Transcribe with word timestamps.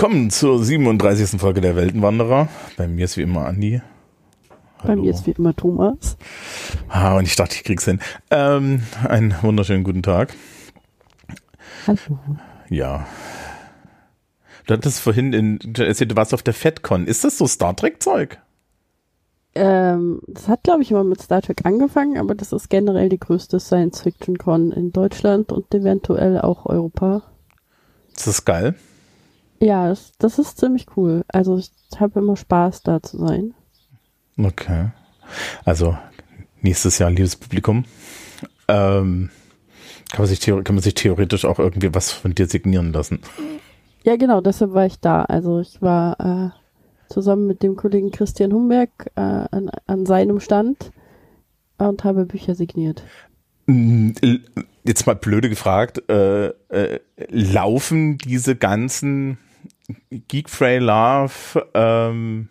Willkommen 0.00 0.30
zur 0.30 0.62
37. 0.62 1.40
Folge 1.40 1.60
der 1.60 1.74
Weltenwanderer. 1.74 2.46
Bei 2.76 2.86
mir 2.86 3.04
ist 3.04 3.16
wie 3.16 3.22
immer 3.22 3.46
Andi. 3.46 3.82
Bei 4.84 4.94
mir 4.94 5.10
ist 5.10 5.26
wie 5.26 5.32
immer 5.32 5.56
Thomas. 5.56 6.16
Ah, 6.88 7.16
und 7.16 7.24
ich 7.24 7.34
dachte, 7.34 7.56
ich 7.56 7.64
krieg's 7.64 7.84
hin. 7.84 7.98
Ähm, 8.30 8.84
einen 9.08 9.34
wunderschönen 9.42 9.82
guten 9.82 10.04
Tag. 10.04 10.36
Hallo. 11.88 12.16
Ja. 12.70 13.08
Du 14.68 14.74
hattest 14.74 15.00
vorhin 15.00 15.32
in, 15.32 15.58
du 15.58 15.84
erzählt, 15.84 16.12
du 16.12 16.16
warst 16.16 16.32
auf 16.32 16.44
der 16.44 16.54
FedCon. 16.54 17.08
Ist 17.08 17.24
das 17.24 17.36
so 17.36 17.48
Star 17.48 17.74
Trek-Zeug? 17.74 18.38
Ähm, 19.56 20.20
das 20.28 20.46
hat, 20.46 20.62
glaube 20.62 20.82
ich, 20.82 20.92
immer 20.92 21.02
mit 21.02 21.20
Star 21.20 21.42
Trek 21.42 21.62
angefangen, 21.64 22.18
aber 22.18 22.36
das 22.36 22.52
ist 22.52 22.70
generell 22.70 23.08
die 23.08 23.18
größte 23.18 23.58
Science-Fiction-Con 23.58 24.70
in 24.70 24.92
Deutschland 24.92 25.50
und 25.50 25.74
eventuell 25.74 26.40
auch 26.40 26.66
Europa. 26.66 27.22
Ist 28.14 28.28
das 28.28 28.44
geil? 28.44 28.76
Ja, 29.60 29.88
das, 29.88 30.12
das 30.18 30.38
ist 30.38 30.58
ziemlich 30.58 30.86
cool. 30.96 31.24
Also 31.28 31.58
ich 31.58 31.72
habe 31.98 32.20
immer 32.20 32.36
Spaß, 32.36 32.82
da 32.82 33.02
zu 33.02 33.18
sein. 33.18 33.54
Okay. 34.36 34.90
Also 35.64 35.96
nächstes 36.62 36.98
Jahr, 36.98 37.10
liebes 37.10 37.36
Publikum, 37.36 37.84
ähm, 38.68 39.30
kann, 40.10 40.20
man 40.20 40.26
sich 40.26 40.40
kann 40.40 40.62
man 40.64 40.80
sich 40.80 40.94
theoretisch 40.94 41.44
auch 41.44 41.58
irgendwie 41.58 41.92
was 41.94 42.12
von 42.12 42.34
dir 42.34 42.46
signieren 42.46 42.92
lassen. 42.92 43.20
Ja, 44.04 44.16
genau, 44.16 44.40
deshalb 44.40 44.72
war 44.72 44.86
ich 44.86 45.00
da. 45.00 45.22
Also 45.22 45.60
ich 45.60 45.82
war 45.82 46.20
äh, 46.20 47.12
zusammen 47.12 47.46
mit 47.46 47.62
dem 47.62 47.76
Kollegen 47.76 48.10
Christian 48.10 48.52
Humberg 48.52 49.10
äh, 49.16 49.20
an, 49.20 49.70
an 49.86 50.06
seinem 50.06 50.40
Stand 50.40 50.92
und 51.78 52.04
habe 52.04 52.26
Bücher 52.26 52.54
signiert. 52.54 53.02
Mm, 53.66 54.12
Jetzt 54.84 55.06
mal 55.06 55.16
blöde 55.16 55.50
gefragt, 55.50 56.08
äh, 56.08 56.46
äh, 56.46 57.00
laufen 57.28 58.16
diese 58.16 58.56
ganzen 58.56 59.36
Geek 60.10 60.48
Frey 60.48 60.78
Love, 60.78 61.66
ähm, 61.74 62.48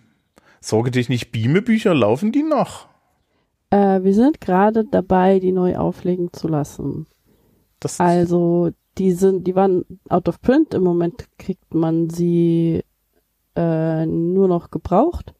Sorge 0.59 0.91
dich 0.91 1.07
nicht, 1.07 1.31
Beame-Bücher, 1.31 1.93
laufen 1.93 2.31
die 2.31 2.43
noch? 2.43 2.87
Äh, 3.69 4.03
wir 4.03 4.13
sind 4.13 4.41
gerade 4.41 4.85
dabei, 4.85 5.39
die 5.39 5.51
neu 5.51 5.77
auflegen 5.77 6.33
zu 6.33 6.47
lassen. 6.47 7.07
Das 7.79 7.99
Also 7.99 8.71
die 8.97 9.11
sind, 9.11 9.45
die 9.45 9.55
waren 9.55 9.85
out 10.09 10.27
of 10.27 10.41
print. 10.41 10.73
Im 10.73 10.83
Moment 10.83 11.25
kriegt 11.37 11.73
man 11.73 12.09
sie 12.09 12.83
äh, 13.55 14.05
nur 14.05 14.47
noch 14.47 14.71
gebraucht. 14.71 15.33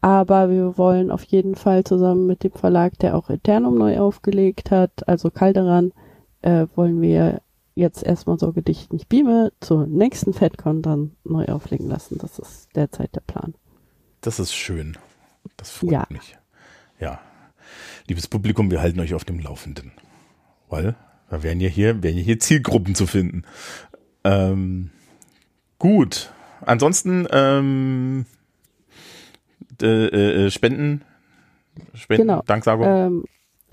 Aber 0.00 0.50
wir 0.50 0.76
wollen 0.76 1.10
auf 1.10 1.24
jeden 1.24 1.54
Fall 1.54 1.84
zusammen 1.84 2.26
mit 2.26 2.44
dem 2.44 2.52
Verlag, 2.52 2.98
der 2.98 3.16
auch 3.16 3.30
Eternum 3.30 3.78
neu 3.78 3.98
aufgelegt 3.98 4.70
hat, 4.70 5.08
also 5.08 5.30
Calderan, 5.30 5.92
äh, 6.42 6.66
wollen 6.74 7.00
wir 7.00 7.40
jetzt 7.74 8.02
erstmal 8.02 8.38
so 8.38 8.52
Gedicht 8.52 8.92
nicht 8.92 9.08
Beame 9.08 9.52
zur 9.60 9.86
nächsten 9.86 10.32
FedCon 10.32 10.82
dann 10.82 11.16
neu 11.24 11.46
auflegen 11.46 11.88
lassen. 11.88 12.18
Das 12.18 12.38
ist 12.38 12.68
derzeit 12.76 13.14
der 13.14 13.20
Plan. 13.20 13.54
Das 14.20 14.38
ist 14.38 14.54
schön. 14.54 14.96
Das 15.56 15.70
freut 15.70 15.90
Ja. 15.90 16.06
mich. 16.08 16.36
Ja. 17.00 17.20
Liebes 18.06 18.28
Publikum, 18.28 18.70
wir 18.70 18.80
halten 18.80 19.00
euch 19.00 19.14
auf 19.14 19.24
dem 19.24 19.38
Laufenden. 19.40 19.92
Weil 20.68 20.94
da 21.30 21.42
wären 21.42 21.60
ja 21.60 21.68
hier, 21.68 22.02
wären 22.02 22.16
ja 22.16 22.22
hier 22.22 22.38
Zielgruppen 22.38 22.94
zu 22.94 23.06
finden. 23.06 23.42
Ähm, 24.24 24.90
gut. 25.78 26.32
Ansonsten 26.60 27.26
ähm, 27.30 28.26
äh, 29.82 29.86
äh, 30.46 30.50
Spenden, 30.50 31.02
Spenden, 31.94 32.28
Genau. 32.28 32.42
Danksagung. 32.46 32.86
Ähm, 32.86 33.24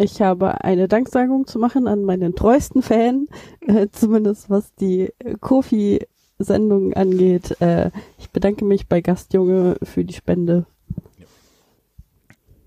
ich 0.01 0.21
habe 0.21 0.63
eine 0.63 0.87
Danksagung 0.87 1.47
zu 1.47 1.59
machen 1.59 1.87
an 1.87 2.03
meinen 2.03 2.35
treuesten 2.35 2.81
Fan, 2.81 3.27
äh, 3.61 3.87
zumindest 3.91 4.49
was 4.49 4.73
die 4.75 5.13
äh, 5.19 5.35
Kofi-Sendung 5.39 6.93
angeht. 6.93 7.59
Äh, 7.61 7.91
ich 8.17 8.29
bedanke 8.31 8.65
mich 8.65 8.87
bei 8.87 9.01
Gastjunge 9.01 9.77
für 9.83 10.03
die 10.03 10.13
Spende. 10.13 10.65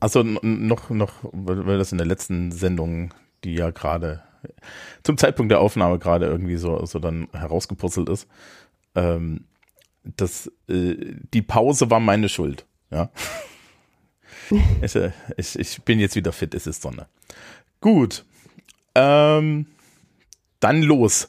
Also 0.01 0.23
noch, 0.23 0.91
noch, 0.91 1.13
weil 1.33 1.79
das 1.79 1.93
in 1.93 1.99
der 1.99 2.07
letzten 2.07 2.53
Sendung, 2.53 3.15
die 3.43 3.55
ja 3.55 3.71
gerade 3.71 4.23
zum 5.03 5.17
Zeitpunkt 5.17 5.51
der 5.51 5.61
Aufnahme 5.61 5.99
gerade 5.99 6.27
irgendwie 6.27 6.57
so, 6.57 6.85
so 6.85 6.99
dann 6.99 7.29
herausgepurzelt 7.33 8.09
ist, 8.09 8.29
ähm, 8.95 9.45
das, 10.05 10.51
äh, 10.69 11.15
die 11.33 11.43
Pause 11.43 11.91
war 11.91 12.01
meine 12.01 12.29
Schuld. 12.29 12.67
Ja. 12.91 13.11
ich, 14.83 14.95
äh, 14.95 15.11
ich, 15.37 15.59
ich 15.59 15.83
bin 15.83 15.99
jetzt 15.99 16.17
wieder 16.17 16.33
fit, 16.33 16.55
es 16.55 16.67
ist 16.67 16.83
Sonne. 16.83 17.07
Gut. 17.81 18.25
Ähm, 18.95 19.67
dann 20.61 20.83
los. 20.83 21.29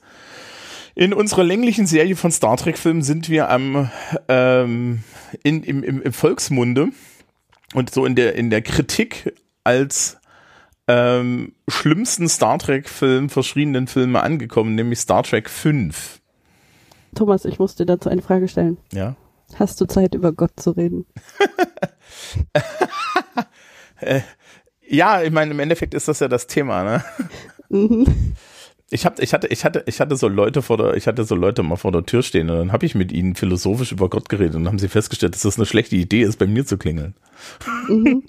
In 0.95 1.13
unserer 1.13 1.43
länglichen 1.43 1.87
Serie 1.87 2.15
von 2.15 2.31
Star 2.31 2.55
Trek-Filmen 2.55 3.01
sind 3.01 3.29
wir 3.29 3.49
am 3.49 3.89
ähm, 4.29 5.03
in, 5.43 5.63
im, 5.63 5.83
im, 5.83 6.01
im 6.01 6.13
Volksmunde 6.13 6.89
und 7.73 7.93
so 7.93 8.05
in 8.05 8.15
der 8.15 8.35
in 8.35 8.49
der 8.49 8.61
Kritik 8.61 9.33
als 9.65 10.17
ähm, 10.87 11.53
schlimmsten 11.67 12.29
Star 12.29 12.59
Trek-Film 12.59 13.29
verschriebenen 13.29 13.87
Filme 13.87 14.21
angekommen, 14.21 14.75
nämlich 14.75 14.99
Star 14.99 15.23
Trek 15.23 15.49
5. 15.49 16.21
Thomas, 17.15 17.45
ich 17.45 17.59
muss 17.59 17.75
dir 17.75 17.85
dazu 17.85 18.09
eine 18.09 18.21
Frage 18.21 18.47
stellen. 18.47 18.77
Ja. 18.93 19.15
Hast 19.55 19.79
du 19.81 19.85
Zeit, 19.85 20.15
über 20.15 20.31
Gott 20.31 20.51
zu 20.57 20.71
reden? 20.71 21.05
Ja, 24.87 25.21
ich 25.21 25.31
meine, 25.31 25.51
im 25.51 25.59
Endeffekt 25.59 25.93
ist 25.93 26.07
das 26.07 26.19
ja 26.19 26.27
das 26.27 26.47
Thema, 26.47 26.83
ne? 26.83 27.03
Mhm. 27.69 28.05
Ich, 28.91 29.05
hab, 29.05 29.19
ich, 29.19 29.33
hatte, 29.33 29.47
ich, 29.47 29.65
hatte, 29.65 29.83
ich 29.87 29.99
hatte 29.99 30.15
so 30.15 30.27
Leute 30.27 30.61
vor 30.61 30.77
der, 30.77 30.93
ich 30.95 31.07
hatte 31.07 31.23
so 31.23 31.33
Leute 31.33 31.63
mal 31.63 31.75
vor 31.75 31.91
der 31.91 32.05
Tür 32.05 32.21
stehen 32.21 32.49
und 32.51 32.57
dann 32.57 32.71
habe 32.71 32.85
ich 32.85 32.93
mit 32.93 33.11
ihnen 33.11 33.35
philosophisch 33.35 33.91
über 33.91 34.09
Gott 34.09 34.29
geredet 34.29 34.55
und 34.55 34.63
dann 34.63 34.73
haben 34.73 34.79
sie 34.79 34.89
festgestellt, 34.89 35.33
dass 35.33 35.41
das 35.41 35.57
eine 35.57 35.65
schlechte 35.65 35.95
Idee 35.95 36.21
ist, 36.21 36.37
bei 36.37 36.45
mir 36.45 36.65
zu 36.65 36.77
klingeln. 36.77 37.15
Mhm. 37.89 38.23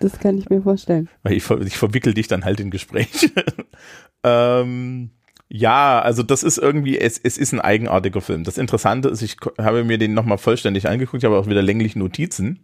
Das 0.00 0.18
kann 0.18 0.38
ich 0.38 0.48
mir 0.48 0.62
vorstellen. 0.62 1.10
Weil 1.22 1.34
ich, 1.34 1.48
ich 1.50 1.76
verwickel 1.76 2.14
dich 2.14 2.28
dann 2.28 2.46
halt 2.46 2.60
in 2.60 2.70
Gespräche. 2.70 3.30
ähm, 4.24 5.10
ja, 5.50 6.00
also 6.00 6.22
das 6.22 6.42
ist 6.42 6.56
irgendwie, 6.56 6.98
es, 6.98 7.18
es 7.18 7.36
ist 7.36 7.52
ein 7.52 7.60
eigenartiger 7.60 8.22
Film. 8.22 8.44
Das 8.44 8.56
Interessante 8.56 9.10
ist, 9.10 9.20
ich 9.20 9.36
habe 9.58 9.84
mir 9.84 9.98
den 9.98 10.14
nochmal 10.14 10.38
vollständig 10.38 10.88
angeguckt, 10.88 11.22
ich 11.22 11.26
habe 11.26 11.38
auch 11.38 11.46
wieder 11.46 11.62
längliche 11.62 11.98
Notizen. 11.98 12.60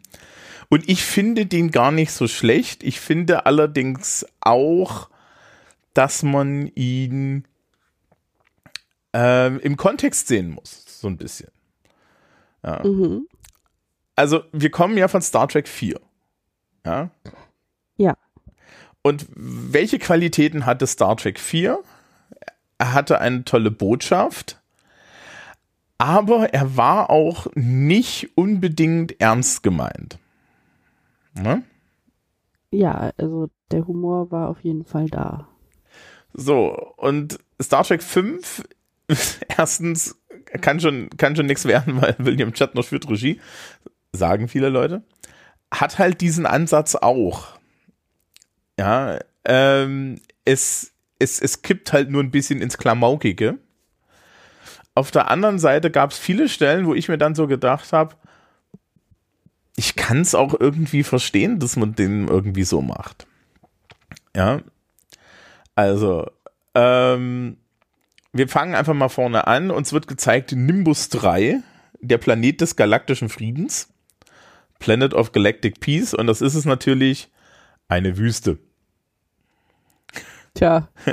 Und 0.74 0.88
ich 0.88 1.04
finde 1.04 1.46
den 1.46 1.70
gar 1.70 1.92
nicht 1.92 2.10
so 2.10 2.26
schlecht. 2.26 2.82
Ich 2.82 2.98
finde 2.98 3.46
allerdings 3.46 4.26
auch, 4.40 5.08
dass 5.92 6.24
man 6.24 6.66
ihn 6.74 7.44
ähm, 9.12 9.60
im 9.60 9.76
Kontext 9.76 10.26
sehen 10.26 10.50
muss, 10.50 11.00
so 11.00 11.06
ein 11.06 11.16
bisschen. 11.16 11.52
Ja. 12.64 12.84
Mhm. 12.84 13.28
Also, 14.16 14.42
wir 14.50 14.72
kommen 14.72 14.98
ja 14.98 15.06
von 15.06 15.22
Star 15.22 15.46
Trek 15.46 15.68
4. 15.68 16.00
Ja. 16.84 17.08
Ja. 17.96 18.16
Und 19.02 19.26
welche 19.36 20.00
Qualitäten 20.00 20.66
hatte 20.66 20.88
Star 20.88 21.16
Trek 21.16 21.38
4? 21.38 21.78
Er 22.78 22.92
hatte 22.92 23.20
eine 23.20 23.44
tolle 23.44 23.70
Botschaft, 23.70 24.60
aber 25.98 26.52
er 26.52 26.76
war 26.76 27.10
auch 27.10 27.46
nicht 27.54 28.36
unbedingt 28.36 29.20
ernst 29.20 29.62
gemeint. 29.62 30.18
Ne? 31.34 31.62
Ja, 32.70 33.12
also 33.16 33.50
der 33.70 33.86
Humor 33.86 34.30
war 34.30 34.48
auf 34.48 34.60
jeden 34.62 34.84
Fall 34.84 35.08
da. 35.08 35.48
So, 36.32 36.94
und 36.96 37.38
Star 37.62 37.84
Trek 37.84 38.02
5, 38.02 38.64
erstens 39.56 40.16
kann 40.60 40.80
schon, 40.80 41.08
kann 41.16 41.36
schon 41.36 41.46
nichts 41.46 41.64
werden, 41.66 42.00
weil 42.02 42.16
William 42.18 42.54
Shatner 42.54 42.82
führt 42.82 43.08
Regie, 43.08 43.40
sagen 44.12 44.48
viele 44.48 44.68
Leute. 44.68 45.02
Hat 45.70 45.98
halt 45.98 46.20
diesen 46.20 46.46
Ansatz 46.46 46.94
auch. 46.94 47.58
Ja, 48.78 49.18
ähm, 49.44 50.20
es, 50.44 50.92
es, 51.18 51.40
es 51.40 51.62
kippt 51.62 51.92
halt 51.92 52.10
nur 52.10 52.22
ein 52.22 52.30
bisschen 52.30 52.60
ins 52.60 52.78
Klamaukige. 52.78 53.58
Auf 54.96 55.10
der 55.10 55.30
anderen 55.30 55.58
Seite 55.58 55.90
gab 55.90 56.10
es 56.10 56.18
viele 56.18 56.48
Stellen, 56.48 56.86
wo 56.86 56.94
ich 56.94 57.08
mir 57.08 57.18
dann 57.18 57.34
so 57.34 57.48
gedacht 57.48 57.92
habe, 57.92 58.14
ich 59.76 59.96
kann 59.96 60.20
es 60.20 60.34
auch 60.34 60.58
irgendwie 60.58 61.02
verstehen, 61.02 61.58
dass 61.58 61.76
man 61.76 61.94
den 61.94 62.28
irgendwie 62.28 62.64
so 62.64 62.80
macht. 62.80 63.26
Ja, 64.36 64.60
also, 65.74 66.30
ähm, 66.74 67.56
wir 68.32 68.48
fangen 68.48 68.74
einfach 68.74 68.94
mal 68.94 69.08
vorne 69.08 69.46
an. 69.46 69.70
Uns 69.70 69.92
wird 69.92 70.08
gezeigt 70.08 70.52
Nimbus 70.52 71.08
3, 71.08 71.60
der 72.00 72.18
Planet 72.18 72.60
des 72.60 72.76
galaktischen 72.76 73.28
Friedens. 73.28 73.88
Planet 74.78 75.14
of 75.14 75.32
Galactic 75.32 75.80
Peace. 75.80 76.14
Und 76.14 76.26
das 76.26 76.40
ist 76.40 76.54
es 76.54 76.64
natürlich 76.64 77.30
eine 77.88 78.16
Wüste. 78.16 78.58
Tja, 80.54 80.88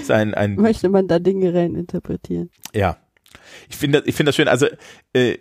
Ist 0.00 0.10
ein, 0.10 0.34
ein, 0.34 0.54
möchte 0.54 0.88
man 0.88 1.08
da 1.08 1.18
Dinge 1.18 1.52
rein 1.52 1.74
interpretieren? 1.74 2.50
ja. 2.72 2.96
Ich 3.68 3.76
finde 3.76 4.02
ich 4.06 4.14
finde 4.14 4.30
das 4.30 4.36
schön. 4.36 4.48
Also, 4.48 4.66
äh, 5.12 5.38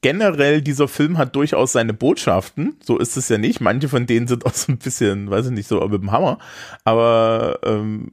generell 0.00 0.62
dieser 0.62 0.86
Film 0.88 1.18
hat 1.18 1.34
durchaus 1.34 1.72
seine 1.72 1.92
Botschaften. 1.92 2.76
So 2.82 2.98
ist 2.98 3.16
es 3.16 3.28
ja 3.28 3.38
nicht. 3.38 3.60
Manche 3.60 3.88
von 3.88 4.06
denen 4.06 4.28
sind 4.28 4.46
auch 4.46 4.54
so 4.54 4.72
ein 4.72 4.78
bisschen, 4.78 5.30
weiß 5.30 5.46
ich 5.46 5.52
nicht, 5.52 5.68
so 5.68 5.80
mit 5.88 6.02
dem 6.02 6.12
Hammer. 6.12 6.38
Aber 6.84 7.58
ähm, 7.64 8.12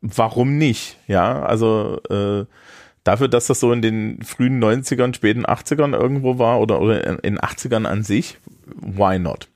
warum 0.00 0.58
nicht? 0.58 0.98
Ja, 1.06 1.42
also 1.42 2.00
äh, 2.10 2.46
dafür, 3.04 3.28
dass 3.28 3.46
das 3.46 3.60
so 3.60 3.72
in 3.72 3.82
den 3.82 4.22
frühen 4.22 4.62
90ern, 4.62 5.14
späten 5.14 5.46
80ern 5.46 5.98
irgendwo 5.98 6.38
war 6.38 6.60
oder, 6.60 6.80
oder 6.80 7.06
in 7.06 7.34
den 7.34 7.38
80ern 7.38 7.86
an 7.86 8.02
sich, 8.02 8.38
why 8.80 9.18
not? 9.18 9.48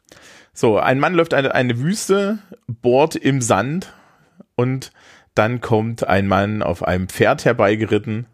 So, 0.55 0.79
ein 0.79 1.01
Mann 1.01 1.15
läuft 1.15 1.35
eine, 1.35 1.55
eine 1.55 1.79
Wüste, 1.79 2.39
bohrt 2.67 3.17
im 3.17 3.41
Sand 3.41 3.95
und 4.55 4.93
dann 5.35 5.61
kommt 5.63 6.07
ein 6.07 6.29
Mann 6.29 6.63
auf 6.63 6.83
einem 6.83 7.09
Pferd 7.09 7.45
herbeigeritten 7.45 8.27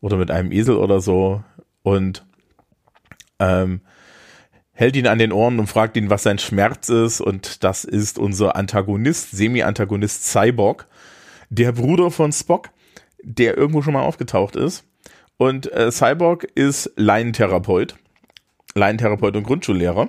oder 0.00 0.16
mit 0.16 0.30
einem 0.30 0.52
Esel 0.52 0.76
oder 0.76 1.00
so 1.00 1.42
und 1.84 2.24
ähm, 3.38 3.82
hält 4.72 4.96
ihn 4.96 5.06
an 5.06 5.18
den 5.18 5.32
Ohren 5.32 5.60
und 5.60 5.68
fragt 5.68 5.96
ihn, 5.96 6.10
was 6.10 6.24
sein 6.24 6.38
Schmerz 6.38 6.88
ist. 6.88 7.20
Und 7.20 7.62
das 7.62 7.84
ist 7.84 8.18
unser 8.18 8.56
Antagonist, 8.56 9.30
Semi-Antagonist 9.30 10.24
Cyborg, 10.24 10.88
der 11.50 11.72
Bruder 11.72 12.10
von 12.10 12.32
Spock, 12.32 12.70
der 13.22 13.56
irgendwo 13.56 13.82
schon 13.82 13.92
mal 13.92 14.02
aufgetaucht 14.02 14.56
ist. 14.56 14.84
Und 15.36 15.70
äh, 15.72 15.92
Cyborg 15.92 16.44
ist 16.54 16.90
Laientherapeut, 16.96 17.96
Laientherapeut 18.74 19.36
und 19.36 19.44
Grundschullehrer. 19.44 20.08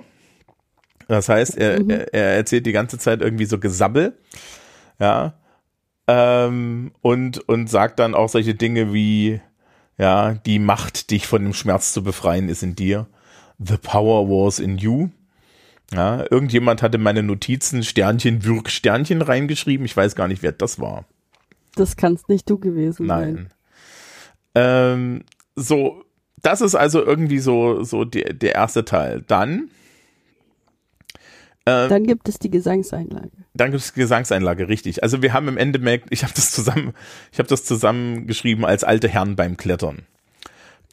Das 1.08 1.28
heißt, 1.28 1.58
er, 1.58 1.82
mhm. 1.82 1.90
er, 1.90 2.14
er 2.14 2.36
erzählt 2.36 2.66
die 2.66 2.72
ganze 2.72 2.98
Zeit 2.98 3.20
irgendwie 3.20 3.44
so 3.44 3.58
Gesabbel, 3.58 4.18
ja, 4.98 5.34
ähm, 6.08 6.92
und, 7.02 7.48
und 7.48 7.68
sagt 7.68 7.98
dann 7.98 8.14
auch 8.14 8.28
solche 8.28 8.54
Dinge 8.54 8.94
wie, 8.94 9.40
ja, 9.98 10.34
die 10.34 10.58
Macht, 10.58 11.10
dich 11.10 11.26
von 11.26 11.42
dem 11.42 11.54
Schmerz 11.54 11.92
zu 11.92 12.02
befreien, 12.02 12.48
ist 12.48 12.62
in 12.62 12.74
dir. 12.74 13.06
The 13.58 13.76
power 13.76 14.28
was 14.28 14.58
in 14.58 14.78
you. 14.78 15.08
Ja, 15.92 16.24
irgendjemand 16.30 16.82
hatte 16.82 16.98
meine 16.98 17.22
Notizen 17.22 17.84
Sternchen, 17.84 18.44
Würg, 18.44 18.70
Sternchen 18.70 19.22
reingeschrieben. 19.22 19.86
Ich 19.86 19.96
weiß 19.96 20.14
gar 20.16 20.28
nicht, 20.28 20.42
wer 20.42 20.52
das 20.52 20.80
war. 20.80 21.04
Das 21.76 21.96
kannst 21.96 22.28
nicht 22.28 22.50
du 22.50 22.58
gewesen 22.58 23.06
Nein. 23.06 23.34
sein. 23.34 23.50
Ähm, 24.54 25.24
so, 25.54 26.04
das 26.42 26.60
ist 26.60 26.74
also 26.74 27.04
irgendwie 27.04 27.38
so, 27.38 27.84
so 27.84 28.04
der, 28.04 28.32
der 28.32 28.54
erste 28.54 28.84
Teil. 28.84 29.22
Dann 29.26 29.70
ähm, 31.66 31.88
dann 31.88 32.04
gibt 32.04 32.28
es 32.28 32.38
die 32.38 32.50
Gesangseinlage. 32.50 33.30
Dann 33.56 33.70
gibt 33.70 33.82
es 33.82 33.94
Gesangseinlage, 33.94 34.68
richtig. 34.68 35.02
Also 35.02 35.22
wir 35.22 35.32
haben 35.32 35.48
im 35.48 35.56
Endeffekt, 35.56 36.08
ich 36.10 36.22
habe 36.22 36.32
das 36.34 36.50
zusammen, 36.52 36.92
ich 37.32 37.38
habe 37.38 37.48
das 37.48 37.64
zusammengeschrieben 37.64 38.64
als 38.64 38.84
alte 38.84 39.08
Herren 39.08 39.36
beim 39.36 39.56
Klettern. 39.56 40.02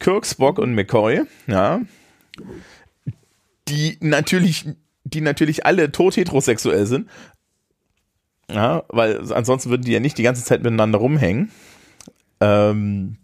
Kirk, 0.00 0.26
Spock 0.26 0.58
und 0.58 0.74
McCoy, 0.74 1.22
ja, 1.46 1.80
die 3.68 3.96
natürlich, 4.00 4.66
die 5.04 5.20
natürlich 5.20 5.64
alle 5.66 5.92
tot 5.92 6.16
heterosexuell 6.16 6.86
sind, 6.86 7.08
ja, 8.50 8.84
weil 8.88 9.32
ansonsten 9.32 9.70
würden 9.70 9.84
die 9.84 9.92
ja 9.92 10.00
nicht 10.00 10.18
die 10.18 10.22
ganze 10.22 10.44
Zeit 10.44 10.62
miteinander 10.62 10.98
rumhängen. 10.98 11.50
Ähm, 12.40 13.16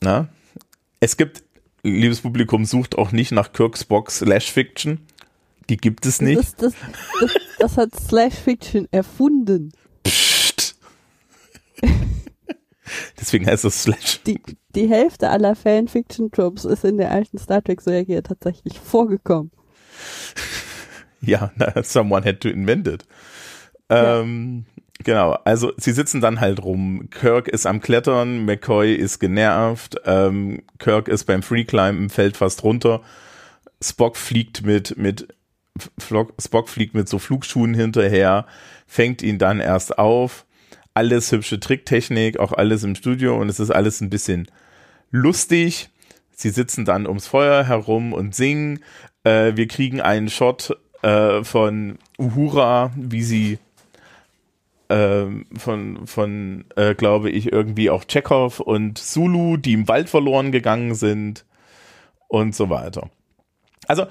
na, 0.00 0.28
es 1.00 1.16
gibt, 1.16 1.42
liebes 1.82 2.20
Publikum, 2.20 2.64
sucht 2.64 2.96
auch 2.98 3.12
nicht 3.12 3.32
nach 3.32 3.52
Kirk, 3.52 3.76
Spock 3.78 4.10
slash 4.10 4.50
Fiction 4.50 5.06
die 5.68 5.76
gibt 5.76 6.06
es 6.06 6.20
nicht. 6.20 6.38
Das, 6.38 6.54
das, 6.56 6.74
das, 7.20 7.30
das 7.58 7.76
hat 7.76 7.94
Slash 7.94 8.34
Fiction 8.34 8.88
erfunden. 8.90 9.72
Psst. 10.04 10.76
Deswegen 13.20 13.46
heißt 13.46 13.64
es 13.64 13.82
Slash. 13.82 14.22
Die, 14.26 14.40
die 14.74 14.88
Hälfte 14.88 15.30
aller 15.30 15.56
Fanfiction-Tropes 15.56 16.64
ist 16.64 16.84
in 16.84 16.98
der 16.98 17.10
alten 17.10 17.38
Star 17.38 17.62
Trek-Serie 17.62 18.22
tatsächlich 18.22 18.78
vorgekommen. 18.78 19.50
Ja, 21.22 21.50
someone 21.82 22.24
had 22.24 22.40
to 22.40 22.48
invent 22.48 22.86
it. 22.86 23.04
Ja. 23.90 24.20
Ähm, 24.20 24.66
genau, 25.02 25.32
also 25.44 25.72
sie 25.76 25.92
sitzen 25.92 26.20
dann 26.20 26.40
halt 26.40 26.62
rum. 26.62 27.08
Kirk 27.10 27.48
ist 27.48 27.66
am 27.66 27.80
Klettern, 27.80 28.44
McCoy 28.44 28.94
ist 28.94 29.18
genervt, 29.18 29.96
ähm, 30.04 30.62
Kirk 30.78 31.08
ist 31.08 31.24
beim 31.24 31.42
Freeclimben, 31.42 32.10
fällt 32.10 32.36
fast 32.36 32.62
runter. 32.62 33.00
Spock 33.82 34.16
fliegt 34.16 34.64
mit, 34.64 34.96
mit 34.98 35.28
Spock 35.98 36.68
fliegt 36.68 36.94
mit 36.94 37.08
so 37.08 37.18
Flugschuhen 37.18 37.74
hinterher, 37.74 38.46
fängt 38.86 39.22
ihn 39.22 39.38
dann 39.38 39.60
erst 39.60 39.98
auf. 39.98 40.46
Alles 40.94 41.30
hübsche 41.30 41.60
Tricktechnik, 41.60 42.38
auch 42.38 42.52
alles 42.52 42.82
im 42.82 42.94
Studio 42.94 43.36
und 43.38 43.48
es 43.48 43.60
ist 43.60 43.70
alles 43.70 44.00
ein 44.00 44.10
bisschen 44.10 44.50
lustig. 45.10 45.90
Sie 46.32 46.50
sitzen 46.50 46.84
dann 46.84 47.06
ums 47.06 47.26
Feuer 47.26 47.64
herum 47.64 48.12
und 48.12 48.34
singen. 48.34 48.80
Äh, 49.24 49.56
wir 49.56 49.68
kriegen 49.68 50.00
einen 50.00 50.28
Shot 50.28 50.76
äh, 51.02 51.44
von 51.44 51.98
Uhura, 52.18 52.92
wie 52.96 53.22
sie 53.22 53.58
äh, 54.88 55.26
von, 55.56 56.06
von 56.06 56.64
äh, 56.76 56.94
glaube 56.94 57.30
ich, 57.30 57.52
irgendwie 57.52 57.90
auch 57.90 58.04
Chekhov 58.04 58.60
und 58.60 58.98
Zulu, 58.98 59.56
die 59.56 59.72
im 59.72 59.88
Wald 59.88 60.08
verloren 60.08 60.52
gegangen 60.52 60.94
sind 60.94 61.44
und 62.28 62.54
so 62.54 62.70
weiter. 62.70 63.10
Also 63.86 64.06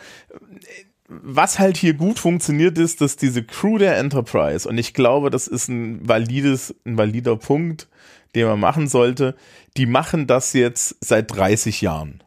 was 1.08 1.60
halt 1.60 1.78
hier 1.78 1.94
gut 1.94 2.20
funktioniert 2.20 2.78
ist, 2.78 3.02
dass 3.02 3.16
diese 3.16 3.44
Crew 3.44 3.78
der 3.78 3.98
Enterprise, 3.98 4.68
und 4.68 4.78
ich 4.78 4.94
glaube, 4.94 5.30
das 5.30 5.48
ist 5.48 5.68
ein 5.68 6.08
valides, 6.08 6.76
ein 6.86 6.98
valider 6.98 7.36
Punkt, 7.38 7.88
den 8.34 8.48
man 8.48 8.60
machen 8.60 8.88
sollte, 8.88 9.36
die 9.78 9.86
machen 9.86 10.28
das 10.28 10.54
jetzt 10.54 10.98
seit 11.02 11.36
30 11.36 11.82
Jahren. 11.82 12.24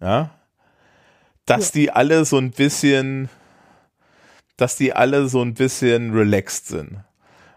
Ja. 0.00 0.30
Dass 1.46 1.74
ja. 1.74 1.80
die 1.80 1.90
alle 1.90 2.24
so 2.24 2.38
ein 2.38 2.50
bisschen, 2.50 3.28
dass 4.56 4.76
die 4.76 4.92
alle 4.92 5.28
so 5.28 5.42
ein 5.42 5.54
bisschen 5.54 6.12
relaxed 6.12 6.68
sind. 6.68 6.98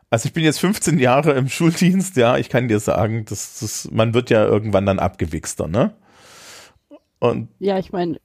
Also 0.10 0.28
ich 0.28 0.34
bin 0.34 0.46
jetzt 0.46 0.60
15 0.60 1.00
Jahre 1.00 1.34
im 1.34 1.50
Schuldienst, 1.50 2.16
ja, 2.16 2.38
ich 2.38 2.48
kann 2.48 2.70
dir 2.70 2.80
sagen, 2.80 3.26
das, 3.26 3.60
das, 3.60 3.90
man 3.92 4.14
wird 4.14 4.30
ja 4.30 4.46
irgendwann 4.46 4.86
dann 4.86 5.00
abgewichster, 5.00 5.68
ne? 5.68 5.94
Und 7.20 7.50
ja, 7.60 7.78
ich 7.78 7.92
meine, 7.92 8.20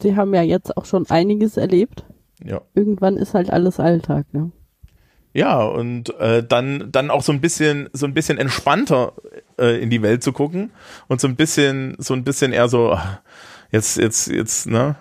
sie 0.00 0.16
haben 0.16 0.34
ja 0.34 0.42
jetzt 0.42 0.76
auch 0.76 0.84
schon 0.84 1.08
einiges 1.10 1.56
erlebt. 1.56 2.04
Ja. 2.44 2.60
Irgendwann 2.74 3.16
ist 3.16 3.34
halt 3.34 3.50
alles 3.50 3.78
Alltag, 3.78 4.26
ne? 4.32 4.50
Ja, 5.34 5.62
und 5.62 6.14
äh, 6.18 6.44
dann, 6.46 6.92
dann 6.92 7.10
auch 7.10 7.22
so 7.22 7.32
ein 7.32 7.40
bisschen, 7.40 7.88
so 7.92 8.04
ein 8.04 8.12
bisschen 8.12 8.36
entspannter 8.36 9.14
äh, 9.58 9.82
in 9.82 9.88
die 9.88 10.02
Welt 10.02 10.22
zu 10.22 10.32
gucken 10.32 10.72
und 11.08 11.20
so 11.20 11.28
ein 11.28 11.36
bisschen, 11.36 11.96
so 11.98 12.12
ein 12.12 12.24
bisschen 12.24 12.52
eher 12.52 12.68
so, 12.68 12.98
jetzt, 13.70 13.96
jetzt, 13.96 14.28
jetzt, 14.28 14.66
ne? 14.66 14.96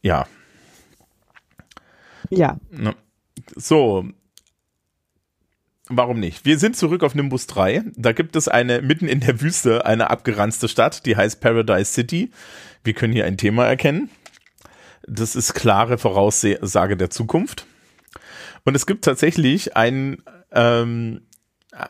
Ja. 0.00 0.26
Ja. 2.30 2.56
Ne? 2.70 2.94
So, 3.56 4.06
Warum 5.88 6.18
nicht? 6.18 6.44
Wir 6.44 6.58
sind 6.58 6.76
zurück 6.76 7.04
auf 7.04 7.14
Nimbus 7.14 7.46
3. 7.46 7.84
Da 7.94 8.12
gibt 8.12 8.34
es 8.34 8.48
eine, 8.48 8.82
mitten 8.82 9.06
in 9.06 9.20
der 9.20 9.40
Wüste, 9.40 9.86
eine 9.86 10.10
abgeranzte 10.10 10.68
Stadt, 10.68 11.06
die 11.06 11.16
heißt 11.16 11.40
Paradise 11.40 11.92
City. 11.92 12.32
Wir 12.82 12.92
können 12.92 13.12
hier 13.12 13.24
ein 13.24 13.36
Thema 13.36 13.66
erkennen. 13.66 14.10
Das 15.06 15.36
ist 15.36 15.54
klare 15.54 15.96
Voraussage 15.98 16.96
der 16.96 17.10
Zukunft. 17.10 17.66
Und 18.64 18.74
es 18.74 18.86
gibt 18.86 19.04
tatsächlich 19.04 19.76
einen, 19.76 20.24
ähm, 20.50 21.20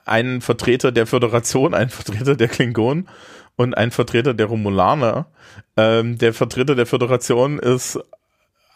einen 0.04 0.42
Vertreter 0.42 0.92
der 0.92 1.06
Föderation, 1.06 1.72
einen 1.72 1.88
Vertreter 1.88 2.36
der 2.36 2.48
Klingonen 2.48 3.08
und 3.56 3.74
einen 3.78 3.92
Vertreter 3.92 4.34
der 4.34 4.46
Romulaner. 4.46 5.30
Ähm, 5.78 6.18
der 6.18 6.34
Vertreter 6.34 6.74
der 6.74 6.84
Föderation 6.84 7.58
ist 7.58 7.98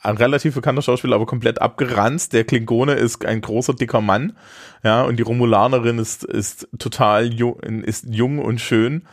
ein 0.02 0.16
relativ 0.16 0.54
bekannter 0.54 0.82
Schauspieler, 0.82 1.16
aber 1.16 1.26
komplett 1.26 1.60
abgeranzt. 1.60 2.32
Der 2.32 2.44
Klingone 2.44 2.94
ist 2.94 3.24
ein 3.24 3.40
großer, 3.40 3.74
dicker 3.74 4.00
Mann. 4.00 4.36
Ja, 4.82 5.02
und 5.02 5.16
die 5.16 5.22
Romulanerin 5.22 5.98
ist, 5.98 6.24
ist 6.24 6.68
total 6.78 7.32
jung, 7.32 7.60
ist 7.60 8.06
jung 8.08 8.38
und 8.38 8.60
schön. 8.60 9.06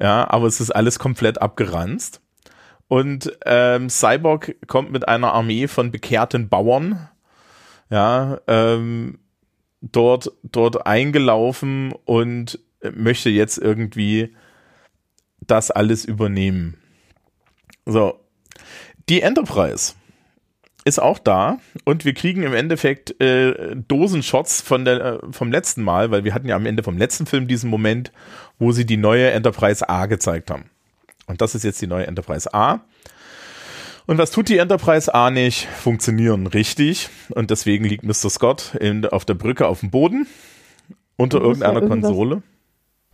Ja, 0.00 0.28
aber 0.30 0.46
es 0.46 0.60
ist 0.60 0.70
alles 0.70 0.98
komplett 0.98 1.40
abgeranzt. 1.40 2.20
Und 2.88 3.36
ähm, 3.46 3.88
Cyborg 3.88 4.56
kommt 4.66 4.92
mit 4.92 5.08
einer 5.08 5.32
Armee 5.32 5.68
von 5.68 5.90
bekehrten 5.90 6.48
Bauern, 6.48 7.08
ja, 7.90 8.38
ähm, 8.46 9.18
dort, 9.80 10.30
dort 10.42 10.86
eingelaufen 10.86 11.92
und 12.04 12.60
möchte 12.94 13.30
jetzt 13.30 13.58
irgendwie 13.58 14.36
das 15.40 15.70
alles 15.70 16.04
übernehmen. 16.04 16.76
So. 17.86 18.20
Die 19.08 19.22
Enterprise 19.22 19.94
ist 20.86 21.00
auch 21.00 21.18
da 21.18 21.58
und 21.84 22.04
wir 22.04 22.14
kriegen 22.14 22.44
im 22.44 22.54
Endeffekt 22.54 23.20
äh, 23.20 23.74
Dosenshots 23.74 24.60
von 24.60 24.84
der, 24.84 25.00
äh, 25.00 25.18
vom 25.32 25.50
letzten 25.50 25.82
Mal, 25.82 26.12
weil 26.12 26.22
wir 26.22 26.32
hatten 26.32 26.48
ja 26.48 26.54
am 26.54 26.64
Ende 26.64 26.84
vom 26.84 26.96
letzten 26.96 27.26
Film 27.26 27.48
diesen 27.48 27.68
Moment, 27.68 28.12
wo 28.60 28.70
sie 28.70 28.86
die 28.86 28.96
neue 28.96 29.32
Enterprise 29.32 29.88
A 29.88 30.06
gezeigt 30.06 30.48
haben. 30.48 30.70
Und 31.26 31.40
das 31.40 31.56
ist 31.56 31.64
jetzt 31.64 31.82
die 31.82 31.88
neue 31.88 32.06
Enterprise 32.06 32.54
A. 32.54 32.84
Und 34.06 34.18
was 34.18 34.30
tut 34.30 34.48
die 34.48 34.58
Enterprise 34.58 35.12
A 35.12 35.32
nicht? 35.32 35.66
Funktionieren 35.66 36.46
richtig. 36.46 37.08
Und 37.30 37.50
deswegen 37.50 37.84
liegt 37.84 38.04
Mr. 38.04 38.30
Scott 38.30 38.76
in, 38.76 39.04
auf 39.06 39.24
der 39.24 39.34
Brücke 39.34 39.66
auf 39.66 39.80
dem 39.80 39.90
Boden 39.90 40.28
unter 41.16 41.40
irgendeiner 41.40 41.82
ja 41.82 41.88
Konsole. 41.88 42.42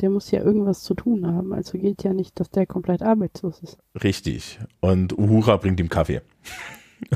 Der 0.03 0.11
muss 0.11 0.31
ja 0.31 0.43
irgendwas 0.43 0.83
zu 0.83 0.93
tun 0.93 1.27
haben. 1.27 1.55
Also 1.55 1.79
geht 1.79 2.03
ja 2.03 2.13
nicht, 2.13 2.39
dass 2.39 2.51
der 2.51 2.67
komplett 2.67 3.01
arbeitslos 3.01 3.61
ist. 3.63 3.79
Richtig. 4.05 4.59
Und 4.81 5.17
Uhura 5.17 5.57
bringt 5.57 5.81
ihm 5.81 5.89
Kaffee 5.89 6.21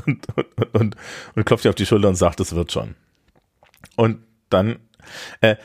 und, 0.05 0.27
und, 0.35 0.75
und, 0.75 0.95
und 1.35 1.45
klopft 1.45 1.65
ihr 1.65 1.69
auf 1.69 1.75
die 1.75 1.85
Schulter 1.85 2.09
und 2.09 2.15
sagt, 2.15 2.39
es 2.39 2.55
wird 2.55 2.71
schon. 2.71 2.95
Und 3.95 4.19
dann, 4.49 4.79
äh, 5.41 5.55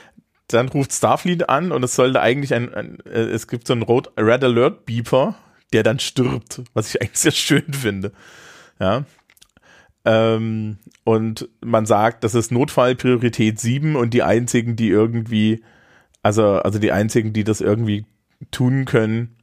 dann 0.48 0.68
ruft 0.68 0.92
Starfleet 0.92 1.48
an 1.48 1.72
und 1.72 1.82
es 1.82 1.94
sollte 1.94 2.20
eigentlich 2.20 2.54
ein, 2.54 2.72
ein 2.74 2.98
äh, 3.06 3.20
es 3.20 3.48
gibt 3.48 3.66
so 3.66 3.72
einen 3.72 3.82
Rot, 3.82 4.12
Red 4.16 4.44
Alert 4.44 4.86
Beeper, 4.86 5.36
der 5.72 5.82
dann 5.82 5.98
stirbt, 5.98 6.62
was 6.74 6.94
ich 6.94 7.00
eigentlich 7.00 7.18
sehr 7.18 7.32
schön 7.32 7.72
finde. 7.72 8.12
Ja. 8.78 9.04
Ähm, 10.04 10.78
und 11.04 11.48
man 11.60 11.86
sagt, 11.86 12.24
das 12.24 12.34
ist 12.34 12.50
Notfallpriorität 12.50 13.60
7 13.60 13.96
und 13.96 14.14
die 14.14 14.22
einzigen, 14.22 14.76
die 14.76 14.88
irgendwie, 14.88 15.62
also, 16.22 16.56
also 16.58 16.78
die 16.78 16.92
einzigen, 16.92 17.32
die 17.32 17.44
das 17.44 17.60
irgendwie 17.60 18.04
tun 18.50 18.84
können, 18.84 19.36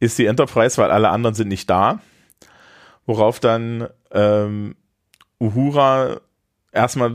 ist 0.00 0.18
die 0.18 0.26
Enterprise, 0.26 0.78
weil 0.78 0.90
alle 0.90 1.10
anderen 1.10 1.34
sind 1.34 1.48
nicht 1.48 1.70
da. 1.70 2.00
Worauf 3.06 3.38
dann 3.38 3.88
ähm, 4.12 4.76
Uhura 5.38 6.20
erstmal 6.72 7.14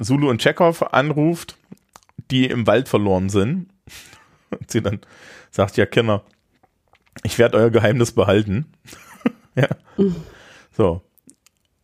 Zulu 0.00 0.28
und 0.30 0.40
Chekhov 0.40 0.82
anruft, 0.82 1.56
die 2.30 2.46
im 2.46 2.66
Wald 2.66 2.88
verloren 2.88 3.28
sind. 3.28 3.68
Und 4.50 4.70
sie 4.70 4.82
dann 4.82 5.00
sagt, 5.50 5.76
ja, 5.76 5.86
Kinder, 5.86 6.24
ich 7.22 7.38
werde 7.38 7.58
euer 7.58 7.70
Geheimnis 7.70 8.12
behalten. 8.12 8.66
ja. 9.54 9.68
Mhm. 9.96 10.16
So. 10.72 11.02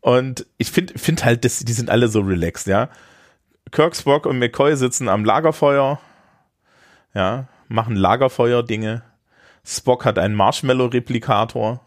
Und 0.00 0.47
ich 0.57 0.71
finde 0.71 0.99
find 0.99 1.25
halt, 1.25 1.45
dass 1.45 1.59
die 1.61 1.73
sind 1.73 1.90
alle 1.90 2.09
so 2.09 2.21
relaxed, 2.21 2.67
ja. 2.67 2.88
Kirk, 3.71 3.95
Spock 3.95 4.26
und 4.26 4.38
McCoy 4.38 4.76
sitzen 4.76 5.09
am 5.09 5.25
Lagerfeuer, 5.25 6.00
ja, 7.14 7.49
machen 7.69 7.95
Lagerfeuer-Dinge. 7.95 9.02
Spock 9.64 10.05
hat 10.05 10.19
einen 10.19 10.35
Marshmallow-Replikator. 10.35 11.85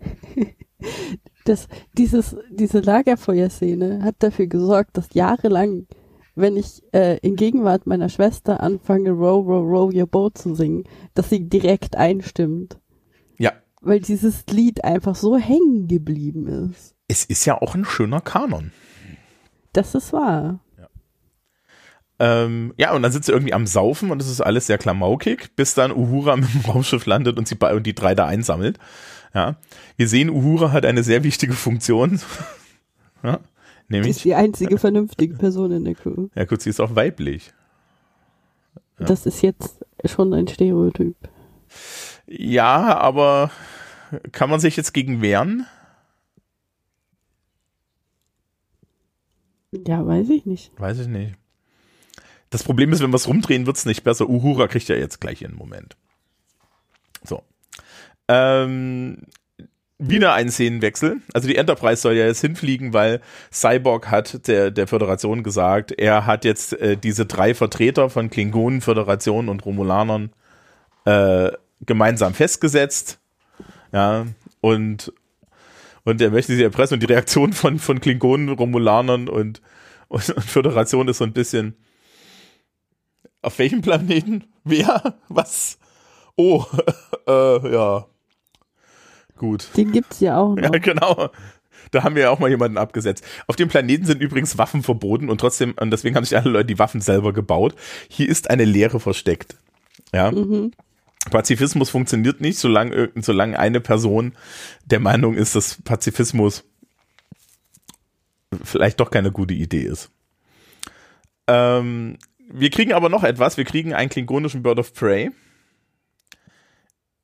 Das, 1.48 1.68
dieses, 1.94 2.36
diese 2.50 2.80
Lagerfeuerszene 2.80 4.02
hat 4.02 4.16
dafür 4.18 4.46
gesorgt, 4.46 4.96
dass 4.96 5.14
jahrelang, 5.14 5.86
wenn 6.34 6.56
ich 6.56 6.82
äh, 6.92 7.18
in 7.18 7.36
Gegenwart 7.36 7.86
meiner 7.86 8.08
Schwester 8.08 8.60
anfange, 8.60 9.10
Row, 9.10 9.46
Row, 9.46 9.66
Row 9.66 9.94
Your 9.94 10.06
Boat 10.06 10.38
zu 10.38 10.54
singen, 10.54 10.84
dass 11.14 11.30
sie 11.30 11.48
direkt 11.48 11.96
einstimmt. 11.96 12.78
Ja. 13.38 13.52
Weil 13.80 14.00
dieses 14.00 14.46
Lied 14.46 14.84
einfach 14.84 15.14
so 15.14 15.36
hängen 15.36 15.88
geblieben 15.88 16.46
ist 16.72 16.94
es 17.08 17.24
ist 17.24 17.46
ja 17.46 17.60
auch 17.60 17.74
ein 17.74 17.86
schöner 17.86 18.20
Kanon. 18.20 18.70
Das 19.72 19.94
ist 19.94 20.12
wahr. 20.12 20.60
Ja. 20.78 20.88
Ähm, 22.18 22.74
ja, 22.76 22.92
und 22.92 23.02
dann 23.02 23.12
sind 23.12 23.24
sie 23.24 23.32
irgendwie 23.32 23.54
am 23.54 23.66
Saufen 23.66 24.10
und 24.10 24.20
es 24.20 24.28
ist 24.28 24.42
alles 24.42 24.66
sehr 24.66 24.78
klamaukig, 24.78 25.56
bis 25.56 25.74
dann 25.74 25.90
Uhura 25.90 26.36
mit 26.36 26.52
dem 26.52 26.70
Raumschiff 26.70 27.06
landet 27.06 27.38
und, 27.38 27.48
sie 27.48 27.56
und 27.56 27.86
die 27.86 27.94
drei 27.94 28.14
da 28.14 28.26
einsammelt. 28.26 28.78
Ja. 29.38 29.56
Wir 29.96 30.08
sehen, 30.08 30.30
Uhura 30.30 30.72
hat 30.72 30.84
eine 30.84 31.04
sehr 31.04 31.22
wichtige 31.22 31.52
Funktion. 31.52 32.20
ja, 33.22 33.38
nämlich. 33.86 34.14
Sie 34.14 34.18
ist 34.18 34.24
die 34.24 34.34
einzige 34.34 34.78
vernünftige 34.78 35.34
Person 35.34 35.70
in 35.70 35.84
der 35.84 35.94
Crew. 35.94 36.26
Ja, 36.34 36.44
gut, 36.44 36.60
sie 36.60 36.70
ist 36.70 36.80
auch 36.80 36.96
weiblich. 36.96 37.52
Ja. 38.98 39.06
Das 39.06 39.26
ist 39.26 39.42
jetzt 39.42 39.84
schon 40.06 40.34
ein 40.34 40.48
Stereotyp. 40.48 41.14
Ja, 42.26 42.98
aber 42.98 43.52
kann 44.32 44.50
man 44.50 44.58
sich 44.58 44.76
jetzt 44.76 44.92
gegen 44.92 45.22
wehren? 45.22 45.66
Ja, 49.70 50.04
weiß 50.04 50.30
ich 50.30 50.46
nicht. 50.46 50.72
Weiß 50.80 50.98
ich 50.98 51.06
nicht. 51.06 51.36
Das 52.50 52.64
Problem 52.64 52.92
ist, 52.92 53.00
wenn 53.02 53.10
wir 53.10 53.16
es 53.16 53.28
rumdrehen, 53.28 53.66
wird 53.66 53.76
es 53.76 53.86
nicht 53.86 54.02
besser. 54.02 54.28
Uhura 54.28 54.66
kriegt 54.66 54.88
ja 54.88 54.96
jetzt 54.96 55.20
gleich 55.20 55.42
ihren 55.42 55.54
Moment. 55.54 55.96
So. 57.22 57.44
Ähm, 58.28 59.22
wieder 59.98 60.34
ein 60.34 60.50
Szenenwechsel. 60.50 61.20
Also 61.34 61.48
die 61.48 61.56
Enterprise 61.56 62.00
soll 62.00 62.14
ja 62.14 62.26
jetzt 62.26 62.40
hinfliegen, 62.40 62.92
weil 62.92 63.20
Cyborg 63.52 64.10
hat 64.10 64.46
der, 64.46 64.70
der 64.70 64.86
Föderation 64.86 65.42
gesagt, 65.42 65.92
er 65.92 66.24
hat 66.24 66.44
jetzt 66.44 66.72
äh, 66.74 66.96
diese 66.96 67.26
drei 67.26 67.54
Vertreter 67.54 68.08
von 68.08 68.30
Klingonen, 68.30 68.80
Föderation 68.80 69.48
und 69.48 69.64
Romulanern 69.64 70.30
äh, 71.04 71.50
gemeinsam 71.84 72.34
festgesetzt. 72.34 73.18
Ja, 73.92 74.26
und 74.60 75.12
und 76.04 76.22
er 76.22 76.30
möchte 76.30 76.54
sie 76.56 76.62
erpressen 76.62 76.94
und 76.94 77.00
die 77.00 77.12
Reaktion 77.12 77.52
von, 77.52 77.78
von 77.78 78.00
Klingonen, 78.00 78.48
Romulanern 78.48 79.28
und, 79.28 79.60
und, 80.08 80.28
und 80.30 80.44
Föderation 80.44 81.06
ist 81.08 81.18
so 81.18 81.24
ein 81.24 81.34
bisschen 81.34 81.76
auf 83.42 83.58
welchem 83.58 83.82
Planeten? 83.82 84.44
Wer? 84.64 85.18
Was? 85.28 85.78
Oh, 86.36 86.64
äh, 87.28 87.72
ja. 87.72 88.06
Gut. 89.38 89.68
Den 89.76 89.92
gibt's 89.92 90.20
ja 90.20 90.38
auch 90.38 90.54
noch. 90.56 90.62
Ja, 90.62 90.78
genau. 90.78 91.30
Da 91.90 92.02
haben 92.02 92.14
wir 92.16 92.22
ja 92.22 92.30
auch 92.30 92.38
mal 92.38 92.50
jemanden 92.50 92.76
abgesetzt. 92.76 93.24
Auf 93.46 93.56
dem 93.56 93.68
Planeten 93.68 94.04
sind 94.04 94.20
übrigens 94.20 94.58
Waffen 94.58 94.82
verboten 94.82 95.30
und 95.30 95.40
trotzdem, 95.40 95.74
und 95.80 95.90
deswegen 95.90 96.16
haben 96.16 96.24
sich 96.24 96.36
alle 96.36 96.50
Leute 96.50 96.66
die 96.66 96.78
Waffen 96.78 97.00
selber 97.00 97.32
gebaut. 97.32 97.74
Hier 98.08 98.28
ist 98.28 98.50
eine 98.50 98.64
Leere 98.64 99.00
versteckt. 99.00 99.56
Ja. 100.12 100.30
Mhm. 100.30 100.72
Pazifismus 101.30 101.90
funktioniert 101.90 102.40
nicht, 102.40 102.58
solange, 102.58 103.10
solange 103.16 103.58
eine 103.58 103.80
Person 103.80 104.32
der 104.84 105.00
Meinung 105.00 105.34
ist, 105.34 105.54
dass 105.54 105.80
Pazifismus 105.82 106.64
vielleicht 108.62 109.00
doch 109.00 109.10
keine 109.10 109.30
gute 109.30 109.54
Idee 109.54 109.82
ist. 109.82 110.10
Ähm, 111.46 112.18
wir 112.50 112.70
kriegen 112.70 112.92
aber 112.92 113.08
noch 113.08 113.24
etwas. 113.24 113.56
Wir 113.56 113.64
kriegen 113.64 113.92
einen 113.94 114.10
klingonischen 114.10 114.62
Bird 114.62 114.78
of 114.78 114.94
Prey. 114.94 115.30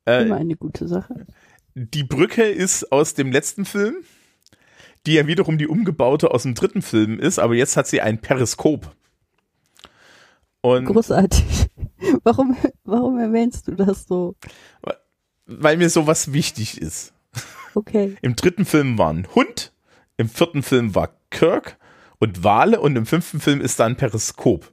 Äh, 0.06 0.22
Immer 0.22 0.36
eine 0.36 0.56
gute 0.56 0.86
Sache. 0.86 1.26
Die 1.74 2.04
Brücke 2.04 2.44
ist 2.44 2.92
aus 2.92 3.14
dem 3.14 3.32
letzten 3.32 3.64
Film, 3.64 3.96
die 5.06 5.14
ja 5.14 5.26
wiederum 5.26 5.58
die 5.58 5.66
umgebaute 5.66 6.30
aus 6.30 6.44
dem 6.44 6.54
dritten 6.54 6.82
Film 6.82 7.18
ist, 7.18 7.38
aber 7.38 7.54
jetzt 7.54 7.76
hat 7.76 7.88
sie 7.88 8.00
ein 8.00 8.20
Periskop. 8.20 8.94
Und 10.60 10.86
Großartig. 10.86 11.44
Warum, 12.22 12.56
warum 12.84 13.18
erwähnst 13.18 13.68
du 13.68 13.72
das 13.72 14.06
so? 14.06 14.34
Weil 15.46 15.76
mir 15.76 15.90
sowas 15.90 16.32
wichtig 16.32 16.80
ist. 16.80 17.12
Okay. 17.74 18.16
Im 18.22 18.36
dritten 18.36 18.64
Film 18.64 18.98
war 18.98 19.12
ein 19.12 19.26
Hund, 19.34 19.72
im 20.16 20.28
vierten 20.28 20.62
Film 20.62 20.94
war 20.94 21.10
Kirk 21.30 21.76
und 22.18 22.44
Wale 22.44 22.80
und 22.80 22.96
im 22.96 23.04
fünften 23.04 23.40
Film 23.40 23.60
ist 23.60 23.80
da 23.80 23.86
ein 23.86 23.96
Periskop. 23.96 24.72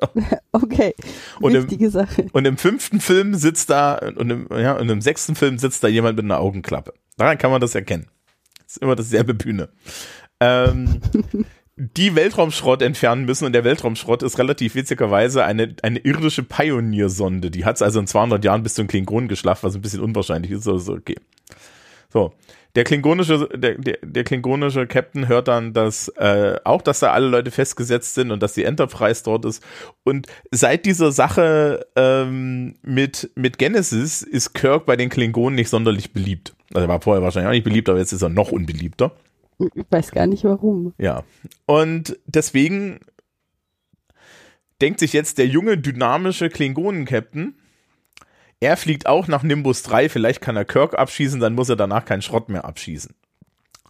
Okay, 0.52 0.94
und 1.40 1.52
wichtige 1.52 1.86
im, 1.86 1.90
Sache. 1.90 2.26
Und 2.32 2.46
im 2.46 2.56
fünften 2.56 3.00
Film 3.00 3.34
sitzt 3.34 3.70
da, 3.70 3.96
und 4.16 4.30
im, 4.30 4.48
ja, 4.50 4.76
und 4.76 4.88
im 4.88 5.00
sechsten 5.00 5.34
Film 5.34 5.58
sitzt 5.58 5.84
da 5.84 5.88
jemand 5.88 6.16
mit 6.16 6.24
einer 6.24 6.38
Augenklappe. 6.38 6.94
Daran 7.16 7.38
kann 7.38 7.50
man 7.50 7.60
das 7.60 7.74
erkennen. 7.74 8.06
Das 8.58 8.76
ist 8.76 8.82
immer 8.82 8.96
dasselbe 8.96 9.34
Bühne. 9.34 9.68
Ähm, 10.40 11.00
die 11.76 12.14
Weltraumschrott 12.14 12.80
entfernen 12.80 13.26
müssen 13.26 13.44
und 13.44 13.52
der 13.52 13.64
Weltraumschrott 13.64 14.22
ist 14.22 14.38
relativ 14.38 14.74
witzigerweise 14.74 15.44
eine, 15.44 15.76
eine 15.82 15.98
irdische 15.98 16.42
Pioneer-Sonde. 16.42 17.50
Die 17.50 17.64
hat 17.64 17.76
es 17.76 17.82
also 17.82 18.00
in 18.00 18.06
200 18.06 18.42
Jahren 18.44 18.62
bis 18.62 18.74
zu 18.74 18.82
den 18.82 18.88
Klingonen 18.88 19.28
geschlafen, 19.28 19.66
was 19.66 19.74
ein 19.74 19.82
bisschen 19.82 20.00
unwahrscheinlich 20.00 20.52
ist, 20.52 20.66
also 20.66 20.94
okay. 20.94 21.16
So. 22.12 22.32
Der 22.74 22.84
klingonische, 22.84 23.48
der, 23.54 23.76
der, 23.76 23.98
der 24.02 24.24
klingonische 24.24 24.86
Captain 24.86 25.28
hört 25.28 25.48
dann, 25.48 25.72
dass 25.72 26.08
äh, 26.08 26.56
auch, 26.64 26.82
dass 26.82 27.00
da 27.00 27.12
alle 27.12 27.26
Leute 27.26 27.50
festgesetzt 27.50 28.14
sind 28.14 28.30
und 28.30 28.42
dass 28.42 28.52
die 28.52 28.64
Enterprise 28.64 29.24
dort 29.24 29.46
ist. 29.46 29.62
Und 30.04 30.26
seit 30.50 30.84
dieser 30.84 31.10
Sache 31.10 31.86
ähm, 31.96 32.74
mit, 32.82 33.30
mit 33.34 33.58
Genesis 33.58 34.20
ist 34.20 34.52
Kirk 34.52 34.84
bei 34.84 34.96
den 34.96 35.08
Klingonen 35.08 35.54
nicht 35.54 35.70
sonderlich 35.70 36.12
beliebt. 36.12 36.54
Also 36.74 36.84
er 36.84 36.88
war 36.88 37.00
vorher 37.00 37.22
wahrscheinlich 37.22 37.48
auch 37.48 37.52
nicht 37.52 37.64
beliebt, 37.64 37.88
aber 37.88 37.98
jetzt 37.98 38.12
ist 38.12 38.22
er 38.22 38.28
noch 38.28 38.52
unbeliebter. 38.52 39.12
Ich 39.58 39.84
weiß 39.88 40.10
gar 40.10 40.26
nicht 40.26 40.44
warum. 40.44 40.92
Ja. 40.98 41.24
Und 41.64 42.18
deswegen 42.26 43.00
denkt 44.82 45.00
sich 45.00 45.14
jetzt 45.14 45.38
der 45.38 45.46
junge, 45.46 45.78
dynamische 45.78 46.50
Klingonen-Captain, 46.50 47.54
er 48.60 48.76
fliegt 48.76 49.06
auch 49.06 49.28
nach 49.28 49.42
Nimbus 49.42 49.82
3, 49.82 50.08
vielleicht 50.08 50.40
kann 50.40 50.56
er 50.56 50.64
Kirk 50.64 50.98
abschießen, 50.98 51.40
dann 51.40 51.54
muss 51.54 51.68
er 51.68 51.76
danach 51.76 52.04
keinen 52.04 52.22
Schrott 52.22 52.48
mehr 52.48 52.64
abschießen. 52.64 53.14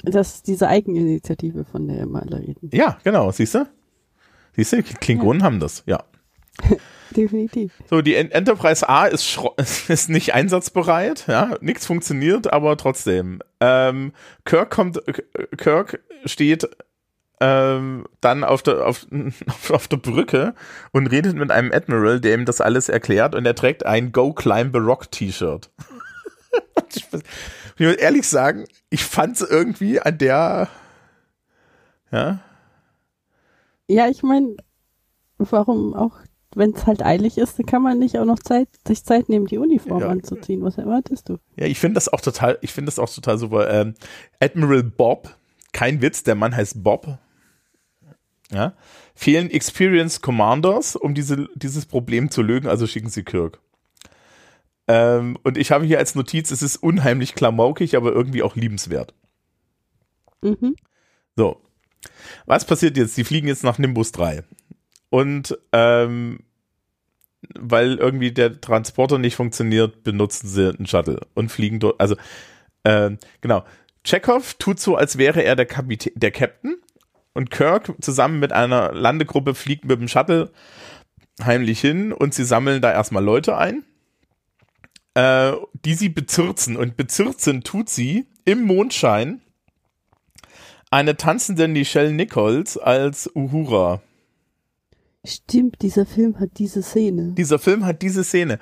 Das 0.03 0.37
ist 0.37 0.47
diese 0.47 0.69
Eigeninitiative, 0.69 1.65
von 1.65 1.89
der 1.89 2.01
immer 2.01 2.23
alle 2.23 2.41
reden. 2.41 2.71
Ja, 2.73 2.99
genau, 3.03 3.31
siehst 3.33 3.55
du? 3.55 3.67
Siehst 4.55 4.73
du, 4.73 4.83
Klingonen 4.83 5.41
ja. 5.41 5.47
haben 5.47 5.61
das, 5.61 5.83
ja. 5.87 6.05
Definitiv. 7.11 7.73
So, 7.89 8.03
die 8.03 8.15
Enterprise 8.15 8.89
A 8.89 9.07
ist, 9.07 9.39
ist 9.89 10.11
nicht 10.11 10.35
einsatzbereit, 10.35 11.27
ja, 11.29 11.57
nichts 11.61 11.87
funktioniert, 11.87 12.53
aber 12.53 12.77
trotzdem. 12.77 13.41
Ähm, 13.61 14.13
Kirk 14.45 14.71
kommt, 14.71 15.01
Kirk 15.57 16.01
steht 16.25 16.69
ähm, 17.41 18.07
dann 18.21 18.45
auf 18.45 18.63
der, 18.63 18.87
auf, 18.87 19.07
auf 19.71 19.89
der 19.89 19.97
Brücke 19.99 20.55
und 20.93 21.07
redet 21.09 21.37
mit 21.37 21.51
einem 21.51 21.73
Admiral, 21.73 22.21
der 22.21 22.35
ihm 22.35 22.45
das 22.45 22.61
alles 22.61 22.89
erklärt 22.89 23.35
und 23.35 23.45
er 23.47 23.55
trägt 23.55 23.85
ein 23.85 24.13
Go 24.13 24.33
Climb 24.33 24.75
the 24.75 24.81
Rock 24.81 25.11
T-Shirt. 25.11 25.71
ich, 26.95 27.07
muss 27.79 27.95
ehrlich 27.97 28.29
sagen, 28.29 28.65
ich 28.91 29.05
fand 29.05 29.37
es 29.37 29.49
irgendwie 29.49 30.01
an 30.01 30.19
der, 30.19 30.69
ja. 32.11 32.41
Ja, 33.89 34.09
ich 34.09 34.23
meine, 34.23 34.57
warum 35.39 35.95
auch 35.95 36.19
wenn 36.57 36.73
es 36.75 36.87
halt 36.87 37.05
eilig 37.05 37.37
ist, 37.37 37.59
dann 37.59 37.67
kann 37.67 37.83
man 37.83 37.99
nicht 37.99 38.19
auch 38.19 38.25
noch 38.25 38.39
Zeit, 38.39 38.69
sich 38.89 39.05
Zeit 39.05 39.29
nehmen, 39.29 39.47
die 39.47 39.59
Uniform 39.59 40.01
ja. 40.01 40.09
anzuziehen. 40.09 40.63
Was 40.63 40.79
erwartest 40.79 41.29
du? 41.29 41.37
Ja, 41.57 41.67
ich 41.67 41.79
finde 41.79 41.97
das 41.97 42.11
auch 42.11 42.23
total, 42.23 42.59
ich 42.63 42.73
finde 42.73 42.87
das 42.87 42.99
auch 42.99 43.13
total 43.13 43.37
super. 43.37 43.71
Ähm, 43.71 43.95
Admiral 44.41 44.83
Bob, 44.83 45.37
kein 45.73 46.01
Witz, 46.01 46.23
der 46.23 46.35
Mann 46.35 46.57
heißt 46.57 46.83
Bob. 46.83 47.19
Ja, 48.53 48.75
fehlen 49.15 49.51
Experienced 49.51 50.23
Commanders, 50.23 50.95
um 50.95 51.15
diese, 51.15 51.49
dieses 51.57 51.87
Problem 51.87 52.31
zu 52.31 52.43
lösen, 52.43 52.69
also 52.69 52.87
schicken 52.87 53.09
sie 53.09 53.25
Kirk. 53.25 53.61
Ähm, 54.89 55.37
und 55.43 55.59
ich 55.59 55.73
habe 55.73 55.85
hier 55.85 55.99
als 55.99 56.15
Notiz, 56.15 56.51
es 56.53 56.63
ist 56.63 56.77
unheimlich 56.77 57.35
klamaukig, 57.35 57.97
aber 57.97 58.13
irgendwie 58.13 58.43
auch 58.43 58.55
liebenswert. 58.55 59.15
Mhm. 60.43 60.77
So. 61.35 61.61
Was 62.47 62.65
passiert 62.65 62.97
jetzt? 62.97 63.17
Die 63.17 63.25
fliegen 63.25 63.49
jetzt 63.49 63.65
nach 63.65 63.79
Nimbus 63.79 64.13
3. 64.13 64.45
Und 65.11 65.59
ähm, 65.73 66.41
weil 67.59 67.97
irgendwie 67.97 68.33
der 68.33 68.61
Transporter 68.61 69.19
nicht 69.19 69.37
funktioniert, 69.37 70.03
benutzen 70.05 70.49
sie 70.49 70.75
einen 70.75 70.87
Shuttle 70.87 71.21
und 71.35 71.51
fliegen 71.51 71.81
dort. 71.81 72.01
Also, 72.01 72.17
äh, 72.85 73.11
genau. 73.41 73.65
Chekhov 74.05 74.55
tut 74.55 74.79
so, 74.79 74.97
als 74.97 75.19
wäre 75.19 75.43
er 75.43 75.57
der, 75.57 75.67
Kapitän, 75.67 76.13
der 76.15 76.31
Captain 76.31 76.77
und 77.37 77.51
Kirk 77.51 77.95
zusammen 78.01 78.41
mit 78.41 78.53
einer 78.53 78.93
Landegruppe 78.93 79.55
fliegt 79.55 79.85
mit 79.85 80.01
dem 80.01 80.09
Shuttle 80.09 80.51
heimlich 81.43 81.81
hin 81.81 82.13
und 82.13 82.35
sie 82.35 82.45
sammeln 82.45 82.81
da 82.83 82.93
erstmal 82.93 83.23
Leute 83.23 83.57
ein, 83.57 83.85
äh, 85.15 85.53
die 85.85 85.95
sie 85.95 86.09
bezirzen. 86.09 86.77
Und 86.77 86.97
bezirzen 86.97 87.63
tut 87.63 87.89
sie 87.89 88.27
im 88.45 88.63
Mondschein 88.63 89.43
eine 90.91 91.17
tanzende 91.17 91.69
Nichelle 91.69 92.13
Nichols 92.13 92.79
als 92.79 93.31
Uhura. 93.35 94.01
Stimmt, 95.25 95.83
dieser 95.83 96.07
Film 96.07 96.39
hat 96.39 96.51
diese 96.59 96.83
Szene. 96.83 97.33
Dieser 97.37 97.59
Film 97.59 97.85
hat 97.85 98.01
diese 98.01 98.23
Szene. 98.23 98.59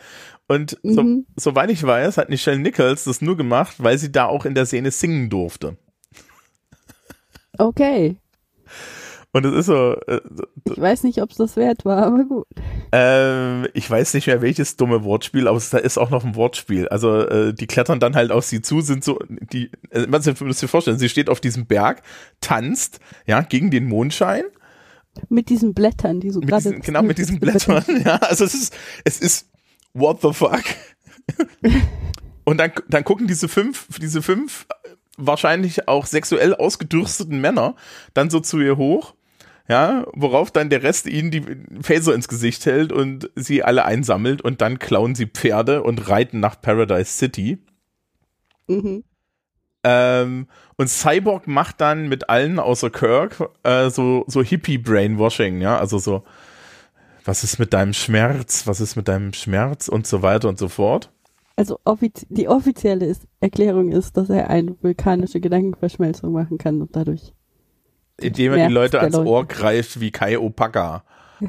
Und 0.49 0.79
so, 0.83 1.03
Mhm. 1.03 1.27
soweit 1.37 1.71
ich 1.71 1.83
weiß, 1.83 2.17
hat 2.17 2.31
Nichelle 2.31 2.59
Nichols 2.59 3.05
das 3.05 3.21
nur 3.21 3.37
gemacht, 3.37 3.77
weil 3.79 3.99
sie 3.99 4.11
da 4.11 4.25
auch 4.27 4.47
in 4.47 4.55
der 4.55 4.67
Szene 4.67 4.91
singen 4.91 5.29
durfte. 5.31 5.77
Okay. 7.59 8.17
Und 9.33 9.45
es 9.47 9.53
ist 9.53 9.67
so, 9.67 9.95
äh, 10.07 10.21
Ich 10.65 10.81
weiß 10.81 11.03
nicht, 11.03 11.21
ob 11.21 11.31
es 11.33 11.37
das 11.37 11.57
wert 11.57 11.85
war, 11.85 12.07
aber 12.07 12.25
gut. 12.25 12.47
ähm, 12.93 13.67
ich 13.75 13.91
weiß 13.91 14.15
nicht 14.15 14.29
mehr 14.29 14.41
welches 14.43 14.77
dumme 14.77 15.03
Wortspiel, 15.03 15.49
aber 15.49 15.57
es, 15.57 15.71
da 15.71 15.79
ist 15.79 15.99
auch 15.99 16.11
noch 16.11 16.25
ein 16.25 16.37
Wortspiel. 16.37 16.87
Also 16.89 17.19
äh, 17.21 17.53
die 17.53 17.67
klettern 17.67 17.99
dann 17.99 18.15
halt 18.15 18.31
auf 18.31 18.45
sie 18.45 18.63
zu, 18.63 18.81
sind 18.81 19.03
so, 19.03 19.19
die, 19.29 19.73
äh, 19.91 20.07
man 20.07 20.23
muss 20.41 20.61
sich 20.61 20.71
vorstellen, 20.71 20.99
sie 21.01 21.09
steht 21.09 21.29
auf 21.29 21.41
diesem 21.41 21.67
Berg, 21.67 22.03
tanzt, 22.41 23.01
ja, 23.27 23.41
gegen 23.41 23.73
den 23.73 23.87
Mondschein. 23.87 24.45
Mit 25.29 25.49
diesen 25.49 25.75
Blättern, 25.75 26.21
die 26.21 26.31
so 26.31 26.39
Mit 26.39 26.51
gerade. 26.51 26.63
diesen, 26.63 26.81
genau, 26.83 27.03
mit 27.03 27.19
diesen 27.19 27.41
Blättern, 27.41 27.85
ja. 28.05 28.17
Also 28.17 28.45
es 28.45 28.55
ist, 28.55 28.75
es 29.05 29.19
ist, 29.19 29.49
what 29.95 30.21
the 30.23 30.33
fuck? 30.33 30.63
Und 32.45 32.59
dann, 32.59 32.73
dann 32.89 33.05
gucken 33.05 33.27
diese 33.27 33.49
fünf, 33.49 33.89
diese 34.01 34.23
fünf 34.23 34.67
wahrscheinlich 35.17 35.89
auch 35.89 36.07
sexuell 36.07 36.55
ausgedürsteten 36.55 37.41
Männer 37.41 37.75
dann 38.15 38.31
so 38.31 38.41
zu 38.41 38.61
ihr 38.61 38.77
hoch, 38.77 39.15
ja, 39.69 40.05
worauf 40.13 40.51
dann 40.51 40.71
der 40.71 40.83
Rest 40.83 41.07
ihnen 41.07 41.31
die 41.31 41.43
Phaser 41.81 42.15
ins 42.15 42.29
Gesicht 42.29 42.67
hält 42.67 42.93
und 42.93 43.31
sie 43.35 43.63
alle 43.63 43.85
einsammelt 43.85 44.43
und 44.43 44.61
dann 44.61 44.79
klauen 44.79 45.15
sie 45.15 45.27
Pferde 45.27 45.83
und 45.83 46.09
reiten 46.09 46.41
nach 46.41 46.61
Paradise 46.61 47.13
City. 47.13 47.59
Mhm. 48.67 49.05
Ähm, 49.85 50.49
und 50.77 50.89
Cyborg 50.89 51.47
macht 51.47 51.81
dann 51.81 52.09
mit 52.09 52.31
allen 52.31 52.59
außer 52.59 52.91
Kirk 52.91 53.51
äh, 53.63 53.91
so, 53.91 54.25
so 54.27 54.43
Hippie-Brainwashing, 54.43 55.61
ja, 55.61 55.79
also 55.79 55.99
so, 55.99 56.25
was 57.25 57.45
ist 57.45 57.59
mit 57.59 57.73
deinem 57.73 57.93
Schmerz, 57.93 58.67
was 58.67 58.81
ist 58.81 58.97
mit 58.97 59.09
deinem 59.09 59.33
Schmerz 59.33 59.89
und 59.89 60.07
so 60.07 60.23
weiter 60.23 60.49
und 60.49 60.59
so 60.59 60.69
fort. 60.69 61.11
Also 61.57 61.79
offiz 61.85 62.27
die 62.29 62.49
offizielle 62.49 63.07
ist, 63.07 63.29
Erklärung 63.41 63.93
ist, 63.93 64.17
dass 64.17 64.29
er 64.29 64.51
eine 64.51 64.75
vulkanische 64.83 65.41
Gedankenverschmelzung 65.41 66.33
machen 66.33 66.59
kann 66.59 66.81
und 66.81 66.97
dadurch. 66.97 67.33
Indem 68.21 68.53
er 68.53 68.69
die 68.69 68.75
Leute 68.75 69.01
ans 69.01 69.17
Leute. 69.17 69.29
Ohr 69.29 69.47
greift 69.47 70.01
wie 70.01 70.11
Kai 70.11 70.39
Opaka. 70.39 71.05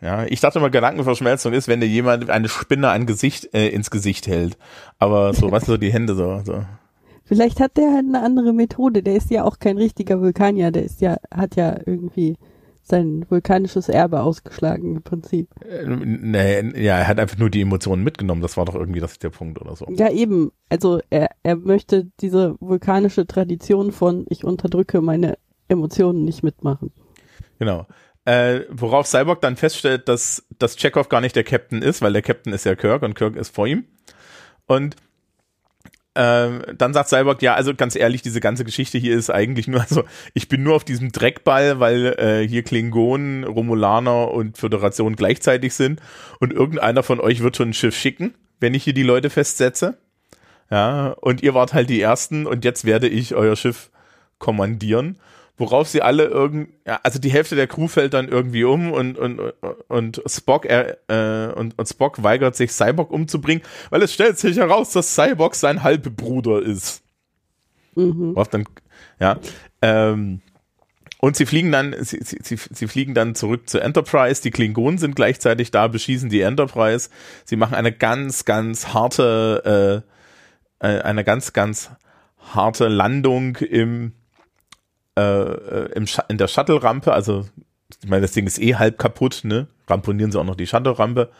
ja, 0.00 0.24
ich 0.26 0.40
dachte 0.40 0.58
immer, 0.58 0.70
Gedankenverschmelzung 0.70 1.52
ist, 1.52 1.68
wenn 1.68 1.80
dir 1.80 1.86
jemand 1.86 2.30
eine 2.30 2.48
Spinne 2.48 2.88
an 2.90 3.06
Gesicht, 3.06 3.54
äh, 3.54 3.68
ins 3.68 3.90
Gesicht 3.90 4.26
hält. 4.26 4.56
Aber 4.98 5.34
so, 5.34 5.50
weißt 5.50 5.68
du, 5.68 5.72
so 5.72 5.76
die 5.76 5.92
Hände 5.92 6.14
so, 6.14 6.40
so. 6.44 6.64
Vielleicht 7.24 7.60
hat 7.60 7.76
der 7.76 7.92
halt 7.92 8.06
eine 8.06 8.22
andere 8.22 8.52
Methode. 8.52 9.02
Der 9.02 9.16
ist 9.16 9.30
ja 9.30 9.44
auch 9.44 9.58
kein 9.58 9.78
richtiger 9.78 10.20
Vulkanier. 10.20 10.70
Der 10.72 10.82
ist 10.82 11.00
ja, 11.00 11.16
hat 11.32 11.56
ja 11.56 11.78
irgendwie 11.86 12.36
sein 12.84 13.24
vulkanisches 13.30 13.88
Erbe 13.88 14.20
ausgeschlagen 14.20 14.96
im 14.96 15.02
Prinzip. 15.02 15.48
Äh, 15.62 15.86
Nee, 15.86 16.82
ja, 16.82 16.98
er 16.98 17.08
hat 17.08 17.18
einfach 17.18 17.38
nur 17.38 17.50
die 17.50 17.62
Emotionen 17.62 18.04
mitgenommen. 18.04 18.42
Das 18.42 18.56
war 18.56 18.66
doch 18.66 18.74
irgendwie 18.74 19.00
das 19.00 19.18
der 19.18 19.30
Punkt 19.30 19.60
oder 19.60 19.74
so. 19.74 19.86
Ja, 19.90 20.10
eben. 20.10 20.52
Also 20.68 21.00
er, 21.10 21.30
er 21.42 21.56
möchte 21.56 22.10
diese 22.20 22.56
vulkanische 22.60 23.26
Tradition 23.26 23.90
von 23.90 24.26
ich 24.28 24.44
unterdrücke 24.44 25.00
meine 25.00 25.38
Emotionen 25.68 26.24
nicht 26.24 26.42
mitmachen. 26.42 26.92
Genau. 27.58 27.86
Äh, 28.26 28.60
worauf 28.70 29.06
Cyborg 29.06 29.40
dann 29.40 29.56
feststellt, 29.56 30.08
dass, 30.08 30.46
dass 30.58 30.76
Chekhov 30.76 31.08
gar 31.08 31.20
nicht 31.20 31.36
der 31.36 31.44
Captain 31.44 31.82
ist, 31.82 32.02
weil 32.02 32.12
der 32.12 32.22
Captain 32.22 32.52
ist 32.52 32.64
ja 32.64 32.74
Kirk 32.74 33.02
und 33.02 33.14
Kirk 33.14 33.36
ist 33.36 33.54
vor 33.54 33.66
ihm. 33.66 33.84
Und 34.66 34.96
ähm, 36.16 36.62
dann 36.76 36.92
sagt 36.92 37.08
Cyborg, 37.08 37.42
ja, 37.42 37.54
also 37.54 37.74
ganz 37.74 37.96
ehrlich, 37.96 38.22
diese 38.22 38.40
ganze 38.40 38.64
Geschichte 38.64 38.98
hier 38.98 39.16
ist 39.16 39.30
eigentlich 39.30 39.66
nur, 39.66 39.80
also 39.88 40.04
ich 40.32 40.48
bin 40.48 40.62
nur 40.62 40.76
auf 40.76 40.84
diesem 40.84 41.12
Dreckball, 41.12 41.80
weil 41.80 42.06
äh, 42.18 42.48
hier 42.48 42.62
Klingonen, 42.62 43.44
Romulaner 43.44 44.30
und 44.30 44.56
Föderation 44.56 45.16
gleichzeitig 45.16 45.74
sind 45.74 46.00
und 46.40 46.52
irgendeiner 46.52 47.02
von 47.02 47.20
euch 47.20 47.40
wird 47.40 47.56
schon 47.56 47.70
ein 47.70 47.74
Schiff 47.74 47.96
schicken, 47.96 48.34
wenn 48.60 48.74
ich 48.74 48.84
hier 48.84 48.94
die 48.94 49.02
Leute 49.02 49.30
festsetze. 49.30 49.98
Ja, 50.70 51.08
und 51.20 51.42
ihr 51.42 51.54
wart 51.54 51.74
halt 51.74 51.90
die 51.90 52.00
Ersten 52.00 52.46
und 52.46 52.64
jetzt 52.64 52.84
werde 52.84 53.08
ich 53.08 53.34
euer 53.34 53.54
Schiff 53.54 53.90
kommandieren 54.38 55.18
worauf 55.56 55.88
sie 55.88 56.02
alle 56.02 56.24
irgend, 56.24 56.70
ja, 56.86 56.98
also 57.02 57.18
die 57.18 57.30
Hälfte 57.30 57.54
der 57.54 57.66
Crew 57.66 57.88
fällt 57.88 58.14
dann 58.14 58.28
irgendwie 58.28 58.64
um 58.64 58.92
und 58.92 59.18
und 59.18 59.40
und 59.88 60.22
Spock 60.26 60.66
er, 60.66 60.98
äh, 61.08 61.52
und, 61.52 61.78
und 61.78 61.88
Spock 61.88 62.22
weigert 62.22 62.56
sich 62.56 62.72
Cyborg 62.72 63.10
umzubringen, 63.10 63.62
weil 63.90 64.02
es 64.02 64.12
stellt 64.12 64.38
sich 64.38 64.56
heraus, 64.56 64.90
dass 64.90 65.14
Cyborg 65.14 65.54
sein 65.54 65.82
Halbbruder 65.82 66.60
ist. 66.60 67.02
Mhm. 67.94 68.34
Worauf 68.34 68.48
dann, 68.48 68.64
ja, 69.20 69.38
ähm, 69.82 70.40
und 71.24 71.36
sie 71.36 71.46
fliegen 71.46 71.72
dann, 71.72 71.94
sie, 72.00 72.18
sie, 72.22 72.38
sie, 72.42 72.56
sie 72.56 72.86
fliegen 72.86 73.14
dann 73.14 73.34
zurück 73.34 73.70
zur 73.70 73.80
Enterprise. 73.80 74.42
Die 74.42 74.50
Klingonen 74.50 74.98
sind 74.98 75.16
gleichzeitig 75.16 75.70
da, 75.70 75.88
beschießen 75.88 76.28
die 76.28 76.42
Enterprise. 76.42 77.08
Sie 77.46 77.56
machen 77.56 77.74
eine 77.74 77.92
ganz, 77.92 78.44
ganz 78.44 78.88
harte, 78.88 80.02
äh, 80.82 80.86
äh, 80.86 81.00
eine 81.00 81.24
ganz, 81.24 81.54
ganz 81.54 81.90
harte 82.52 82.88
Landung 82.88 83.56
im 83.56 84.12
äh, 85.18 85.92
im 85.92 86.06
Sch 86.06 86.20
in 86.28 86.38
der 86.38 86.48
Shuttle-Rampe, 86.48 87.12
also 87.12 87.46
ich 88.02 88.08
meine, 88.08 88.22
das 88.22 88.32
Ding 88.32 88.46
ist 88.46 88.60
eh 88.60 88.74
halb 88.74 88.98
kaputt, 88.98 89.40
ne? 89.44 89.68
Ramponieren 89.88 90.32
sie 90.32 90.40
auch 90.40 90.44
noch 90.44 90.56
die 90.56 90.66
Shuttle-Rampe. 90.66 91.30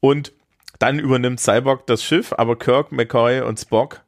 Und 0.00 0.32
dann 0.78 0.98
übernimmt 0.98 1.40
Cyborg 1.40 1.86
das 1.86 2.04
Schiff, 2.04 2.32
aber 2.32 2.56
Kirk, 2.56 2.92
McCoy 2.92 3.40
und 3.40 3.58
Spock 3.58 4.02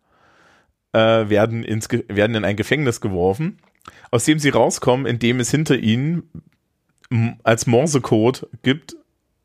äh, 0.93 1.29
werden, 1.29 1.65
ins 1.65 1.89
werden 1.91 2.37
in 2.37 2.45
ein 2.45 2.57
Gefängnis 2.57 3.01
geworfen, 3.01 3.59
aus 4.11 4.25
dem 4.25 4.39
sie 4.39 4.51
rauskommen, 4.51 5.07
indem 5.07 5.41
es 5.41 5.51
hinter 5.51 5.77
ihnen 5.77 6.31
als 7.43 7.67
Morsecode 7.67 8.47
gibt, 8.63 8.97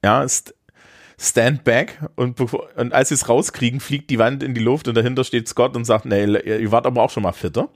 ja, 0.03 0.27
st 0.27 0.53
Stand 1.17 1.63
back 1.63 1.97
und, 2.17 2.41
und 2.41 2.93
als 2.93 3.07
sie 3.07 3.15
es 3.15 3.29
rauskriegen, 3.29 3.79
fliegt 3.79 4.09
die 4.09 4.19
Wand 4.19 4.43
in 4.43 4.53
die 4.53 4.59
Luft 4.59 4.89
und 4.89 4.95
dahinter 4.95 5.23
steht 5.23 5.47
Scott 5.47 5.73
und 5.77 5.85
sagt, 5.85 6.03
nee, 6.03 6.25
ihr 6.25 6.71
wart 6.73 6.85
aber 6.85 7.01
auch 7.03 7.09
schon 7.09 7.23
mal 7.23 7.31
fitter. 7.31 7.69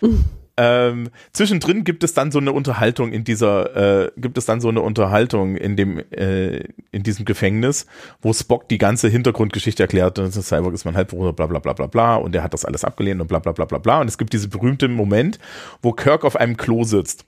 Ähm, 0.60 1.10
zwischendrin 1.32 1.84
gibt 1.84 2.02
es 2.02 2.14
dann 2.14 2.32
so 2.32 2.40
eine 2.40 2.52
Unterhaltung 2.52 3.12
in 3.12 3.22
dieser, 3.22 4.06
äh, 4.06 4.10
gibt 4.16 4.36
es 4.38 4.44
dann 4.44 4.60
so 4.60 4.68
eine 4.68 4.82
Unterhaltung 4.82 5.54
in 5.54 5.76
dem, 5.76 6.00
äh, 6.10 6.64
in 6.90 7.04
diesem 7.04 7.24
Gefängnis, 7.24 7.86
wo 8.20 8.32
Spock 8.32 8.68
die 8.68 8.78
ganze 8.78 9.08
Hintergrundgeschichte 9.08 9.84
erklärt, 9.84 10.18
und 10.18 10.32
Cyborg 10.32 10.74
ist 10.74 10.84
mein 10.84 10.96
Halbbruder, 10.96 11.32
bla 11.32 11.46
bla 11.46 11.60
bla 11.60 11.74
bla 11.74 11.86
bla, 11.86 12.16
und 12.16 12.34
er 12.34 12.42
hat 12.42 12.54
das 12.54 12.64
alles 12.64 12.82
abgelehnt 12.82 13.20
und 13.20 13.28
bla 13.28 13.38
bla 13.38 13.52
bla 13.52 13.66
bla 13.66 13.78
bla. 13.78 14.00
Und 14.00 14.08
es 14.08 14.18
gibt 14.18 14.32
diesen 14.32 14.50
berühmten 14.50 14.92
Moment, 14.94 15.38
wo 15.80 15.92
Kirk 15.92 16.24
auf 16.24 16.34
einem 16.34 16.56
Klo 16.56 16.82
sitzt. 16.82 17.24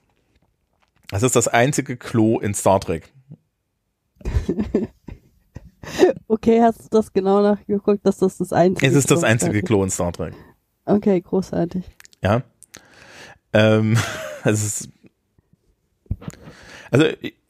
Das 1.09 1.23
ist 1.23 1.37
das 1.37 1.47
einzige 1.47 1.95
Klo 1.95 2.37
in 2.39 2.53
Star 2.53 2.81
Trek. 2.81 3.13
Okay, 6.27 6.61
hast 6.61 6.83
du 6.83 6.87
das 6.91 7.11
genau 7.11 7.41
nachgeguckt, 7.41 8.05
dass 8.05 8.17
das 8.17 8.37
das 8.37 8.53
einzige 8.53 8.85
Es 8.85 8.93
ist 8.93 9.09
das 9.09 9.23
einzige 9.23 9.63
Klo 9.63 9.83
in 9.83 9.89
Star 9.89 10.13
Trek. 10.13 10.35
Okay, 10.85 11.19
großartig. 11.19 11.83
Ja. 12.21 12.43
Ähm, 13.53 13.97
es 14.43 14.63
ist, 14.63 14.89
also, 16.91 17.05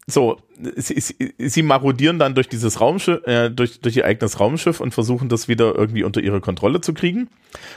so, 0.07 0.37
sie, 0.75 0.99
sie, 0.99 1.33
sie 1.37 1.63
marodieren 1.63 2.19
dann 2.19 2.35
durch 2.35 2.49
dieses 2.49 2.81
Raumschiff, 2.81 3.25
äh, 3.25 3.49
durch, 3.49 3.81
durch 3.81 3.97
ihr 3.97 4.05
eigenes 4.05 4.39
Raumschiff 4.39 4.79
und 4.79 4.93
versuchen 4.93 5.29
das 5.29 5.47
wieder 5.47 5.75
irgendwie 5.75 6.03
unter 6.03 6.21
ihre 6.21 6.41
Kontrolle 6.41 6.81
zu 6.81 6.93
kriegen. 6.93 7.29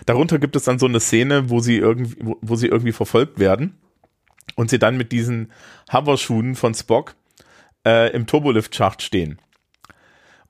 Darunter 0.06 0.38
gibt 0.38 0.56
es 0.56 0.64
dann 0.64 0.78
so 0.78 0.86
eine 0.86 1.00
Szene, 1.00 1.50
wo 1.50 1.60
sie 1.60 1.76
irgendwie, 1.76 2.16
wo, 2.20 2.36
wo 2.40 2.56
sie 2.56 2.68
irgendwie 2.68 2.92
verfolgt 2.92 3.38
werden 3.38 3.78
und 4.56 4.70
sie 4.70 4.78
dann 4.78 4.96
mit 4.96 5.12
diesen 5.12 5.52
Hoverschuhen 5.92 6.54
von 6.54 6.74
Spock 6.74 7.14
äh, 7.86 8.12
im 8.12 8.26
Turbolift-Schacht 8.26 9.02
stehen. 9.02 9.38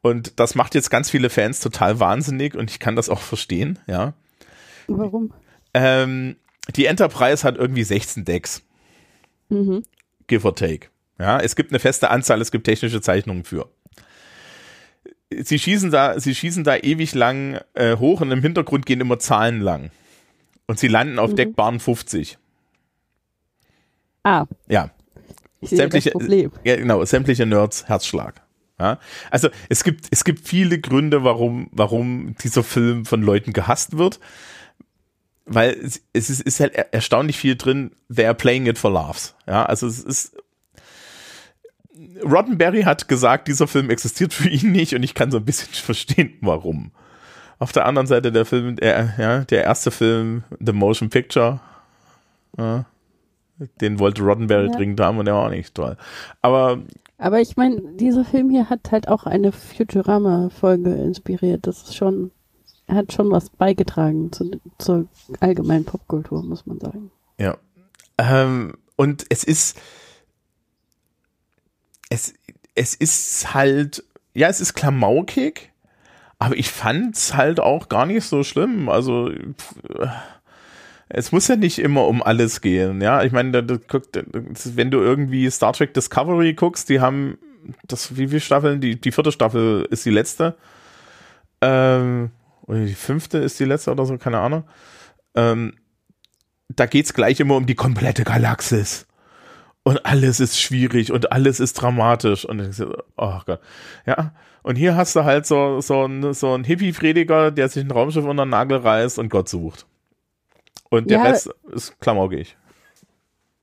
Und 0.01 0.39
das 0.39 0.55
macht 0.55 0.75
jetzt 0.75 0.91
ganz 0.91 1.11
viele 1.11 1.31
Fans 1.31 1.61
total 1.61 1.99
wahnsinnig 1.99 2.55
und 2.55 2.71
ich 2.71 2.79
kann 2.79 2.97
das 2.97 3.09
auch 3.09 3.21
verstehen, 3.21 3.79
ja. 3.87 4.13
Warum? 4.87 5.33
Ähm, 5.73 6.37
die 6.77 6.87
Enterprise 6.87 7.45
hat 7.47 7.57
irgendwie 7.57 7.85
16 7.85 8.25
Decks. 8.25 8.63
Mhm. 9.49 9.83
Give 10.27 10.47
or 10.47 10.55
take. 10.57 10.89
Ja, 11.19 11.39
es 11.39 11.55
gibt 11.57 11.71
eine 11.71 11.79
feste 11.79 12.11
Anzahl, 12.11 12.41
es 12.41 12.51
gibt 12.51 12.65
technische 12.65 13.01
Zeichnungen 13.01 13.45
für. 13.45 13.69
Sie 15.31 15.59
schießen 15.59 15.91
da, 15.91 16.19
sie 16.21 16.35
schießen 16.35 16.65
da 16.65 16.77
ewig 16.77 17.15
lang 17.15 17.61
äh, 17.75 17.97
hoch 17.97 18.21
und 18.21 18.31
im 18.31 18.41
Hintergrund 18.43 18.87
gehen 18.87 19.01
immer 19.01 19.19
Zahlen 19.19 19.61
lang. 19.61 19.91
Und 20.67 20.79
sie 20.79 20.89
landen 20.89 21.19
auf 21.19 21.31
Mhm. 21.33 21.37
Deckbahn 21.37 21.81
50. 21.81 22.39
Ah, 24.23 24.47
Ja, 24.69 24.91
ich 25.61 25.71
sehe 25.71 25.79
Sämtliche- 25.79 26.11
das 26.11 26.19
Problem. 26.21 26.51
ja, 26.65 26.77
genau, 26.77 27.05
sämtliche 27.05 27.47
Nerds 27.47 27.87
Herzschlag. 27.89 28.41
Ja, 28.81 28.99
also 29.31 29.51
es 29.69 29.85
gibt, 29.85 30.07
es 30.11 30.25
gibt 30.25 30.49
viele 30.49 30.81
Gründe, 30.81 31.23
warum, 31.23 31.69
warum 31.73 32.35
dieser 32.43 32.65
Film 32.65 33.05
von 33.05 33.23
Leuten 33.23 33.53
gehasst 33.53 33.99
wird. 33.99 34.19
Weil 35.47 35.71
es, 35.73 36.01
es 36.13 36.31
ist, 36.31 36.41
ist 36.41 36.61
halt 36.61 36.75
er- 36.75 36.93
erstaunlich 36.95 37.37
viel 37.37 37.57
drin, 37.57 37.93
they're 38.11 38.33
playing 38.35 38.67
it 38.67 38.79
for 38.79 38.91
laughs. 38.91 39.35
Ja, 39.47 39.65
also 39.67 39.87
es 39.87 39.99
ist, 40.03 40.37
Roddenberry 42.25 42.83
hat 42.83 43.09
gesagt, 43.09 43.49
dieser 43.49 43.67
Film 43.67 43.91
existiert 43.91 44.33
für 44.33 44.49
ihn 44.49 44.73
nicht 44.73 44.95
und 44.95 45.03
ich 45.03 45.15
kann 45.15 45.31
so 45.31 45.37
ein 45.39 45.45
bisschen 45.45 45.69
verstehen, 45.73 46.35
warum. 46.41 46.91
Auf 47.59 47.73
der 47.73 47.87
anderen 47.87 48.07
Seite 48.07 48.33
der 48.33 48.45
Film, 48.45 48.77
der, 48.77 49.15
ja, 49.19 49.45
der 49.45 49.63
erste 49.65 49.91
Film, 49.91 50.43
The 50.59 50.73
Motion 50.73 51.09
Picture, 51.09 51.61
ja, 52.59 52.85
den 53.81 53.99
wollte 54.01 54.23
Roddenberry 54.23 54.67
Ja. 54.67 54.73
dringend 54.77 55.01
haben 55.01 55.19
und 55.19 55.27
der 55.27 55.35
war 55.35 55.47
auch 55.47 55.51
nicht 55.51 55.75
toll. 55.75 55.97
Aber 56.43 56.81
Aber 57.17 57.41
ich 57.41 57.57
meine, 57.57 57.81
dieser 57.95 58.25
Film 58.25 58.51
hier 58.51 58.69
hat 58.71 58.91
halt 58.91 59.07
auch 59.09 59.25
eine 59.25 59.53
Futurama-Folge 59.53 60.93
inspiriert. 60.95 61.67
Das 61.67 61.83
ist 61.85 61.95
schon, 61.97 62.33
hat 62.89 63.13
schon 63.13 63.31
was 63.31 63.51
beigetragen 63.51 64.31
zu, 64.33 64.61
zur 64.79 65.07
allgemeinen 65.41 65.85
Popkultur, 65.85 66.43
muss 66.43 66.67
man 66.67 66.81
sagen. 66.81 67.11
Ja. 67.39 67.57
Ähm, 68.19 68.75
und 68.97 69.25
es 69.31 69.45
ist, 69.45 69.79
es, 72.11 72.35
es 72.75 72.95
ist 72.95 73.55
halt, 73.55 74.05
ja, 74.35 74.49
es 74.49 74.61
ist 74.61 74.75
klamaukig, 74.75 75.73
aber 76.39 76.57
ich 76.57 76.71
fand's 76.71 77.35
halt 77.35 77.61
auch 77.61 77.89
gar 77.89 78.07
nicht 78.07 78.25
so 78.25 78.43
schlimm. 78.45 78.89
Also, 78.89 79.31
pff, 79.31 79.75
es 81.09 81.33
muss 81.33 81.49
ja 81.49 81.57
nicht 81.57 81.79
immer 81.79 82.07
um 82.07 82.23
alles 82.23 82.61
gehen, 82.61 83.01
ja. 83.01 83.23
Ich 83.23 83.33
meine, 83.33 83.63
da- 83.63 83.63
da- 83.63 83.79
wenn 84.23 84.91
du 84.91 84.99
irgendwie 84.99 85.51
Star 85.51 85.73
Trek 85.73 85.95
Discovery 85.95 86.55
guckst, 86.55 86.89
die 86.89 87.01
haben, 87.01 87.39
das, 87.87 88.17
wie 88.17 88.29
viele 88.29 88.41
Staffeln? 88.41 88.81
Die, 88.81 89.01
die 89.01 89.13
vierte 89.13 89.33
Staffel 89.33 89.87
ist 89.91 90.05
die 90.05 90.11
letzte. 90.11 90.57
Ähm, 91.61 92.31
oder 92.67 92.85
die 92.85 92.95
fünfte 92.95 93.39
ist 93.39 93.59
die 93.61 93.65
letzte 93.65 93.91
oder 93.93 94.07
so, 94.07 94.17
keine 94.19 94.39
Ahnung. 94.39 94.65
Ähm, 95.35 95.75
da 96.69 96.87
geht's 96.87 97.15
gleich 97.15 97.41
immer 97.41 97.57
um 97.57 97.67
die 97.67 97.75
komplette 97.75 98.25
Galaxis. 98.25 99.07
Und 99.83 100.07
alles 100.07 100.41
ist 100.41 100.59
schwierig 100.59 101.13
und 101.13 101.31
alles 101.31 101.61
ist 101.61 101.75
dramatisch. 101.75 102.47
Und 102.47 102.61
ich 102.61 102.77
so, 102.77 102.97
oh 103.19 103.41
Gott. 103.45 103.61
Ja. 104.07 104.35
Und 104.63 104.77
hier 104.77 104.97
hast 104.97 105.15
du 105.15 105.25
halt 105.25 105.45
so, 105.45 105.83
so 105.83 106.07
ein, 106.07 106.33
so 106.33 106.55
ein 106.55 106.65
Hippie-Prediger, 106.65 107.51
der 107.51 107.69
sich 107.69 107.85
ein 107.85 107.91
Raumschiff 107.91 108.25
unter 108.25 108.47
den 108.47 108.51
Nagel 108.51 108.79
reißt 108.79 109.19
und 109.19 109.29
Gott 109.29 109.51
sucht. 109.51 109.87
Und 110.89 111.11
der 111.11 111.19
Ja. 111.19 111.25
Rest 111.25 111.51
ist 111.71 112.01
klamaukig. 112.01 112.57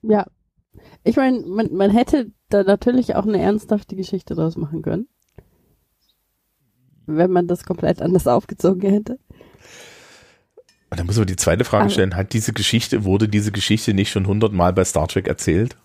Ja. 0.03 0.27
Ich 1.03 1.15
meine, 1.15 1.39
man, 1.41 1.73
man 1.73 1.89
hätte 1.89 2.31
da 2.49 2.61
natürlich 2.63 3.15
auch 3.15 3.25
eine 3.25 3.41
ernsthafte 3.41 3.95
Geschichte 3.95 4.35
draus 4.35 4.57
machen 4.57 4.83
können. 4.83 5.07
Wenn 7.05 7.31
man 7.31 7.47
das 7.47 7.63
komplett 7.65 8.01
anders 8.01 8.27
aufgezogen 8.27 8.89
hätte. 8.89 9.19
Und 10.89 10.99
dann 10.99 11.05
muss 11.05 11.17
man 11.17 11.25
die 11.27 11.35
zweite 11.35 11.63
Frage 11.63 11.83
Aber- 11.85 11.89
stellen, 11.91 12.15
hat 12.15 12.33
diese 12.33 12.53
Geschichte, 12.53 13.03
wurde 13.05 13.27
diese 13.29 13.51
Geschichte 13.51 13.93
nicht 13.93 14.11
schon 14.11 14.27
hundertmal 14.27 14.73
bei 14.73 14.83
Star 14.83 15.07
Trek 15.07 15.27
erzählt? 15.27 15.77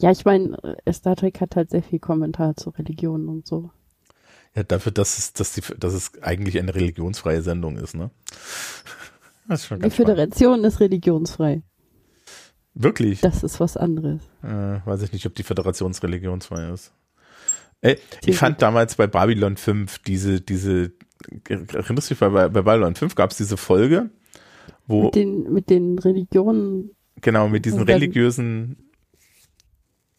Ja, 0.00 0.12
ich 0.12 0.24
meine, 0.24 0.56
äh, 0.84 0.92
Star 0.92 1.16
Trek 1.16 1.40
hat 1.40 1.56
halt 1.56 1.70
sehr 1.70 1.82
viel 1.82 1.98
Kommentar 1.98 2.56
zu 2.56 2.70
Religionen 2.70 3.28
und 3.28 3.46
so. 3.46 3.70
Ja, 4.54 4.62
dafür, 4.62 4.92
dass 4.92 5.18
es, 5.18 5.32
dass, 5.32 5.52
die, 5.52 5.62
dass 5.78 5.92
es 5.92 6.12
eigentlich 6.22 6.58
eine 6.58 6.74
religionsfreie 6.74 7.42
Sendung 7.42 7.76
ist, 7.76 7.94
ne? 7.94 8.10
Das 9.48 9.60
ist 9.62 9.66
schon 9.66 9.78
Die 9.78 9.82
ganz 9.82 9.94
spannend. 9.94 10.10
Föderation 10.10 10.64
ist 10.64 10.80
religionsfrei. 10.80 11.62
Wirklich? 12.74 13.20
Das 13.20 13.42
ist 13.42 13.58
was 13.58 13.76
anderes. 13.76 14.20
Äh, 14.44 14.80
weiß 14.86 15.02
ich 15.02 15.12
nicht, 15.12 15.26
ob 15.26 15.34
die 15.34 15.42
Föderationsreligionsfrei 15.42 16.70
ist. 16.70 16.92
Ich 17.80 18.36
fand 18.36 18.60
damals 18.60 18.96
bei 18.96 19.06
Babylon 19.06 19.56
5 19.56 19.98
diese, 20.00 20.40
diese, 20.40 20.92
erinnerst 21.48 22.10
du 22.10 22.14
dich, 22.14 22.18
bei, 22.18 22.28
bei 22.28 22.48
Babylon 22.48 22.94
5 22.94 23.14
gab 23.14 23.30
es 23.30 23.36
diese 23.36 23.56
Folge, 23.56 24.10
wo, 24.86 25.04
Mit 25.04 25.14
den, 25.14 25.52
mit 25.52 25.70
den 25.70 25.98
Religionen, 25.98 26.90
genau, 27.20 27.48
mit 27.48 27.64
diesen 27.66 27.82
religiösen, 27.82 28.90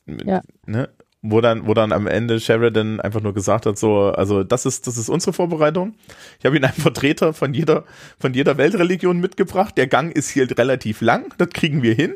mit, 0.05 0.25
Ja. 0.25 0.41
ne, 0.65 0.89
wo 1.21 1.41
dann, 1.41 1.67
wo 1.67 1.73
dann 1.73 1.91
am 1.91 2.07
Ende 2.07 2.39
Sheridan 2.39 3.01
einfach 3.01 3.21
nur 3.21 3.33
gesagt 3.33 3.65
hat, 3.65 3.77
so, 3.77 4.05
also 4.05 4.43
das 4.43 4.65
ist, 4.65 4.87
das 4.87 4.97
ist 4.97 5.09
unsere 5.09 5.33
Vorbereitung. 5.33 5.95
Ich 6.39 6.45
habe 6.45 6.55
Ihnen 6.55 6.65
einen 6.65 6.73
Vertreter 6.73 7.33
von 7.33 7.53
jeder, 7.53 7.83
von 8.19 8.33
jeder 8.33 8.57
Weltreligion 8.57 9.19
mitgebracht. 9.19 9.77
Der 9.77 9.87
Gang 9.87 10.15
ist 10.15 10.29
hier 10.29 10.47
relativ 10.57 11.01
lang, 11.01 11.33
das 11.37 11.49
kriegen 11.49 11.83
wir 11.83 11.93
hin. 11.93 12.15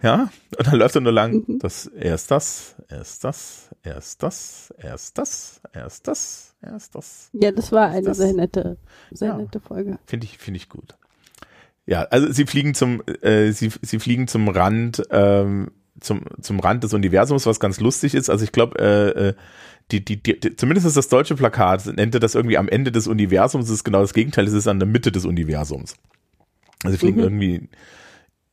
Ja, 0.00 0.30
und 0.56 0.66
dann 0.66 0.76
läuft 0.76 0.94
er 0.94 1.00
nur 1.00 1.12
lang. 1.12 1.44
Mhm. 1.46 1.58
Das, 1.58 1.86
erst 1.86 2.30
das, 2.30 2.76
erst 2.88 3.24
das, 3.24 3.68
erst 3.82 4.22
das, 4.22 4.72
erst 4.80 5.18
das, 5.18 5.60
erst 5.72 6.06
das, 6.06 6.54
erst 6.62 6.94
das. 6.94 7.30
ja, 7.32 7.50
das 7.50 7.72
war 7.72 7.88
eine 7.88 8.02
Das- 8.02 8.16
sehr 8.18 8.32
nette, 8.32 8.78
sehr 9.10 9.28
Ja. 9.30 9.36
nette 9.38 9.58
Folge. 9.60 9.98
Finde 10.06 10.26
ich, 10.26 10.38
finde 10.38 10.58
ich 10.58 10.68
gut. 10.68 10.96
Ja, 11.86 12.02
also 12.02 12.30
sie 12.30 12.46
fliegen 12.46 12.74
zum, 12.74 13.02
äh, 13.22 13.50
sie, 13.50 13.72
sie 13.82 13.98
fliegen 13.98 14.28
zum 14.28 14.48
Rand, 14.48 15.02
ähm, 15.10 15.70
zum, 16.00 16.22
zum 16.40 16.60
Rand 16.60 16.84
des 16.84 16.94
Universums, 16.94 17.46
was 17.46 17.58
ganz 17.58 17.80
lustig 17.80 18.14
ist. 18.14 18.30
Also 18.30 18.44
ich 18.44 18.52
glaube, 18.52 18.78
äh, 18.78 19.28
äh, 19.30 19.34
die, 19.90 20.04
die, 20.04 20.22
die, 20.22 20.38
die, 20.38 20.54
zumindest 20.54 20.86
ist 20.86 20.96
das 20.96 21.08
deutsche 21.08 21.34
Plakat, 21.34 21.86
nennt 21.86 22.14
er 22.14 22.20
das 22.20 22.34
irgendwie 22.36 22.58
am 22.58 22.68
Ende 22.68 22.92
des 22.92 23.06
Universums, 23.08 23.64
das 23.64 23.74
ist 23.74 23.84
genau 23.84 24.02
das 24.02 24.12
Gegenteil, 24.14 24.46
es 24.46 24.52
ist 24.52 24.68
an 24.68 24.78
der 24.78 24.86
Mitte 24.86 25.10
des 25.10 25.24
Universums. 25.24 25.96
Also 26.84 26.92
sie 26.92 26.98
fliegen 26.98 27.16
Mhm. 27.16 27.22
irgendwie 27.24 27.68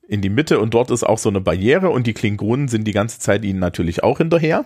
in 0.08 0.22
die 0.22 0.30
Mitte 0.30 0.60
und 0.60 0.74
dort 0.74 0.91
ist 0.91 1.04
auch 1.04 1.18
so 1.18 1.30
eine 1.30 1.41
Barriere 1.41 1.89
und 1.89 2.08
die 2.08 2.13
Klingonen 2.13 2.68
sind 2.68 2.86
die 2.86 2.91
ganze 2.91 3.20
Zeit 3.20 3.44
ihnen 3.44 3.60
natürlich 3.60 4.04
auch 4.04 4.20
hinterher. 4.20 4.65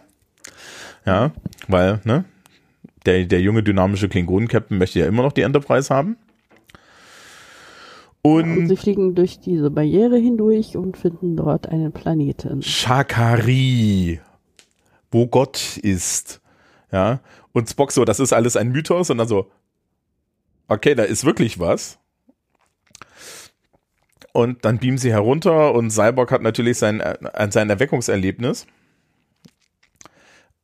Ja, 1.06 1.32
weil, 1.68 2.02
ne, 2.04 2.26
der, 3.06 3.26
der 3.26 3.42
junge 3.42 3.64
dynamische 3.64 4.10
Klingonen-Captain 4.10 4.78
möchte 4.78 5.00
ja 5.00 5.08
immer 5.08 5.24
noch 5.24 5.32
die 5.32 5.42
Enterprise 5.42 5.94
haben. 5.94 6.18
Und 8.22 8.58
Und 8.58 8.68
sie 8.68 8.76
fliegen 8.76 9.16
durch 9.16 9.40
diese 9.40 9.72
Barriere 9.72 10.18
hindurch 10.18 10.76
und 10.76 10.98
finden 10.98 11.38
dort 11.38 11.70
einen 11.70 11.94
Planeten. 11.94 12.62
Shakari, 12.62 14.20
wo 15.10 15.28
Gott 15.28 15.78
ist. 15.78 16.42
Ja, 16.92 17.22
und 17.54 17.70
Spock 17.70 17.92
so, 17.92 18.04
das 18.04 18.20
ist 18.20 18.34
alles 18.34 18.58
ein 18.58 18.70
Mythos 18.72 19.10
und 19.10 19.20
dann 19.20 19.28
so, 19.28 19.50
okay, 20.68 20.96
da 20.96 21.04
ist 21.04 21.24
wirklich 21.24 21.60
was. 21.60 22.00
Und 24.34 24.64
dann 24.66 24.78
beamen 24.78 24.98
sie 24.98 25.12
herunter 25.12 25.74
und 25.74 25.90
Cyborg 25.92 26.32
hat 26.32 26.42
natürlich 26.42 26.78
sein, 26.78 27.00
äh, 27.00 27.52
sein 27.52 27.70
Erweckungserlebnis. 27.70 28.68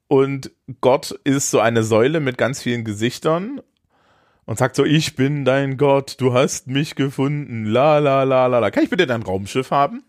Und 0.07 0.51
Gott 0.81 1.11
ist 1.23 1.49
so 1.49 1.59
eine 1.59 1.83
Säule 1.83 2.19
mit 2.19 2.37
ganz 2.37 2.61
vielen 2.61 2.83
Gesichtern 2.83 3.61
und 4.45 4.59
sagt 4.59 4.75
so, 4.75 4.85
ich 4.85 5.15
bin 5.15 5.45
dein 5.45 5.77
Gott, 5.77 6.17
du 6.19 6.33
hast 6.33 6.67
mich 6.67 6.95
gefunden, 6.95 7.65
la 7.65 7.97
la 7.97 8.23
la 8.23 8.45
la 8.45 8.59
la. 8.59 8.71
Kann 8.71 8.83
ich 8.83 8.89
bitte 8.89 9.07
dein 9.07 9.23
Raumschiff 9.23 9.71
haben? 9.71 10.03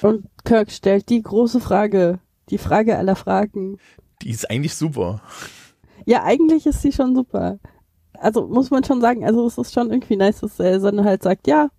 Und 0.00 0.26
Kirk 0.44 0.70
stellt 0.70 1.08
die 1.08 1.22
große 1.22 1.60
Frage, 1.60 2.20
die 2.50 2.58
Frage 2.58 2.96
aller 2.96 3.16
Fragen. 3.16 3.78
Die 4.22 4.30
ist 4.30 4.48
eigentlich 4.48 4.76
super. 4.76 5.20
Ja, 6.06 6.22
eigentlich 6.22 6.66
ist 6.66 6.82
sie 6.82 6.92
schon 6.92 7.16
super. 7.16 7.58
Also 8.14 8.46
muss 8.46 8.70
man 8.70 8.84
schon 8.84 9.00
sagen, 9.00 9.24
also 9.24 9.46
es 9.46 9.58
ist 9.58 9.74
schon 9.74 9.90
irgendwie 9.90 10.16
nice, 10.16 10.40
dass 10.40 10.60
er 10.60 10.78
dann 10.78 11.04
halt 11.04 11.22
sagt, 11.22 11.48
ja, 11.48 11.70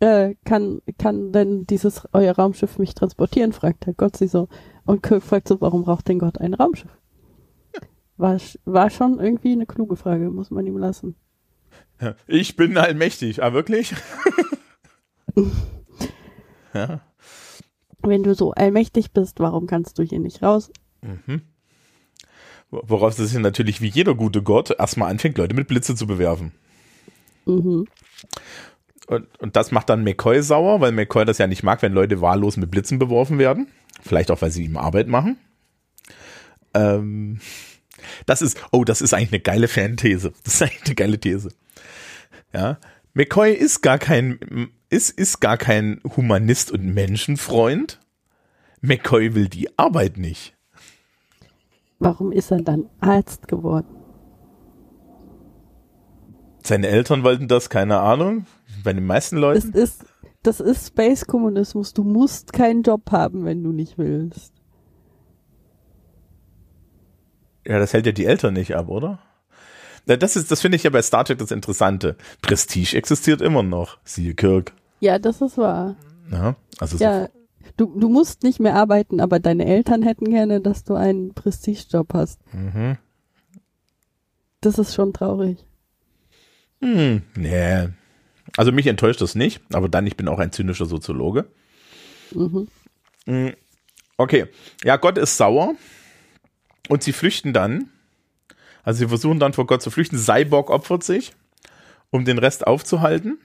äh, 0.00 0.34
kann, 0.44 0.80
kann 0.98 1.32
denn 1.32 1.66
dieses 1.66 2.08
euer 2.12 2.34
Raumschiff 2.34 2.78
mich 2.78 2.94
transportieren, 2.94 3.52
fragt 3.52 3.86
Herr 3.86 3.94
Gott 3.94 4.16
sie 4.16 4.28
so. 4.28 4.48
Und 4.84 5.02
Kirk 5.02 5.22
fragt 5.22 5.48
so, 5.48 5.60
warum 5.60 5.84
braucht 5.84 6.08
denn 6.08 6.18
Gott 6.18 6.38
ein 6.38 6.54
Raumschiff? 6.54 6.90
War, 8.16 8.38
war 8.64 8.90
schon 8.90 9.20
irgendwie 9.20 9.52
eine 9.52 9.66
kluge 9.66 9.96
Frage, 9.96 10.30
muss 10.30 10.50
man 10.50 10.66
ihm 10.66 10.76
lassen. 10.76 11.14
Ja, 12.00 12.14
Ich 12.26 12.56
bin 12.56 12.76
allmächtig. 12.76 13.42
Ah, 13.42 13.52
wirklich? 13.52 13.94
ja. 16.74 17.00
Wenn 18.02 18.22
du 18.22 18.34
so 18.34 18.52
allmächtig 18.52 19.12
bist, 19.12 19.40
warum 19.40 19.66
kannst 19.66 19.98
du 19.98 20.02
hier 20.02 20.20
nicht 20.20 20.42
raus? 20.42 20.70
Mhm. 21.02 21.42
Worauf 22.70 23.18
es 23.18 23.30
sich 23.30 23.38
natürlich 23.38 23.80
wie 23.80 23.88
jeder 23.88 24.14
gute 24.14 24.42
Gott 24.42 24.70
erstmal 24.78 25.10
anfängt, 25.10 25.38
Leute 25.38 25.54
mit 25.54 25.68
Blitze 25.68 25.94
zu 25.94 26.06
bewerfen. 26.06 26.52
Mhm. 27.46 27.86
Und, 29.08 29.26
und 29.40 29.56
das 29.56 29.72
macht 29.72 29.88
dann 29.88 30.04
McCoy 30.04 30.42
sauer, 30.42 30.82
weil 30.82 30.92
McCoy 30.92 31.24
das 31.24 31.38
ja 31.38 31.46
nicht 31.46 31.62
mag, 31.62 31.80
wenn 31.80 31.94
Leute 31.94 32.20
wahllos 32.20 32.58
mit 32.58 32.70
Blitzen 32.70 32.98
beworfen 32.98 33.38
werden. 33.38 33.68
Vielleicht 34.02 34.30
auch, 34.30 34.42
weil 34.42 34.50
sie 34.50 34.64
ihm 34.64 34.76
Arbeit 34.76 35.08
machen. 35.08 35.38
Ähm, 36.74 37.40
das 38.26 38.42
ist, 38.42 38.60
oh, 38.70 38.84
das 38.84 39.00
ist 39.00 39.14
eigentlich 39.14 39.32
eine 39.32 39.40
geile 39.40 39.68
Fanthese. 39.68 40.32
Das 40.44 40.54
ist 40.54 40.62
eigentlich 40.62 40.86
eine 40.86 40.94
geile 40.94 41.18
These. 41.18 41.48
Ja, 42.52 42.78
McCoy 43.14 43.52
ist 43.52 43.80
gar 43.80 43.98
kein, 43.98 44.68
ist, 44.90 45.10
ist 45.10 45.40
gar 45.40 45.56
kein 45.56 46.00
Humanist 46.16 46.70
und 46.70 46.92
Menschenfreund. 46.92 48.00
McCoy 48.82 49.34
will 49.34 49.48
die 49.48 49.76
Arbeit 49.78 50.18
nicht. 50.18 50.54
Warum 51.98 52.30
ist 52.30 52.50
er 52.50 52.60
dann 52.60 52.90
Arzt 53.00 53.48
geworden? 53.48 53.96
Seine 56.62 56.88
Eltern 56.88 57.24
wollten 57.24 57.48
das, 57.48 57.70
keine 57.70 58.00
Ahnung. 58.00 58.46
Bei 58.84 58.92
den 58.92 59.04
meisten 59.06 59.36
Das 59.36 59.42
Leuten. 59.42 59.72
ist, 59.72 60.04
das 60.42 60.60
ist 60.60 60.88
Space-Kommunismus. 60.88 61.92
Du 61.94 62.04
musst 62.04 62.52
keinen 62.52 62.82
Job 62.82 63.10
haben, 63.10 63.44
wenn 63.44 63.62
du 63.62 63.72
nicht 63.72 63.98
willst. 63.98 64.52
Ja, 67.66 67.78
das 67.78 67.92
hält 67.92 68.06
ja 68.06 68.12
die 68.12 68.24
Eltern 68.26 68.54
nicht 68.54 68.74
ab, 68.74 68.88
oder? 68.88 69.18
Na, 70.06 70.16
Das 70.16 70.36
ist, 70.36 70.50
das 70.50 70.60
finde 70.60 70.76
ich 70.76 70.84
ja 70.84 70.90
bei 70.90 71.02
Star 71.02 71.24
Trek 71.24 71.38
das 71.38 71.50
Interessante. 71.50 72.16
Prestige 72.40 72.96
existiert 72.96 73.42
immer 73.42 73.62
noch. 73.62 73.98
Siehe 74.04 74.34
Kirk. 74.34 74.72
Ja, 75.00 75.18
das 75.18 75.40
ist 75.42 75.58
wahr. 75.58 75.96
Ja, 76.30 76.56
also 76.78 76.96
so, 76.96 77.04
Ja, 77.04 77.28
du, 77.76 77.86
du 77.98 78.08
musst 78.08 78.42
nicht 78.42 78.58
mehr 78.60 78.74
arbeiten, 78.74 79.20
aber 79.20 79.38
deine 79.38 79.66
Eltern 79.66 80.02
hätten 80.02 80.30
gerne, 80.30 80.60
dass 80.60 80.84
du 80.84 80.94
einen 80.94 81.34
Prestigejob 81.34 82.14
hast. 82.14 82.40
mhm. 82.52 82.96
Das 84.60 84.76
ist 84.78 84.92
schon 84.94 85.12
traurig. 85.12 85.64
hm, 86.80 87.22
nee. 87.36 87.88
Also 88.56 88.72
mich 88.72 88.86
enttäuscht 88.86 89.20
das 89.20 89.34
nicht, 89.34 89.60
aber 89.72 89.88
dann, 89.88 90.06
ich 90.06 90.16
bin 90.16 90.28
auch 90.28 90.38
ein 90.38 90.52
zynischer 90.52 90.86
Soziologe. 90.86 91.46
Mhm. 92.32 92.68
Hm, 93.26 93.54
Okay, 94.20 94.48
ja, 94.82 94.96
Gott 94.96 95.16
ist 95.16 95.36
sauer 95.36 95.74
und 96.88 97.04
sie 97.04 97.12
flüchten 97.12 97.52
dann. 97.52 97.88
Also 98.82 98.98
sie 98.98 99.08
versuchen 99.08 99.38
dann 99.38 99.52
vor 99.52 99.66
Gott 99.66 99.80
zu 99.80 99.90
flüchten. 99.90 100.18
Cyborg 100.18 100.70
opfert 100.70 101.04
sich, 101.04 101.32
um 102.10 102.24
den 102.24 102.38
Rest 102.38 102.66
aufzuhalten. 102.66 103.38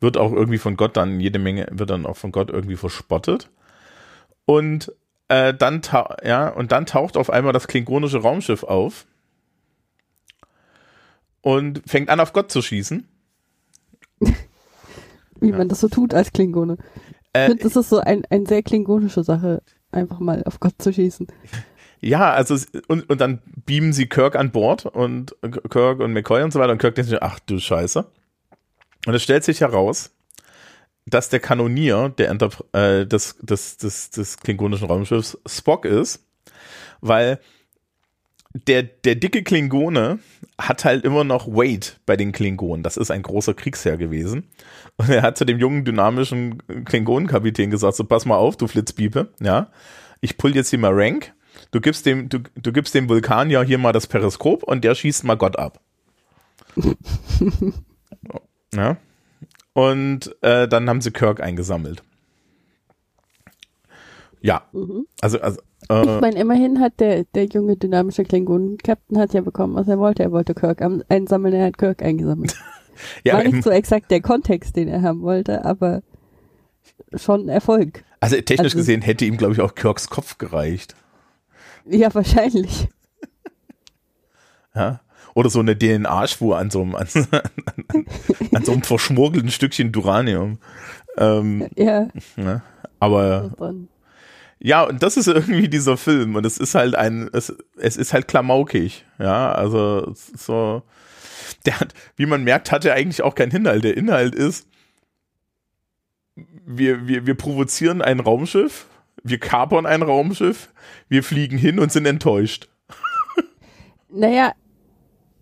Wird 0.00 0.16
auch 0.16 0.32
irgendwie 0.32 0.58
von 0.58 0.78
Gott 0.78 0.96
dann 0.96 1.20
jede 1.20 1.38
Menge, 1.38 1.68
wird 1.70 1.90
dann 1.90 2.06
auch 2.06 2.16
von 2.16 2.32
Gott 2.32 2.48
irgendwie 2.48 2.76
verspottet. 2.76 3.50
Und 4.46 4.92
äh, 5.28 5.52
dann, 5.52 5.82
ja, 6.24 6.48
und 6.48 6.72
dann 6.72 6.86
taucht 6.86 7.18
auf 7.18 7.28
einmal 7.28 7.52
das 7.52 7.68
klingonische 7.68 8.22
Raumschiff 8.22 8.62
auf 8.62 9.04
und 11.42 11.82
fängt 11.86 12.08
an, 12.08 12.20
auf 12.20 12.32
Gott 12.32 12.50
zu 12.50 12.62
schießen. 12.62 13.06
Wie 15.40 15.52
man 15.52 15.68
das 15.68 15.80
so 15.80 15.88
tut 15.88 16.14
als 16.14 16.32
Klingone. 16.32 16.76
Ich 16.78 17.40
Äh, 17.40 17.46
finde, 17.48 17.64
das 17.64 17.76
ist 17.76 17.88
so 17.90 17.98
ein, 17.98 18.24
ein 18.30 18.46
sehr 18.46 18.62
klingonische 18.62 19.22
Sache, 19.22 19.62
einfach 19.92 20.18
mal 20.18 20.42
auf 20.44 20.60
Gott 20.60 20.74
zu 20.78 20.92
schießen. 20.92 21.26
Ja, 22.02 22.30
also 22.34 22.54
es- 22.54 22.68
und, 22.88 23.08
und 23.08 23.22
dann 23.22 23.40
beamen 23.64 23.94
sie 23.94 24.06
Kirk 24.06 24.36
an 24.36 24.52
Bord 24.52 24.84
und 24.84 25.34
Kirk 25.70 25.98
und 26.00 26.12
McCoy 26.12 26.42
und 26.42 26.52
so 26.52 26.60
weiter 26.60 26.72
und 26.72 26.78
Kirk 26.78 26.94
denkt 26.94 27.08
sich, 27.10 27.22
ach 27.22 27.40
du 27.40 27.58
Scheiße. 27.58 28.04
Und 29.06 29.14
es 29.14 29.22
stellt 29.22 29.44
sich 29.44 29.62
heraus, 29.62 30.10
dass 31.06 31.30
der 31.30 31.40
Kanonier 31.40 32.10
der 32.10 32.28
Enterp 32.28 32.62
äh, 32.74 33.06
des, 33.06 33.38
des, 33.40 33.78
des, 33.78 34.10
des 34.10 34.36
klingonischen 34.36 34.86
Raumschiffs 34.88 35.38
Spock 35.46 35.86
ist, 35.86 36.22
weil 37.00 37.40
der, 38.66 38.82
der 38.82 39.14
dicke 39.16 39.42
Klingone 39.42 40.18
hat 40.58 40.84
halt 40.84 41.04
immer 41.04 41.24
noch 41.24 41.46
Weight 41.48 42.00
bei 42.06 42.16
den 42.16 42.32
Klingonen. 42.32 42.82
Das 42.82 42.96
ist 42.96 43.10
ein 43.10 43.22
großer 43.22 43.54
Kriegsherr 43.54 43.96
gewesen. 43.96 44.48
Und 44.96 45.10
er 45.10 45.22
hat 45.22 45.36
zu 45.36 45.44
dem 45.44 45.58
jungen, 45.58 45.84
dynamischen 45.84 46.62
Klingonenkapitän 46.84 47.70
gesagt, 47.70 47.96
so 47.96 48.04
pass 48.04 48.24
mal 48.24 48.36
auf, 48.36 48.56
du 48.56 48.66
Flitzpiepe, 48.66 49.28
ja. 49.40 49.70
Ich 50.20 50.38
pull 50.38 50.54
jetzt 50.54 50.70
hier 50.70 50.78
mal 50.78 50.92
Rank. 50.94 51.34
Du 51.70 51.80
gibst 51.80 52.06
dem, 52.06 52.28
du, 52.28 52.38
du 52.54 52.72
gibst 52.72 52.94
dem 52.94 53.08
Vulkan 53.08 53.50
ja 53.50 53.62
hier 53.62 53.78
mal 53.78 53.92
das 53.92 54.06
Periskop 54.06 54.62
und 54.62 54.84
der 54.84 54.94
schießt 54.94 55.24
mal 55.24 55.36
Gott 55.36 55.58
ab. 55.58 55.80
ja. 58.74 58.96
Und 59.72 60.34
äh, 60.42 60.68
dann 60.68 60.88
haben 60.88 61.00
sie 61.02 61.10
Kirk 61.10 61.42
eingesammelt. 61.42 62.02
Ja, 64.40 64.62
Mhm. 64.72 65.06
also, 65.20 65.40
also 65.40 65.60
Ich 65.88 65.96
äh, 66.08 66.20
meine, 66.20 66.38
immerhin 66.38 66.80
hat 66.80 66.98
der, 67.00 67.24
der 67.34 67.44
junge 67.46 67.76
dynamische 67.76 68.24
Klingonen-Captain 68.24 69.18
hat 69.18 69.34
ja 69.34 69.40
bekommen, 69.40 69.74
was 69.74 69.88
er 69.88 69.98
wollte. 69.98 70.22
Er 70.24 70.32
wollte 70.32 70.54
Kirk 70.54 70.82
am- 70.82 71.02
einsammeln, 71.08 71.54
er 71.54 71.66
hat 71.66 71.78
Kirk 71.78 72.02
eingesammelt. 72.02 72.54
ja, 73.24 73.34
War 73.34 73.44
nicht 73.44 73.62
so 73.62 73.70
exakt 73.70 74.10
der 74.10 74.20
Kontext, 74.20 74.74
den 74.76 74.88
er 74.88 75.02
haben 75.02 75.22
wollte, 75.22 75.64
aber 75.64 76.02
schon 77.14 77.48
Erfolg. 77.48 78.04
also 78.20 78.36
technisch 78.36 78.72
also- 78.72 78.78
gesehen 78.78 79.02
hätte 79.02 79.24
ihm, 79.24 79.36
glaube 79.36 79.52
ich, 79.54 79.60
auch 79.60 79.74
Kirks 79.74 80.08
Kopf 80.10 80.38
gereicht. 80.38 80.94
Ja, 81.88 82.12
wahrscheinlich. 82.14 82.88
Ja? 84.74 85.00
Oder 85.34 85.50
so 85.50 85.60
eine 85.60 85.76
DNA-Spur 85.78 86.56
an 86.58 86.70
so 86.70 86.80
einem, 86.82 86.94
an, 86.96 87.06
an, 87.30 88.06
an 88.52 88.64
so 88.64 88.72
einem 88.72 88.82
verschmurgelten 88.84 89.50
Stückchen 89.50 89.92
Duranium. 89.92 90.58
Ähm, 91.18 91.68
Ja, 91.76 92.08
ne? 92.36 92.62
Aber 92.98 93.52
dann. 93.58 93.88
Ja, 94.66 94.82
und 94.82 95.00
das 95.00 95.16
ist 95.16 95.28
irgendwie 95.28 95.68
dieser 95.68 95.96
Film 95.96 96.34
und 96.34 96.44
es 96.44 96.58
ist 96.58 96.74
halt 96.74 96.96
ein, 96.96 97.30
es, 97.32 97.54
es 97.76 97.96
ist 97.96 98.12
halt 98.12 98.26
klamaukig, 98.26 99.04
ja, 99.16 99.52
also 99.52 100.12
so, 100.12 100.82
der 101.64 101.78
hat, 101.78 101.94
wie 102.16 102.26
man 102.26 102.42
merkt, 102.42 102.72
hat 102.72 102.84
er 102.84 102.94
eigentlich 102.94 103.22
auch 103.22 103.36
keinen 103.36 103.52
Inhalt. 103.52 103.84
Der 103.84 103.96
Inhalt 103.96 104.34
ist, 104.34 104.66
wir, 106.34 107.06
wir, 107.06 107.26
wir 107.26 107.36
provozieren 107.36 108.02
ein 108.02 108.18
Raumschiff, 108.18 108.88
wir 109.22 109.38
kapern 109.38 109.86
ein 109.86 110.02
Raumschiff, 110.02 110.72
wir 111.08 111.22
fliegen 111.22 111.58
hin 111.58 111.78
und 111.78 111.92
sind 111.92 112.04
enttäuscht. 112.04 112.68
Naja, 114.08 114.52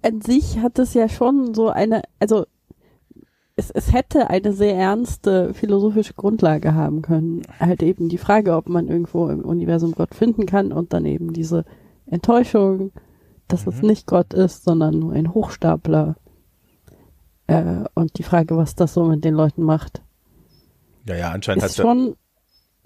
an 0.03 0.21
sich 0.21 0.59
hat 0.59 0.79
es 0.79 0.93
ja 0.93 1.09
schon 1.09 1.55
so 1.55 1.71
eine, 1.71 2.03
also 2.21 2.45
es, 3.65 3.71
es 3.71 3.93
hätte 3.93 4.31
eine 4.31 4.53
sehr 4.53 4.75
ernste 4.77 5.55
philosophische 5.55 6.15
Grundlage 6.15 6.75
haben 6.75 7.03
können. 7.03 7.43
Halt 7.61 7.83
eben 7.83 8.09
die 8.09 8.19
Frage, 8.19 8.55
ob 8.57 8.69
man 8.69 8.89
irgendwo 8.89 9.29
im 9.29 9.41
Universum 9.41 9.93
Gott 9.93 10.15
finden 10.15 10.47
kann 10.47 10.73
und 10.73 10.93
dann 10.93 11.05
eben 11.05 11.33
diese 11.33 11.65
Enttäuschung, 12.07 12.93
dass 13.49 13.67
es 13.67 13.83
Mhm. 13.83 13.89
nicht 13.89 14.07
Gott 14.07 14.33
ist, 14.35 14.65
sondern 14.65 14.99
nur 14.99 15.13
ein 15.13 15.35
Hochstapler. 15.35 16.17
Äh, 17.47 17.85
und 17.95 18.19
die 18.19 18.23
Frage, 18.23 18.57
was 18.57 18.75
das 18.75 18.95
so 18.95 19.05
mit 19.05 19.25
den 19.25 19.35
Leuten 19.35 19.63
macht. 19.63 20.03
Ja, 21.07 21.17
ja, 21.17 21.31
anscheinend 21.33 21.63
hat 21.63 21.71
Ist 21.71 21.79
er, 21.79 21.83
schon, 21.85 22.17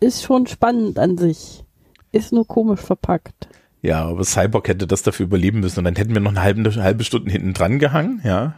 ist 0.00 0.22
schon 0.22 0.46
spannend 0.46 0.98
an 0.98 1.16
sich. 1.16 1.64
Ist 2.10 2.32
nur 2.32 2.46
komisch 2.46 2.80
verpackt. 2.80 3.48
ja, 3.82 4.04
aber 4.06 4.24
Cyborg 4.24 4.66
hätte 4.68 4.86
das 4.88 5.02
dafür 5.02 5.26
überleben 5.26 5.60
müssen 5.60 5.78
und 5.80 5.84
dann 5.84 5.94
hätten 5.96 6.14
wir 6.14 6.20
noch 6.20 6.30
eine 6.32 6.42
halbe, 6.42 6.68
eine 6.68 6.82
halbe 6.82 7.04
Stunde 7.04 7.30
hinten 7.30 7.52
dran 7.54 7.78
gehangen, 7.78 8.20
ja. 8.24 8.54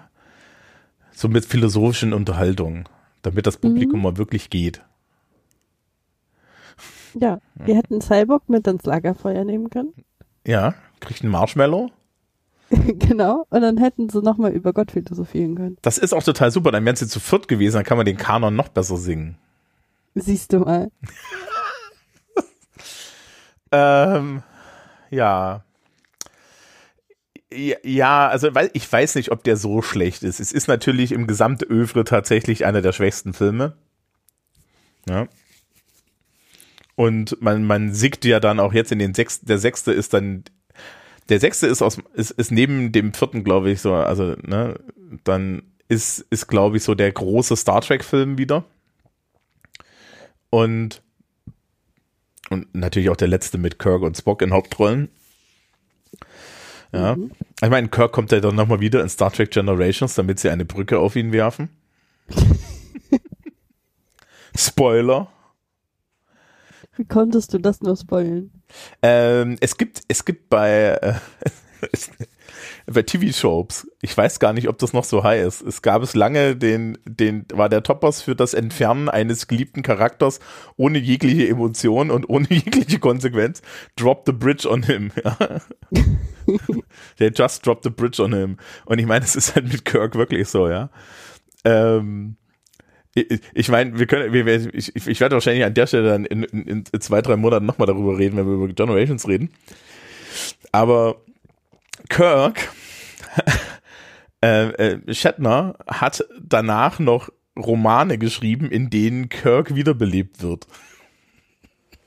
So 1.21 1.29
mit 1.29 1.45
philosophischen 1.45 2.15
Unterhaltungen, 2.15 2.85
damit 3.21 3.47
das 3.47 3.59
Publikum 3.59 3.99
Mhm. 3.99 4.05
mal 4.05 4.17
wirklich 4.17 4.49
geht. 4.49 4.81
Ja, 7.13 7.41
wir 7.57 7.77
hätten 7.77 8.01
Cyborg 8.01 8.49
mit 8.49 8.67
ins 8.67 8.85
Lagerfeuer 8.85 9.45
nehmen 9.45 9.69
können. 9.69 9.93
Ja, 10.47 10.73
kriegt 11.01 11.21
einen 11.21 11.31
Marshmallow. 11.31 11.91
genau. 12.71 13.47
Und 13.51 13.61
dann 13.61 13.77
hätten 13.77 14.09
sie 14.09 14.23
nochmal 14.23 14.53
über 14.53 14.73
Gott 14.73 14.93
philosophieren 14.93 15.57
können. 15.57 15.77
Das 15.83 15.99
ist 15.99 16.15
auch 16.15 16.23
total 16.23 16.51
super. 16.53 16.71
Dann 16.71 16.87
wären 16.87 16.97
sie 16.97 17.07
zu 17.07 17.21
viert 17.21 17.49
gewesen, 17.49 17.77
dann 17.77 17.85
kann 17.85 17.99
man 17.99 18.07
den 18.07 18.17
Kanon 18.17 18.57
noch 18.57 18.69
besser 18.69 18.97
singen. 18.97 19.37
Siehst 20.15 20.55
du 20.55 20.61
mal. 20.61 20.91
Ähm, 23.73 24.43
ja. 25.11 25.65
Ja, 27.53 28.29
also 28.29 28.55
weil 28.55 28.71
ich 28.75 28.91
weiß 28.91 29.17
nicht, 29.17 29.33
ob 29.33 29.43
der 29.43 29.57
so 29.57 29.83
schlecht 29.83 30.23
ist. 30.23 30.39
Es 30.39 30.53
ist 30.53 30.69
natürlich 30.69 31.13
im 31.13 31.27
Gesamtövre 31.27 32.05
tatsächlich 32.05 32.65
einer 32.65 32.81
der 32.81 32.93
schwächsten 32.93 33.33
Filme. 33.33 33.77
Ja. 35.09 35.29
Und 36.95 37.41
man, 37.41 37.65
man 37.65 37.93
sieht 37.93 38.25
ja 38.25 38.41
dann 38.41 38.61
auch 38.61 38.73
jetzt 38.73 38.93
in 38.93 38.99
den 38.99 39.15
sechsten, 39.15 39.47
der 39.47 39.59
sechste 39.59 39.93
ist 39.93 40.13
dann, 40.13 40.45
der 41.29 41.41
sechste 41.41 41.67
ist 41.67 41.83
aus, 41.83 41.99
ist, 42.15 42.33
ist 42.33 42.53
neben 42.53 42.93
dem 42.93 43.15
vierten, 43.15 43.43
glaube 43.43 43.71
ich, 43.71 43.81
so, 43.81 43.95
also, 43.95 44.37
ne, 44.43 44.79
dann 45.25 45.63
ist, 45.89 46.27
ist, 46.31 46.47
glaube 46.47 46.77
ich, 46.77 46.85
so 46.85 46.95
der 46.95 47.11
große 47.11 47.57
Star 47.57 47.81
Trek-Film 47.81 48.39
wieder. 48.39 48.65
Und 50.51 51.03
und 52.51 52.75
natürlich 52.75 53.09
auch 53.11 53.17
der 53.17 53.29
letzte 53.29 53.57
mit 53.59 53.79
Kirk 53.79 54.03
und 54.03 54.17
Spock 54.17 54.43
in 54.43 54.53
Hauptrollen. 54.53 55.09
Ja. 56.92 57.16
Mhm. 57.16 57.31
Ich 57.62 57.70
meine, 57.70 57.88
Kirk 57.88 58.12
kommt 58.12 58.33
ja 58.33 58.40
dann 58.40 58.57
nochmal 58.57 58.81
wieder 58.81 59.03
in 59.03 59.09
Star 59.09 59.33
Trek 59.33 59.50
Generations, 59.50 60.14
damit 60.14 60.40
sie 60.40 60.50
eine 60.50 60.64
Brücke 60.64 60.98
auf 60.98 61.16
ihn 61.16 61.33
werfen. 61.33 61.68
Spoiler. 64.57 65.29
Wie 66.96 67.05
konntest 67.05 67.55
du 67.55 67.59
das 67.59 67.81
nur 67.81 67.96
spoilen? 67.96 68.50
Ähm, 69.03 69.57
es 69.61 69.76
gibt, 69.76 70.03
es 70.09 70.24
gibt 70.24 70.50
bei, 70.50 70.98
äh, 71.00 71.14
bei 72.92 73.03
TV-Shows, 73.03 73.88
ich 74.03 74.16
weiß 74.16 74.40
gar 74.40 74.53
nicht, 74.53 74.68
ob 74.68 74.79
das 74.79 74.92
noch 74.92 75.05
so 75.05 75.22
heiß. 75.22 75.61
Es 75.62 75.81
gab 75.81 76.03
es 76.03 76.14
lange 76.14 76.57
den, 76.57 76.98
den, 77.05 77.46
war 77.53 77.68
der 77.68 77.83
Toppers 77.83 78.20
für 78.22 78.35
das 78.35 78.53
Entfernen 78.53 79.09
eines 79.09 79.46
geliebten 79.46 79.83
Charakters 79.83 80.40
ohne 80.76 80.98
jegliche 80.98 81.48
Emotion 81.48 82.11
und 82.11 82.29
ohne 82.29 82.46
jegliche 82.50 82.98
Konsequenz. 82.98 83.62
Drop 83.96 84.24
the 84.26 84.33
bridge 84.33 84.68
on 84.68 84.83
him. 84.83 85.12
Ja. 85.22 86.57
der 87.20 87.31
just 87.33 87.64
dropped 87.64 87.85
the 87.85 87.90
bridge 87.90 88.20
on 88.20 88.33
him. 88.33 88.57
Und 88.87 88.98
ich 88.98 89.07
meine, 89.07 89.24
es 89.24 89.37
ist 89.37 89.55
halt 89.55 89.70
mit 89.70 89.85
Kirk 89.85 90.16
wirklich 90.16 90.48
so, 90.48 90.68
ja. 90.68 90.90
Ähm, 91.64 92.37
ich, 93.14 93.40
ich 93.53 93.68
meine, 93.68 93.98
wir 93.98 94.07
können, 94.07 94.33
wir, 94.33 94.46
ich, 94.74 94.96
ich 94.96 95.20
werde 95.20 95.37
wahrscheinlich 95.37 95.64
an 95.64 95.74
der 95.74 95.87
Stelle 95.87 96.09
dann 96.09 96.24
in, 96.24 96.42
in, 96.44 96.85
in 96.90 97.00
zwei, 97.00 97.22
drei 97.22 97.37
Monaten 97.37 97.66
nochmal 97.66 97.87
darüber 97.87 98.18
reden, 98.18 98.37
wenn 98.37 98.46
wir 98.46 98.55
über 98.55 98.68
Generations 98.68 99.29
reden. 99.29 99.50
Aber 100.72 101.16
Kirk, 102.09 102.72
äh, 104.43 104.69
äh, 104.69 105.14
Shatner 105.14 105.77
hat 105.87 106.25
danach 106.40 106.99
noch 106.99 107.31
Romane 107.57 108.19
geschrieben, 108.19 108.71
in 108.71 108.90
denen 108.90 109.29
Kirk 109.29 109.75
wiederbelebt 109.75 110.43
wird. 110.43 110.66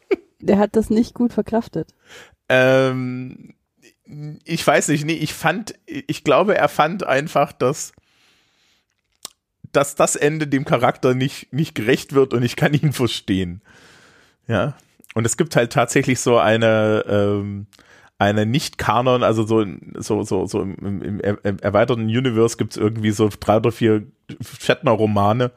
Der 0.39 0.57
hat 0.57 0.75
das 0.75 0.89
nicht 0.89 1.13
gut 1.13 1.33
verkraftet. 1.33 1.93
Ähm, 2.49 3.53
ich 4.43 4.65
weiß 4.65 4.89
nicht, 4.89 5.05
nee, 5.05 5.13
ich 5.13 5.33
fand, 5.33 5.75
ich 5.86 6.23
glaube, 6.23 6.57
er 6.57 6.69
fand 6.69 7.03
einfach, 7.03 7.51
dass, 7.53 7.93
dass 9.71 9.95
das 9.95 10.15
Ende 10.15 10.47
dem 10.47 10.65
Charakter 10.65 11.15
nicht, 11.15 11.53
nicht 11.53 11.75
gerecht 11.75 12.13
wird 12.13 12.33
und 12.33 12.43
ich 12.43 12.55
kann 12.55 12.73
ihn 12.73 12.93
verstehen. 12.93 13.62
Ja. 14.47 14.75
Und 15.13 15.25
es 15.25 15.38
gibt 15.38 15.55
halt 15.55 15.71
tatsächlich 15.71 16.19
so 16.19 16.38
eine, 16.38 17.05
ähm, 17.07 17.67
eine 18.23 18.45
Nicht-Kanon, 18.45 19.23
also 19.23 19.43
so, 19.45 19.65
so, 19.95 20.23
so, 20.23 20.45
so 20.45 20.62
im, 20.62 21.01
im, 21.01 21.19
im 21.19 21.59
erweiterten 21.59 22.03
Universe 22.03 22.57
gibt 22.57 22.73
es 22.73 22.77
irgendwie 22.77 23.12
so 23.12 23.29
drei 23.39 23.57
oder 23.57 23.71
vier 23.71 24.03
Shatner-Romane, 24.59 25.51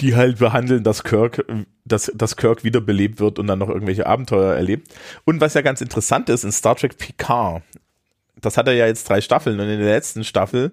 die 0.00 0.14
halt 0.14 0.38
behandeln, 0.38 0.84
dass 0.84 1.02
Kirk, 1.02 1.44
dass, 1.84 2.10
dass 2.14 2.36
Kirk 2.36 2.64
wiederbelebt 2.64 3.20
wird 3.20 3.38
und 3.38 3.46
dann 3.46 3.58
noch 3.58 3.68
irgendwelche 3.68 4.06
Abenteuer 4.06 4.54
erlebt. 4.54 4.94
Und 5.24 5.40
was 5.40 5.54
ja 5.54 5.62
ganz 5.62 5.80
interessant 5.80 6.28
ist, 6.28 6.44
in 6.44 6.52
Star 6.52 6.76
Trek 6.76 6.96
Picard, 6.96 7.62
das 8.40 8.56
hat 8.56 8.68
er 8.68 8.74
ja 8.74 8.86
jetzt 8.86 9.08
drei 9.08 9.20
Staffeln 9.20 9.58
und 9.58 9.68
in 9.68 9.78
der 9.80 9.94
letzten 9.94 10.24
Staffel 10.24 10.72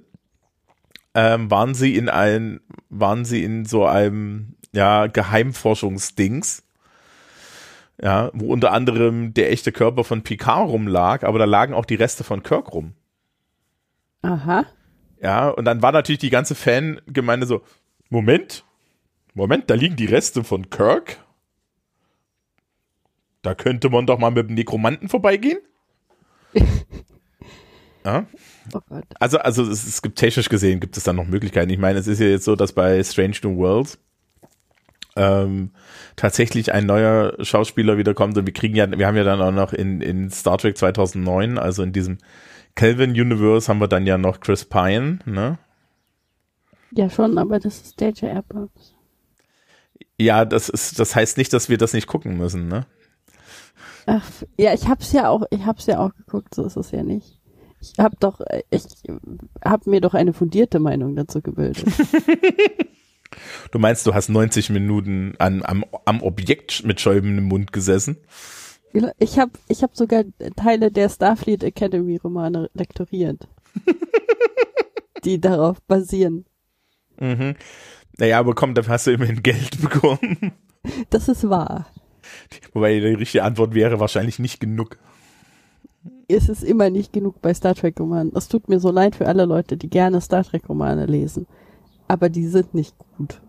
ähm, 1.13 1.49
waren 1.49 1.73
sie 1.73 1.95
in 1.95 2.09
ein, 2.09 2.61
waren 2.89 3.25
sie 3.25 3.43
in 3.43 3.65
so 3.65 3.85
einem, 3.85 4.55
ja, 4.73 5.07
Geheimforschungsdings 5.07 6.63
ja, 8.01 8.31
wo 8.33 8.51
unter 8.51 8.71
anderem 8.71 9.33
der 9.33 9.51
echte 9.51 9.71
Körper 9.71 10.03
von 10.03 10.23
Picard 10.23 10.69
rumlag, 10.69 11.23
aber 11.23 11.37
da 11.39 11.45
lagen 11.45 11.73
auch 11.73 11.85
die 11.85 11.95
Reste 11.95 12.23
von 12.23 12.41
Kirk 12.41 12.73
rum. 12.73 12.93
Aha. 14.23 14.65
Ja, 15.21 15.49
und 15.49 15.65
dann 15.65 15.83
war 15.83 15.91
natürlich 15.91 16.19
die 16.19 16.31
ganze 16.31 16.55
Fangemeinde 16.55 17.45
so, 17.45 17.61
Moment, 18.09 18.65
Moment, 19.33 19.69
da 19.69 19.75
liegen 19.75 19.95
die 19.95 20.05
Reste 20.05 20.43
von 20.43 20.69
Kirk? 20.69 21.17
Da 23.43 23.53
könnte 23.53 23.89
man 23.89 24.05
doch 24.05 24.17
mal 24.19 24.31
mit 24.31 24.49
dem 24.49 24.55
Nekromanten 24.55 25.07
vorbeigehen? 25.07 25.59
ja. 28.05 28.25
Oh 28.73 28.79
also, 29.19 29.37
also 29.39 29.63
es, 29.63 29.87
es, 29.87 30.01
gibt 30.01 30.17
technisch 30.19 30.49
gesehen, 30.49 30.79
gibt 30.79 30.97
es 30.97 31.03
dann 31.03 31.15
noch 31.15 31.27
Möglichkeiten. 31.27 31.71
Ich 31.71 31.79
meine, 31.79 31.99
es 31.99 32.07
ist 32.07 32.19
ja 32.19 32.27
jetzt 32.27 32.45
so, 32.45 32.55
dass 32.55 32.73
bei 32.73 33.03
Strange 33.03 33.37
New 33.43 33.57
Worlds 33.57 33.99
ähm, 35.15 35.71
tatsächlich 36.15 36.73
ein 36.73 36.85
neuer 36.85 37.35
Schauspieler 37.43 37.97
wiederkommt 37.97 38.37
und 38.37 38.45
wir 38.45 38.53
kriegen 38.53 38.75
ja, 38.75 38.89
wir 38.89 39.07
haben 39.07 39.17
ja 39.17 39.23
dann 39.23 39.41
auch 39.41 39.51
noch 39.51 39.73
in, 39.73 40.01
in 40.01 40.29
Star 40.29 40.57
Trek 40.57 40.77
2009, 40.77 41.57
also 41.57 41.83
in 41.83 41.91
diesem 41.91 42.17
Kelvin 42.75 43.11
Universe 43.11 43.67
haben 43.67 43.79
wir 43.79 43.87
dann 43.87 44.07
ja 44.07 44.17
noch 44.17 44.39
Chris 44.39 44.65
Pine, 44.65 45.19
ne? 45.25 45.59
Ja, 46.93 47.09
schon, 47.09 47.37
aber 47.37 47.59
das 47.59 47.81
ist 47.81 48.01
J.J. 48.01 48.35
Abrams. 48.35 48.95
Ja, 50.19 50.45
das 50.45 50.69
ist, 50.69 50.99
das 50.99 51.15
heißt 51.15 51.37
nicht, 51.37 51.53
dass 51.53 51.69
wir 51.69 51.77
das 51.77 51.93
nicht 51.93 52.07
gucken 52.07 52.37
müssen, 52.37 52.67
ne? 52.67 52.85
Ach, 54.05 54.29
ja, 54.57 54.73
ich 54.73 54.87
hab's 54.87 55.13
ja 55.13 55.29
auch, 55.29 55.43
ich 55.51 55.65
hab's 55.65 55.85
ja 55.85 55.99
auch 55.99 56.13
geguckt, 56.15 56.53
so 56.53 56.65
ist 56.65 56.75
es 56.75 56.91
ja 56.91 57.03
nicht. 57.03 57.39
Ich 57.79 57.93
hab 57.97 58.19
doch, 58.19 58.41
ich 58.69 58.83
hab 59.63 59.87
mir 59.87 60.01
doch 60.01 60.13
eine 60.13 60.33
fundierte 60.33 60.79
Meinung 60.79 61.15
dazu 61.15 61.41
gebildet. 61.41 61.85
Du 63.71 63.79
meinst, 63.79 64.05
du 64.05 64.13
hast 64.13 64.29
90 64.29 64.69
Minuten 64.69 65.33
an, 65.37 65.63
am, 65.63 65.85
am 66.05 66.21
Objekt 66.21 66.83
mit 66.85 66.99
schäumendem 66.99 67.45
Mund 67.45 67.71
gesessen? 67.71 68.17
Ich 69.19 69.39
habe 69.39 69.51
ich 69.69 69.83
hab 69.83 69.95
sogar 69.95 70.23
Teile 70.57 70.91
der 70.91 71.07
Starfleet 71.07 71.63
Academy 71.63 72.17
Romane 72.17 72.69
lektoriert, 72.73 73.47
die 75.23 75.39
darauf 75.39 75.81
basieren. 75.83 76.45
Mhm. 77.17 77.55
Naja, 78.17 78.39
aber 78.39 78.53
komm, 78.53 78.73
dafür 78.73 78.93
hast 78.93 79.07
du 79.07 79.11
immerhin 79.11 79.43
Geld 79.43 79.81
bekommen. 79.81 80.51
Das 81.09 81.29
ist 81.29 81.49
wahr. 81.49 81.87
Wobei 82.73 82.99
die 82.99 83.07
richtige 83.07 83.43
Antwort 83.43 83.73
wäre 83.73 83.99
wahrscheinlich 83.99 84.39
nicht 84.39 84.59
genug. 84.59 84.97
Es 86.27 86.49
ist 86.49 86.63
immer 86.63 86.89
nicht 86.89 87.13
genug 87.13 87.41
bei 87.41 87.53
Star 87.53 87.75
Trek 87.75 87.99
Romanen. 87.99 88.33
Es 88.35 88.47
tut 88.47 88.67
mir 88.67 88.79
so 88.79 88.91
leid 88.91 89.15
für 89.15 89.27
alle 89.27 89.45
Leute, 89.45 89.77
die 89.77 89.89
gerne 89.89 90.19
Star 90.19 90.43
Trek 90.43 90.67
Romane 90.67 91.05
lesen 91.05 91.45
aber 92.11 92.27
die 92.27 92.45
sind 92.45 92.73
nicht 92.73 92.93
gut. 93.15 93.41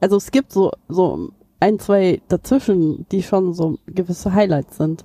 Also 0.00 0.16
es 0.16 0.30
gibt 0.30 0.50
so, 0.50 0.72
so 0.88 1.34
ein, 1.60 1.78
zwei 1.78 2.22
dazwischen, 2.28 3.06
die 3.10 3.22
schon 3.22 3.52
so 3.52 3.78
gewisse 3.86 4.32
Highlights 4.32 4.78
sind. 4.78 5.04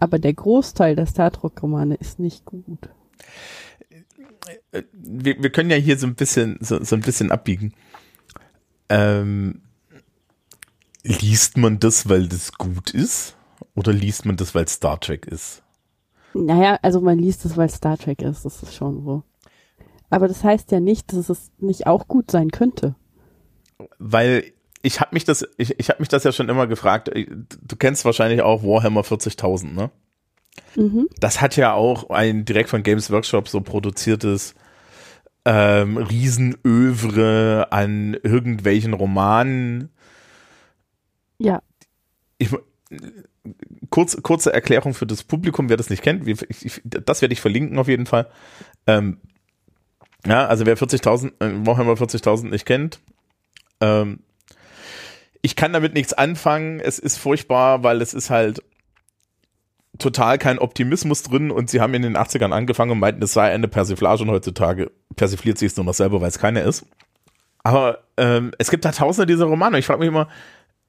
Aber 0.00 0.18
der 0.18 0.32
Großteil 0.32 0.96
der 0.96 1.04
Star 1.04 1.30
Trek-Romane 1.30 1.96
ist 1.96 2.18
nicht 2.18 2.46
gut. 2.46 2.88
Wir, 4.94 5.42
wir 5.42 5.50
können 5.50 5.68
ja 5.68 5.76
hier 5.76 5.98
so 5.98 6.06
ein 6.06 6.14
bisschen, 6.14 6.56
so, 6.62 6.82
so 6.82 6.96
ein 6.96 7.02
bisschen 7.02 7.30
abbiegen. 7.30 7.74
Ähm, 8.88 9.60
liest 11.02 11.58
man 11.58 11.78
das, 11.78 12.08
weil 12.08 12.26
das 12.26 12.54
gut 12.54 12.88
ist? 12.88 13.36
Oder 13.74 13.92
liest 13.92 14.24
man 14.24 14.36
das, 14.36 14.54
weil 14.54 14.66
Star 14.66 14.98
Trek 14.98 15.26
ist? 15.26 15.62
Naja, 16.32 16.78
also 16.80 17.02
man 17.02 17.18
liest 17.18 17.44
es, 17.44 17.54
weil 17.58 17.68
Star 17.68 17.98
Trek 17.98 18.22
ist, 18.22 18.46
das 18.46 18.62
ist 18.62 18.74
schon 18.74 19.04
so. 19.04 19.24
Aber 20.10 20.28
das 20.28 20.44
heißt 20.44 20.70
ja 20.70 20.80
nicht, 20.80 21.12
dass 21.12 21.28
es 21.28 21.50
nicht 21.58 21.86
auch 21.86 22.08
gut 22.08 22.30
sein 22.30 22.50
könnte. 22.50 22.94
Weil 23.98 24.52
ich 24.82 25.00
habe 25.00 25.10
mich 25.12 25.24
das, 25.24 25.46
ich, 25.56 25.78
ich 25.78 25.88
habe 25.88 26.00
mich 26.00 26.08
das 26.08 26.24
ja 26.24 26.32
schon 26.32 26.48
immer 26.48 26.66
gefragt. 26.66 27.10
Du 27.10 27.76
kennst 27.76 28.04
wahrscheinlich 28.04 28.42
auch 28.42 28.62
Warhammer 28.62 29.02
40.000, 29.02 29.72
ne? 29.72 29.90
Mhm. 30.76 31.08
Das 31.20 31.40
hat 31.40 31.56
ja 31.56 31.72
auch 31.72 32.10
ein 32.10 32.44
direkt 32.44 32.70
von 32.70 32.82
Games 32.82 33.10
Workshop 33.10 33.48
so 33.48 33.60
produziertes 33.60 34.54
ähm, 35.44 35.96
Riesenövre 35.96 37.68
an 37.70 38.14
irgendwelchen 38.22 38.94
Romanen. 38.94 39.90
Ja. 41.38 41.62
Ich, 42.38 42.50
kurz, 43.90 44.20
kurze 44.22 44.52
Erklärung 44.52 44.94
für 44.94 45.06
das 45.06 45.24
Publikum, 45.24 45.68
wer 45.68 45.76
das 45.76 45.90
nicht 45.90 46.02
kennt. 46.02 46.26
Ich, 46.26 46.64
ich, 46.64 46.82
das 46.84 47.22
werde 47.22 47.32
ich 47.32 47.40
verlinken 47.40 47.78
auf 47.78 47.88
jeden 47.88 48.06
Fall. 48.06 48.28
Ähm, 48.86 49.20
ja, 50.26 50.46
also 50.46 50.66
wer 50.66 50.76
40.000, 50.76 51.32
äh, 51.40 51.66
Warhammer 51.66 51.94
40.000 51.94 52.48
nicht 52.50 52.66
kennt, 52.66 53.00
ähm, 53.80 54.20
ich 55.42 55.54
kann 55.54 55.72
damit 55.72 55.94
nichts 55.94 56.12
anfangen. 56.12 56.80
Es 56.80 56.98
ist 56.98 57.18
furchtbar, 57.18 57.84
weil 57.84 58.02
es 58.02 58.14
ist 58.14 58.30
halt 58.30 58.62
total 59.98 60.38
kein 60.38 60.58
Optimismus 60.58 61.22
drin 61.22 61.50
und 61.50 61.70
sie 61.70 61.80
haben 61.80 61.94
in 61.94 62.02
den 62.02 62.16
80ern 62.16 62.52
angefangen 62.52 62.90
und 62.90 62.98
meinten, 62.98 63.22
es 63.22 63.32
sei 63.32 63.52
eine 63.52 63.68
Persiflage 63.68 64.22
und 64.22 64.30
heutzutage 64.30 64.90
persifliert 65.14 65.58
sich 65.58 65.72
es 65.72 65.76
nur 65.76 65.86
noch 65.86 65.94
selber, 65.94 66.20
weil 66.20 66.28
es 66.28 66.38
keine 66.38 66.60
ist. 66.60 66.84
Aber 67.62 68.04
ähm, 68.16 68.52
es 68.58 68.70
gibt 68.70 68.84
da 68.84 68.92
tausende 68.92 69.26
dieser 69.26 69.46
Romane. 69.46 69.78
Ich 69.78 69.86
frage 69.86 70.00
mich 70.00 70.08
immer, 70.08 70.28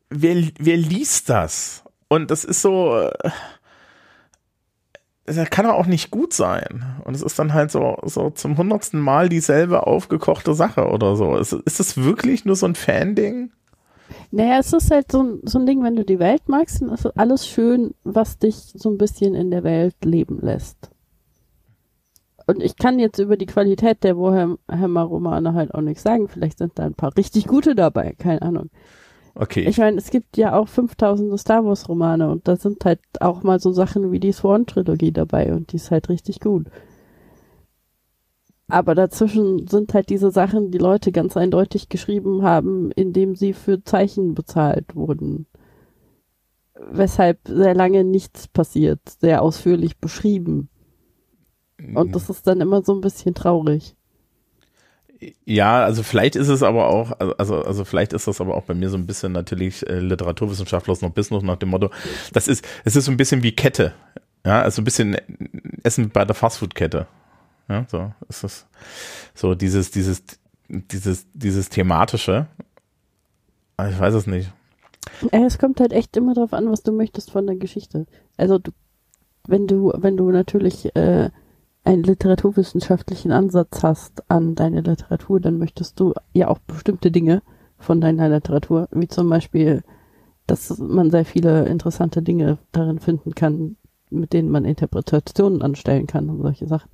wer, 0.09 0.36
wer 0.59 0.78
liest 0.78 1.30
das? 1.30 1.84
Und 2.07 2.32
das 2.32 2.43
ist 2.43 2.62
so, 2.62 2.99
äh, 2.99 3.30
das 5.28 5.49
kann 5.49 5.65
auch 5.65 5.86
nicht 5.86 6.09
gut 6.09 6.34
sein. 6.34 6.86
Und 7.03 7.15
es 7.15 7.21
ist 7.21 7.38
dann 7.38 7.53
halt 7.53 7.69
so, 7.69 7.97
so 8.05 8.30
zum 8.30 8.57
hundertsten 8.57 8.99
Mal 8.99 9.28
dieselbe 9.30 9.86
aufgekochte 9.86 10.53
Sache 10.53 10.88
oder 10.88 11.15
so. 11.15 11.36
Ist, 11.36 11.51
ist 11.51 11.80
das 11.80 11.97
wirklich 11.97 12.45
nur 12.45 12.55
so 12.55 12.65
ein 12.65 12.75
Fan-Ding? 12.75 13.51
Naja, 14.32 14.59
es 14.59 14.71
ist 14.71 14.89
halt 14.89 15.11
so 15.11 15.21
ein, 15.21 15.39
so 15.43 15.59
ein 15.59 15.65
Ding, 15.65 15.84
wenn 15.84 15.97
du 15.97 16.05
die 16.05 16.19
Welt 16.19 16.47
magst, 16.47 16.82
dann 16.82 16.89
ist 16.89 17.05
alles 17.17 17.45
schön, 17.45 17.93
was 18.03 18.39
dich 18.39 18.55
so 18.55 18.89
ein 18.89 18.97
bisschen 18.97 19.36
in 19.36 19.51
der 19.51 19.63
Welt 19.63 19.95
leben 20.03 20.39
lässt. 20.41 20.89
Und 22.45 22.63
ich 22.63 22.78
kann 22.78 22.97
jetzt 22.97 23.19
über 23.19 23.36
die 23.36 23.45
Qualität 23.45 24.05
der 24.05 24.17
Warhammer-Romane 24.17 25.53
halt 25.53 25.73
auch 25.73 25.82
nichts 25.82 26.03
sagen. 26.03 26.30
Vielleicht 26.30 26.59
sind 26.59 26.80
da 26.80 26.86
ein 26.86 26.93
paar 26.93 27.15
richtig 27.17 27.47
gute 27.47 27.75
dabei, 27.75 28.15
keine 28.17 28.41
Ahnung. 28.41 28.69
Okay. 29.40 29.68
Ich 29.68 29.78
meine, 29.78 29.98
es 29.98 30.10
gibt 30.10 30.36
ja 30.36 30.58
auch 30.58 30.68
5000 30.68 31.40
Star 31.40 31.64
Wars 31.64 31.88
Romane 31.88 32.30
und 32.30 32.48
da 32.48 32.56
sind 32.56 32.84
halt 32.86 33.00
auch 33.20 33.44
mal 33.44 33.60
so 33.60 33.72
Sachen 33.72 34.12
wie 34.12 34.20
die 34.20 34.32
Swan 34.32 34.66
Trilogie 34.66 35.12
dabei 35.12 35.54
und 35.54 35.72
die 35.72 35.76
ist 35.76 35.92
halt 35.92 36.10
richtig 36.10 36.40
gut. 36.40 36.68
Aber 38.68 38.96
dazwischen 38.96 39.68
sind 39.68 39.94
halt 39.94 40.10
diese 40.10 40.32
Sachen, 40.32 40.72
die 40.72 40.80
Leute 40.80 41.12
ganz 41.12 41.38
eindeutig 41.38 41.88
geschrieben 41.88 42.42
haben, 42.42 42.92
indem 42.92 43.36
sie 43.36 43.54
für 43.54 43.84
Zeichen 43.84 44.34
bezahlt 44.34 44.96
wurden. 44.96 45.46
Weshalb 46.92 47.40
sehr 47.48 47.76
lange 47.76 48.04
nichts 48.04 48.48
passiert, 48.48 49.00
sehr 49.20 49.42
ausführlich 49.44 50.00
beschrieben. 50.00 50.70
Und 51.94 52.16
das 52.16 52.30
ist 52.30 52.48
dann 52.48 52.60
immer 52.60 52.84
so 52.84 52.94
ein 52.96 53.02
bisschen 53.02 53.36
traurig. 53.36 53.97
Ja, 55.45 55.84
also 55.84 56.03
vielleicht 56.03 56.36
ist 56.36 56.47
es 56.47 56.61
aber 56.61 56.88
auch, 56.88 57.20
also, 57.38 57.63
also 57.63 57.86
vielleicht 57.86 58.13
ist 58.13 58.28
das 58.28 58.39
aber 58.39 58.55
auch 58.55 58.63
bei 58.63 58.76
mir 58.76 58.89
so 58.89 58.97
ein 58.97 59.07
bisschen 59.07 59.32
natürlich 59.32 59.88
äh, 59.88 59.99
literaturwissenschaftlos 59.99 61.01
noch 61.01 61.09
Business 61.11 61.43
nach 61.43 61.57
dem 61.57 61.70
Motto, 61.70 61.89
das 62.34 62.47
ist, 62.47 62.68
es 62.86 62.95
ist 62.95 63.05
so 63.05 63.11
ein 63.11 63.18
bisschen 63.18 63.41
wie 63.41 63.51
Kette. 63.51 63.93
Ja, 64.45 64.61
also 64.61 64.82
ein 64.82 64.86
bisschen 64.86 65.18
Essen 65.84 66.09
bei 66.09 66.24
der 66.24 66.36
Fastfood-Kette. 66.36 67.07
Ja, 67.68 67.86
so 67.89 68.13
ist 68.30 68.43
es. 68.43 68.68
So 69.34 69.55
dieses, 69.55 69.91
dieses, 69.91 70.24
dieses, 70.70 71.26
dieses 71.34 71.70
thematische. 71.70 72.47
Ich 73.89 73.99
weiß 73.99 74.13
es 74.13 74.28
nicht. 74.28 74.51
Es 75.32 75.57
kommt 75.57 75.80
halt 75.80 75.93
echt 75.93 76.15
immer 76.15 76.34
darauf 76.34 76.53
an, 76.53 76.72
was 76.72 76.84
du 76.84 76.91
möchtest 76.91 77.32
von 77.32 77.45
der 77.45 77.55
Geschichte. 77.55 78.05
Also 78.38 78.57
du, 78.59 78.72
wenn 79.47 79.68
du, 79.68 79.91
wenn 79.95 80.18
du 80.18 80.32
natürlich 80.32 80.95
äh, 80.95 81.30
einen 81.88 82.04
literaturwissenschaftlichen 82.04 83.32
Ansatz 83.32 83.82
hast 83.82 84.30
an 84.30 84.56
deine 84.56 84.82
Literatur, 84.82 85.40
dann 85.40 85.58
möchtest 85.58 85.98
du 86.02 86.14
ja 86.34 86.50
auch 86.50 86.60
bestimmte 86.60 87.12
Dinge 87.12 87.42
von 87.78 88.02
deiner 88.02 88.28
Literatur, 88.28 88.90
wie 88.92 89.08
zum 89.08 89.30
Beispiel, 89.30 89.84
dass 90.48 90.78
man 90.80 91.12
sehr 91.12 91.24
viele 91.24 91.66
interessante 91.66 92.22
Dinge 92.22 92.58
darin 92.74 93.00
finden 93.00 93.36
kann, 93.36 93.78
mit 94.10 94.34
denen 94.34 94.50
man 94.50 94.66
Interpretationen 94.66 95.62
anstellen 95.62 96.08
kann 96.08 96.30
und 96.30 96.42
solche 96.42 96.68
Sachen. 96.68 96.90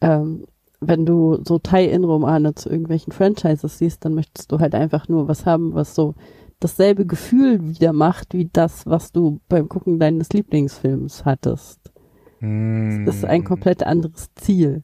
Ähm, 0.00 0.46
wenn 0.80 1.06
du 1.06 1.38
so 1.44 1.60
Tie-In-Romane 1.60 2.56
zu 2.56 2.70
irgendwelchen 2.70 3.12
Franchises 3.12 3.78
siehst, 3.78 4.04
dann 4.04 4.14
möchtest 4.14 4.50
du 4.50 4.58
halt 4.58 4.74
einfach 4.74 5.08
nur 5.08 5.28
was 5.28 5.46
haben, 5.46 5.74
was 5.74 5.94
so 5.94 6.16
dasselbe 6.58 7.06
Gefühl 7.06 7.68
wieder 7.68 7.92
macht, 7.92 8.34
wie 8.34 8.50
das, 8.52 8.84
was 8.84 9.12
du 9.12 9.40
beim 9.48 9.68
Gucken 9.68 10.00
deines 10.00 10.30
Lieblingsfilms 10.30 11.24
hattest. 11.24 11.81
Das 12.42 13.16
ist 13.16 13.24
ein 13.24 13.40
Hm. 13.40 13.44
komplett 13.44 13.84
anderes 13.84 14.28
Ziel. 14.34 14.82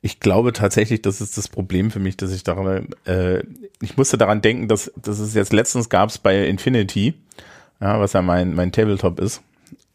Ich 0.00 0.20
glaube 0.20 0.52
tatsächlich, 0.52 1.02
das 1.02 1.20
ist 1.20 1.36
das 1.38 1.48
Problem 1.48 1.90
für 1.90 1.98
mich, 2.00 2.16
dass 2.16 2.32
ich 2.32 2.44
daran, 2.44 2.88
äh, 3.06 3.42
ich 3.80 3.96
musste 3.96 4.18
daran 4.18 4.40
denken, 4.42 4.68
dass, 4.68 4.92
dass 4.96 5.18
es 5.18 5.34
jetzt 5.34 5.52
letztens 5.52 5.88
gab 5.88 6.10
es 6.10 6.18
bei 6.18 6.46
Infinity, 6.46 7.14
ja, 7.80 8.00
was 8.00 8.14
ja 8.14 8.22
mein, 8.22 8.54
mein 8.54 8.72
Tabletop 8.72 9.20
ist, 9.20 9.42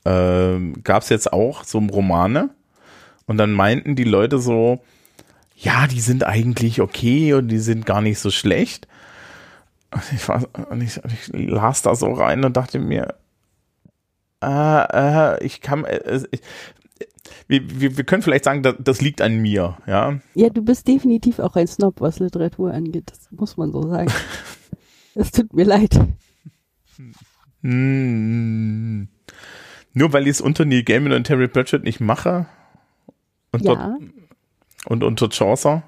ähm, 0.06 0.82
gab 0.84 1.04
es 1.04 1.10
jetzt 1.10 1.34
auch 1.34 1.64
so 1.64 1.80
Romane 1.80 2.50
und 3.26 3.38
dann 3.38 3.52
meinten 3.52 3.96
die 3.96 4.04
Leute 4.04 4.40
so, 4.40 4.80
ja, 5.56 5.88
die 5.88 6.00
sind 6.02 6.24
eigentlich 6.24 6.80
okay 6.82 7.34
und 7.34 7.48
die 7.50 7.60
sind 7.60 7.86
gar 7.86 8.02
nicht 8.02 8.20
so 8.20 8.32
schlecht. 8.32 8.88
Und 9.92 10.04
ich, 10.14 10.28
war, 10.28 10.48
und 10.70 10.82
ich, 10.82 11.04
und 11.04 11.12
ich 11.12 11.28
las 11.50 11.82
da 11.82 11.96
so 11.96 12.12
rein 12.12 12.46
und 12.46 12.56
dachte 12.56 12.80
mir, 12.80 13.16
äh, 14.42 15.36
äh, 15.38 15.46
ich 15.46 15.62
kann, 15.62 15.86
äh, 15.86 16.22
ich, 16.32 16.42
wir, 17.48 17.82
wir, 17.82 17.98
wir 17.98 18.04
können 18.04 18.22
vielleicht 18.22 18.46
sagen, 18.46 18.64
das, 18.64 18.76
das 18.80 19.02
liegt 19.02 19.22
an 19.22 19.38
mir, 19.38 19.78
ja. 19.88 20.20
Ja, 20.36 20.50
du 20.50 20.62
bist 20.62 20.88
definitiv 20.88 21.40
auch 21.40 21.56
ein 21.56 21.68
Snob, 21.68 22.02
was 22.02 22.20
Literatur 22.20 22.74
angeht. 22.74 23.12
Das 23.12 23.32
muss 23.32 23.58
man 23.58 23.72
so 23.72 23.88
sagen. 23.88 24.12
Es 25.16 25.32
tut 25.32 25.52
mir 25.54 25.66
leid. 25.66 26.00
Hm. 27.62 29.10
Nur 29.94 30.14
weil 30.14 30.24
ich 30.24 30.30
es 30.30 30.42
unter 30.42 30.64
Neil 30.66 30.84
Gaiman 30.84 31.12
und 31.12 31.26
Terry 31.26 31.48
Pratchett 31.48 31.84
nicht 31.84 32.00
mache 32.00 32.46
und, 33.52 33.66
dort, 33.66 33.80
Ja, 33.80 33.98
und 34.86 35.04
unter 35.04 35.30
Chaucer. 35.30 35.84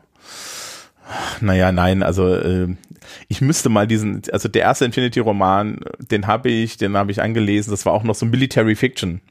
Naja, 1.40 1.72
nein, 1.72 2.04
also 2.04 2.34
äh, 2.34 2.76
ich 3.28 3.42
müsste 3.42 3.70
mal 3.70 3.88
diesen, 3.88 4.22
also 4.32 4.48
der 4.48 4.64
erste 4.64 4.86
Infinity-Roman, 4.86 5.80
den 6.00 6.28
habe 6.28 6.50
ich, 6.50 6.78
den 6.78 6.96
habe 6.98 7.12
ich 7.12 7.22
angelesen, 7.22 7.72
das 7.72 7.86
war 7.86 7.94
auch 7.94 8.04
noch 8.04 8.16
so 8.16 8.26
Military 8.26 8.76
Fiction. 8.76 9.22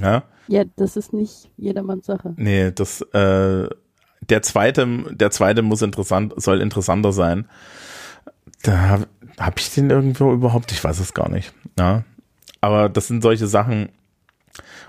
Ja, 0.00 0.24
ja, 0.48 0.64
das 0.76 0.96
ist 0.96 1.12
nicht 1.12 1.50
jedermanns 1.56 2.06
Sache. 2.06 2.34
nee, 2.36 2.70
das, 2.70 3.00
äh, 3.00 3.68
der 4.28 4.42
zweite, 4.42 4.86
der 5.10 5.30
zweite 5.30 5.62
muss 5.62 5.82
interessant, 5.82 6.34
soll 6.36 6.60
interessanter 6.60 7.12
sein. 7.12 7.46
Da 8.62 8.78
habe 8.88 9.06
hab 9.38 9.58
ich 9.58 9.72
den 9.74 9.90
irgendwo 9.90 10.32
überhaupt, 10.32 10.72
ich 10.72 10.82
weiß 10.82 10.98
es 10.98 11.14
gar 11.14 11.28
nicht. 11.28 11.52
Ja, 11.78 12.04
aber 12.60 12.88
das 12.88 13.08
sind 13.08 13.22
solche 13.22 13.46
Sachen, 13.46 13.90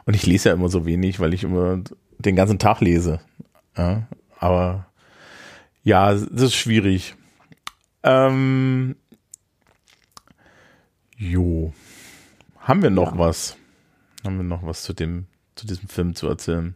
und 0.05 0.15
ich 0.15 0.25
lese 0.25 0.49
ja 0.49 0.55
immer 0.55 0.69
so 0.69 0.85
wenig, 0.85 1.19
weil 1.19 1.33
ich 1.33 1.43
immer 1.43 1.81
den 2.19 2.35
ganzen 2.35 2.59
Tag 2.59 2.79
lese. 2.81 3.19
Ja, 3.77 4.03
aber 4.39 4.85
ja, 5.83 6.13
das 6.13 6.23
ist 6.41 6.55
schwierig. 6.55 7.15
Ähm, 8.05 8.95
jo. 11.17 11.73
Haben 12.59 12.83
wir 12.83 12.89
noch 12.91 13.13
Ja. 13.13 13.19
was? 13.19 13.57
Haben 14.23 14.37
wir 14.37 14.43
noch 14.43 14.63
was 14.63 14.83
zu 14.83 14.93
dem, 14.93 15.25
zu 15.55 15.65
diesem 15.67 15.87
Film 15.89 16.15
zu 16.15 16.27
erzählen? 16.27 16.75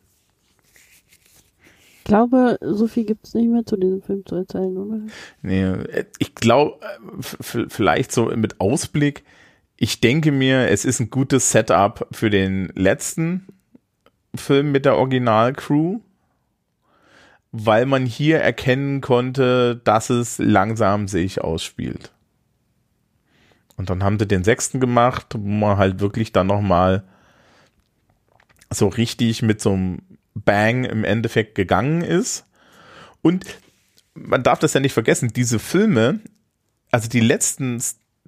Ich 2.00 2.04
glaube, 2.06 2.58
so 2.62 2.88
viel 2.88 3.06
gibt 3.06 3.28
es 3.28 3.36
nicht 3.36 3.50
mehr 3.50 3.66
zu 3.66 3.78
diesem 3.78 4.02
Film 4.02 4.26
zu 4.26 4.36
erzählen, 4.36 4.76
oder? 4.76 5.00
Nee, 5.44 5.62
äh, 5.64 6.06
ich 6.18 6.34
glaube, 6.34 6.80
vielleicht 7.20 8.12
so 8.12 8.26
mit 8.36 8.60
Ausblick, 8.60 9.24
ich 9.78 10.02
denke 10.02 10.32
mir, 10.32 10.70
es 10.70 10.86
ist 10.86 11.00
ein 11.00 11.12
gutes 11.12 11.52
Setup 11.52 12.08
für 12.12 12.32
den 12.32 12.72
letzten 12.76 13.46
Film 14.34 14.72
mit 14.72 14.86
der 14.86 14.98
Originalcrew, 14.98 16.00
weil 17.52 17.86
man 17.86 18.06
hier 18.06 18.40
erkennen 18.40 19.02
konnte, 19.02 19.82
dass 19.84 20.10
es 20.10 20.38
langsam 20.38 21.08
sich 21.08 21.42
ausspielt. 21.42 22.12
Und 23.76 23.90
dann 23.90 24.04
haben 24.04 24.20
sie 24.20 24.28
den 24.28 24.44
sechsten 24.44 24.80
gemacht, 24.80 25.28
wo 25.38 25.48
man 25.48 25.78
halt 25.78 26.00
wirklich 26.00 26.32
dann 26.32 26.48
nochmal 26.48 27.04
so 28.70 28.88
richtig 28.88 29.42
mit 29.42 29.62
so 29.62 29.74
einem 29.74 30.02
Bang 30.36 30.84
im 30.84 31.04
Endeffekt 31.04 31.56
gegangen 31.56 32.02
ist. 32.02 32.46
Und 33.22 33.46
man 34.14 34.44
darf 34.44 34.60
das 34.60 34.74
ja 34.74 34.80
nicht 34.80 34.94
vergessen, 34.94 35.32
diese 35.34 35.60
Filme, 35.60 36.20
also 36.92 37.10
die 37.10 37.20
letzten, 37.20 37.82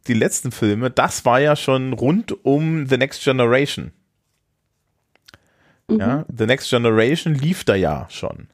die 0.07 0.13
letzten 0.13 0.51
Filme, 0.51 0.89
das 0.89 1.25
war 1.25 1.39
ja 1.39 1.55
schon 1.55 1.93
rund 1.93 2.45
um 2.45 2.87
The 2.87 2.97
Next 2.97 3.23
Generation. 3.23 3.91
Ja, 5.89 6.25
The 6.35 6.45
Next 6.45 6.69
Generation 6.69 7.35
lief 7.35 7.65
da 7.65 7.75
ja 7.75 8.07
schon. 8.09 8.47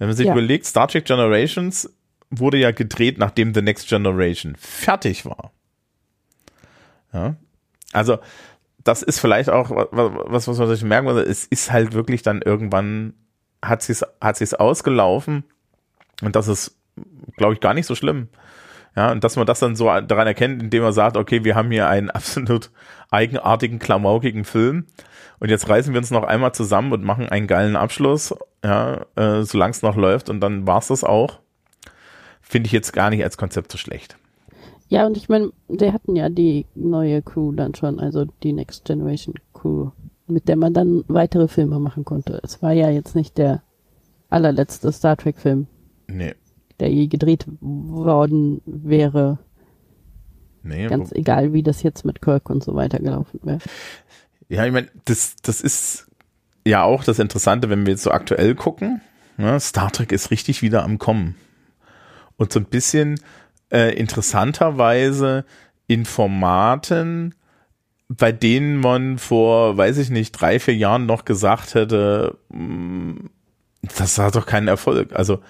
Wenn 0.00 0.08
man 0.08 0.16
sich 0.16 0.26
Ja. 0.26 0.32
überlegt, 0.32 0.64
Star 0.64 0.88
Trek 0.88 1.04
Generations 1.04 1.92
wurde 2.30 2.56
ja 2.56 2.70
gedreht, 2.72 3.18
nachdem 3.18 3.52
The 3.54 3.60
Next 3.60 3.86
Generation 3.88 4.56
fertig 4.56 5.26
war. 5.26 5.52
Ja, 7.12 7.36
also 7.92 8.18
das 8.82 9.02
ist 9.02 9.20
vielleicht 9.20 9.50
auch 9.50 9.70
was, 9.92 10.48
was 10.48 10.58
man 10.58 10.68
sich 10.68 10.82
merken 10.82 11.06
muss. 11.06 11.20
Es 11.22 11.44
ist 11.44 11.70
halt 11.70 11.92
wirklich 11.92 12.22
dann 12.22 12.40
irgendwann 12.40 13.12
hat 13.62 13.82
sich's, 13.82 14.02
hat 14.22 14.36
sich's 14.38 14.54
ausgelaufen 14.54 15.44
und 16.22 16.34
das 16.34 16.48
ist, 16.48 16.78
glaube 17.36 17.52
ich, 17.54 17.60
gar 17.60 17.74
nicht 17.74 17.86
so 17.86 17.94
schlimm. 17.94 18.28
Ja, 18.96 19.12
und 19.12 19.22
dass 19.22 19.36
man 19.36 19.44
das 19.46 19.58
dann 19.60 19.76
so 19.76 19.84
daran 19.84 20.26
erkennt, 20.26 20.62
indem 20.62 20.82
man 20.82 20.92
sagt, 20.94 21.16
okay, 21.18 21.44
wir 21.44 21.54
haben 21.56 21.70
hier 21.70 21.88
einen 21.88 22.10
absolut 22.10 22.70
eigenartigen, 23.10 23.78
klamaukigen 23.80 24.44
Film 24.44 24.86
und 25.40 25.50
jetzt 25.50 25.68
reißen 25.68 25.92
wir 25.92 25.98
uns 25.98 26.10
noch 26.10 26.24
einmal 26.24 26.52
zusammen 26.54 26.92
und 26.92 27.04
machen 27.04 27.28
einen 27.28 27.46
geilen 27.46 27.76
Abschluss, 27.76 28.34
ja, 28.64 29.06
äh, 29.16 29.42
solange 29.42 29.72
es 29.72 29.82
noch 29.82 29.96
läuft 29.96 30.28
und 30.28 30.40
dann 30.40 30.66
war's 30.66 30.88
das 30.88 31.04
auch. 31.04 31.40
Finde 32.40 32.66
ich 32.66 32.72
jetzt 32.72 32.92
gar 32.92 33.10
nicht 33.10 33.22
als 33.22 33.36
Konzept 33.36 33.72
so 33.72 33.78
schlecht. 33.78 34.16
Ja, 34.88 35.06
und 35.06 35.16
ich 35.16 35.28
meine, 35.28 35.52
die 35.68 35.92
hatten 35.92 36.16
ja 36.16 36.28
die 36.28 36.66
neue 36.74 37.22
Crew 37.22 37.52
dann 37.52 37.74
schon, 37.74 38.00
also 38.00 38.24
die 38.42 38.52
Next 38.52 38.84
Generation 38.84 39.34
Crew, 39.54 39.90
mit 40.26 40.48
der 40.48 40.56
man 40.56 40.74
dann 40.74 41.04
weitere 41.06 41.46
Filme 41.46 41.78
machen 41.78 42.04
konnte. 42.04 42.40
Es 42.42 42.60
war 42.60 42.72
ja 42.72 42.90
jetzt 42.90 43.14
nicht 43.14 43.38
der 43.38 43.62
allerletzte 44.30 44.90
Star 44.90 45.16
Trek-Film, 45.16 45.68
Nee, 46.08 46.34
der 46.80 46.90
je 46.90 47.06
gedreht 47.06 47.46
worden 47.60 48.62
wäre, 48.64 49.38
nee. 50.62 50.88
ganz 50.88 51.12
egal, 51.12 51.52
wie 51.52 51.62
das 51.62 51.82
jetzt 51.82 52.04
mit 52.04 52.20
Kirk 52.20 52.50
und 52.50 52.64
so 52.64 52.74
weiter 52.74 52.98
gelaufen 52.98 53.38
wäre. 53.42 53.60
Ja, 54.48 54.66
ich 54.66 54.72
meine, 54.72 54.88
das, 55.04 55.36
das 55.42 55.60
ist 55.60 56.09
ja 56.70 56.82
auch 56.82 57.04
das 57.04 57.18
Interessante, 57.18 57.68
wenn 57.68 57.84
wir 57.84 57.92
jetzt 57.92 58.04
so 58.04 58.10
aktuell 58.10 58.54
gucken. 58.54 59.00
Ne? 59.36 59.58
Star 59.60 59.90
Trek 59.90 60.12
ist 60.12 60.30
richtig 60.30 60.62
wieder 60.62 60.82
am 60.84 60.98
Kommen. 60.98 61.36
Und 62.36 62.52
so 62.52 62.60
ein 62.60 62.66
bisschen 62.66 63.20
äh, 63.70 63.94
interessanterweise 63.94 65.44
in 65.86 66.04
Formaten, 66.04 67.34
bei 68.08 68.32
denen 68.32 68.78
man 68.78 69.18
vor, 69.18 69.76
weiß 69.76 69.98
ich 69.98 70.10
nicht, 70.10 70.32
drei, 70.32 70.58
vier 70.58 70.74
Jahren 70.74 71.06
noch 71.06 71.24
gesagt 71.24 71.74
hätte, 71.74 72.38
mh, 72.48 73.28
das 73.98 74.18
hat 74.18 74.36
doch 74.36 74.46
keinen 74.46 74.68
Erfolg. 74.68 75.12
Also, 75.12 75.40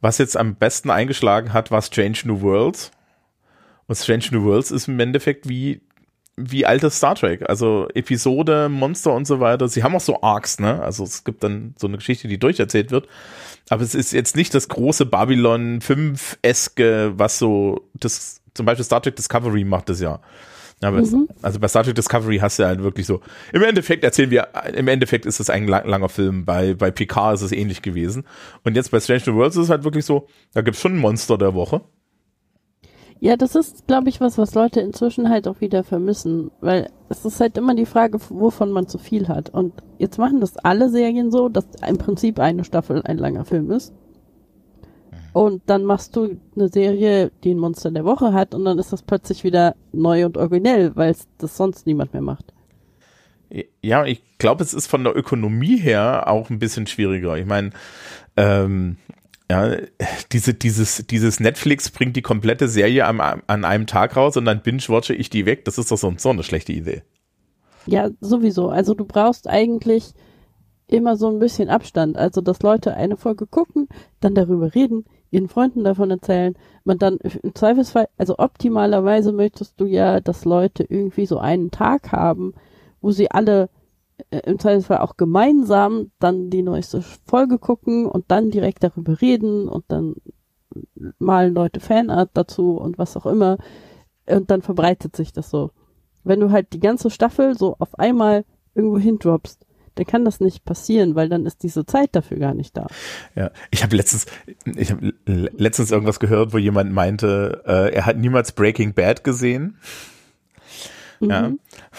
was 0.00 0.18
jetzt 0.18 0.36
am 0.36 0.54
besten 0.56 0.90
eingeschlagen 0.90 1.52
hat, 1.52 1.70
war 1.70 1.82
Strange 1.82 2.18
New 2.24 2.40
Worlds. 2.40 2.90
Und 3.86 3.96
Strange 3.96 4.26
New 4.30 4.44
Worlds 4.44 4.70
ist 4.70 4.88
im 4.88 4.98
Endeffekt 5.00 5.48
wie 5.48 5.80
wie 6.36 6.64
altes 6.64 6.96
Star 6.96 7.14
Trek, 7.14 7.48
also 7.48 7.88
Episode, 7.94 8.68
Monster 8.68 9.12
und 9.12 9.26
so 9.26 9.40
weiter. 9.40 9.68
Sie 9.68 9.82
haben 9.82 9.94
auch 9.94 10.00
so 10.00 10.22
Arcs, 10.22 10.58
ne? 10.58 10.82
Also 10.82 11.04
es 11.04 11.24
gibt 11.24 11.44
dann 11.44 11.74
so 11.78 11.86
eine 11.86 11.98
Geschichte, 11.98 12.28
die 12.28 12.38
durcherzählt 12.38 12.90
wird. 12.90 13.06
Aber 13.68 13.82
es 13.82 13.94
ist 13.94 14.12
jetzt 14.12 14.34
nicht 14.34 14.54
das 14.54 14.68
große 14.68 15.06
Babylon 15.06 15.80
5-eske, 15.80 17.12
was 17.16 17.38
so 17.38 17.82
das, 17.94 18.40
zum 18.54 18.66
Beispiel 18.66 18.84
Star 18.84 19.02
Trek 19.02 19.16
Discovery 19.16 19.64
macht 19.64 19.88
das 19.88 20.00
ja. 20.00 20.20
Ja, 20.82 20.88
aber 20.88 20.98
es, 20.98 21.14
also 21.42 21.60
bei 21.60 21.68
Star 21.68 21.84
Trek 21.84 21.94
Discovery 21.94 22.38
hast 22.38 22.58
du 22.58 22.64
halt 22.64 22.82
wirklich 22.82 23.06
so, 23.06 23.20
im 23.52 23.62
Endeffekt 23.62 24.02
erzählen 24.02 24.30
wir, 24.30 24.48
im 24.74 24.88
Endeffekt 24.88 25.26
ist 25.26 25.38
es 25.38 25.48
ein 25.48 25.68
lang, 25.68 25.86
langer 25.86 26.08
Film, 26.08 26.44
bei, 26.44 26.74
bei 26.74 26.90
Picard 26.90 27.34
ist 27.36 27.42
es 27.42 27.52
ähnlich 27.52 27.82
gewesen. 27.82 28.24
Und 28.64 28.74
jetzt 28.74 28.90
bei 28.90 28.98
Strange 28.98 29.22
New 29.26 29.34
Worlds 29.36 29.56
ist 29.56 29.64
es 29.64 29.70
halt 29.70 29.84
wirklich 29.84 30.04
so, 30.04 30.26
da 30.54 30.60
gibt's 30.60 30.80
schon 30.80 30.94
ein 30.94 30.98
Monster 30.98 31.38
der 31.38 31.54
Woche. 31.54 31.82
Ja, 33.22 33.36
das 33.36 33.54
ist, 33.54 33.86
glaube 33.86 34.08
ich, 34.08 34.20
was, 34.20 34.36
was 34.36 34.52
Leute 34.56 34.80
inzwischen 34.80 35.30
halt 35.30 35.46
auch 35.46 35.60
wieder 35.60 35.84
vermissen, 35.84 36.50
weil 36.60 36.90
es 37.08 37.24
ist 37.24 37.38
halt 37.38 37.56
immer 37.56 37.76
die 37.76 37.86
Frage, 37.86 38.18
wovon 38.30 38.72
man 38.72 38.88
zu 38.88 38.98
viel 38.98 39.28
hat. 39.28 39.48
Und 39.48 39.74
jetzt 39.98 40.18
machen 40.18 40.40
das 40.40 40.56
alle 40.56 40.90
Serien 40.90 41.30
so, 41.30 41.48
dass 41.48 41.68
im 41.86 41.98
Prinzip 41.98 42.40
eine 42.40 42.64
Staffel 42.64 43.00
ein 43.04 43.18
langer 43.18 43.44
Film 43.44 43.70
ist. 43.70 43.94
Und 45.32 45.62
dann 45.66 45.84
machst 45.84 46.16
du 46.16 46.36
eine 46.56 46.66
Serie, 46.66 47.30
die 47.44 47.54
ein 47.54 47.60
Monster 47.60 47.92
der 47.92 48.04
Woche 48.04 48.32
hat, 48.32 48.56
und 48.56 48.64
dann 48.64 48.80
ist 48.80 48.92
das 48.92 49.02
plötzlich 49.02 49.44
wieder 49.44 49.76
neu 49.92 50.26
und 50.26 50.36
originell, 50.36 50.96
weil 50.96 51.14
das 51.38 51.56
sonst 51.56 51.86
niemand 51.86 52.12
mehr 52.14 52.22
macht. 52.22 52.52
Ja, 53.82 54.04
ich 54.04 54.20
glaube, 54.38 54.64
es 54.64 54.74
ist 54.74 54.88
von 54.88 55.04
der 55.04 55.16
Ökonomie 55.16 55.76
her 55.76 56.24
auch 56.26 56.50
ein 56.50 56.58
bisschen 56.58 56.88
schwieriger. 56.88 57.36
Ich 57.38 57.46
meine, 57.46 57.70
ähm, 58.36 58.96
ja, 59.52 59.76
diese, 60.32 60.54
dieses, 60.54 61.06
dieses 61.06 61.38
Netflix 61.38 61.90
bringt 61.90 62.16
die 62.16 62.22
komplette 62.22 62.68
Serie 62.68 63.06
am, 63.06 63.20
an 63.20 63.64
einem 63.66 63.86
Tag 63.86 64.16
raus 64.16 64.38
und 64.38 64.46
dann 64.46 64.62
binge-watche 64.62 65.14
ich 65.14 65.28
die 65.28 65.44
weg. 65.44 65.66
Das 65.66 65.76
ist 65.76 65.90
doch 65.90 65.98
so, 65.98 66.12
so 66.16 66.30
eine 66.30 66.42
schlechte 66.42 66.72
Idee. 66.72 67.02
Ja, 67.84 68.08
sowieso. 68.22 68.70
Also 68.70 68.94
du 68.94 69.04
brauchst 69.04 69.46
eigentlich 69.48 70.14
immer 70.86 71.16
so 71.16 71.28
ein 71.28 71.38
bisschen 71.38 71.68
Abstand. 71.68 72.16
Also, 72.16 72.40
dass 72.40 72.62
Leute 72.62 72.94
eine 72.94 73.18
Folge 73.18 73.46
gucken, 73.46 73.88
dann 74.20 74.34
darüber 74.34 74.74
reden, 74.74 75.04
ihren 75.30 75.48
Freunden 75.48 75.84
davon 75.84 76.10
erzählen, 76.10 76.54
man 76.84 76.98
dann 76.98 77.18
im 77.18 77.54
Zweifelsfall, 77.54 78.08
also 78.16 78.38
optimalerweise 78.38 79.32
möchtest 79.32 79.78
du 79.78 79.84
ja, 79.84 80.20
dass 80.20 80.46
Leute 80.46 80.82
irgendwie 80.88 81.26
so 81.26 81.38
einen 81.38 81.70
Tag 81.70 82.10
haben, 82.10 82.54
wo 83.02 83.10
sie 83.10 83.30
alle 83.30 83.68
im 84.30 84.58
Zweifelsfall 84.58 84.98
auch 84.98 85.16
gemeinsam 85.16 86.10
dann 86.18 86.50
die 86.50 86.62
neueste 86.62 87.02
Folge 87.26 87.58
gucken 87.58 88.06
und 88.06 88.30
dann 88.30 88.50
direkt 88.50 88.82
darüber 88.82 89.20
reden 89.20 89.68
und 89.68 89.84
dann 89.88 90.16
malen 91.18 91.54
Leute 91.54 91.80
Fanart 91.80 92.30
dazu 92.34 92.76
und 92.76 92.98
was 92.98 93.16
auch 93.16 93.26
immer. 93.26 93.58
Und 94.26 94.50
dann 94.50 94.62
verbreitet 94.62 95.16
sich 95.16 95.32
das 95.32 95.50
so. 95.50 95.70
Wenn 96.24 96.40
du 96.40 96.50
halt 96.50 96.72
die 96.72 96.80
ganze 96.80 97.10
Staffel 97.10 97.56
so 97.56 97.76
auf 97.78 97.98
einmal 97.98 98.44
irgendwo 98.74 98.98
hindroppst, 98.98 99.66
dann 99.94 100.06
kann 100.06 100.24
das 100.24 100.40
nicht 100.40 100.64
passieren, 100.64 101.14
weil 101.14 101.28
dann 101.28 101.44
ist 101.44 101.62
diese 101.62 101.84
Zeit 101.84 102.10
dafür 102.12 102.38
gar 102.38 102.54
nicht 102.54 102.76
da. 102.76 102.86
Ja, 103.34 103.50
ich 103.70 103.82
habe 103.82 103.96
letztens, 103.96 104.26
ich 104.64 104.90
habe 104.90 105.12
letztens 105.26 105.90
irgendwas 105.90 106.20
gehört, 106.20 106.52
wo 106.52 106.58
jemand 106.58 106.92
meinte, 106.92 107.62
äh, 107.66 107.92
er 107.92 108.06
hat 108.06 108.16
niemals 108.16 108.52
Breaking 108.52 108.94
Bad 108.94 109.24
gesehen. 109.24 109.76
Mhm. 111.20 111.30
Ja, 111.30 111.52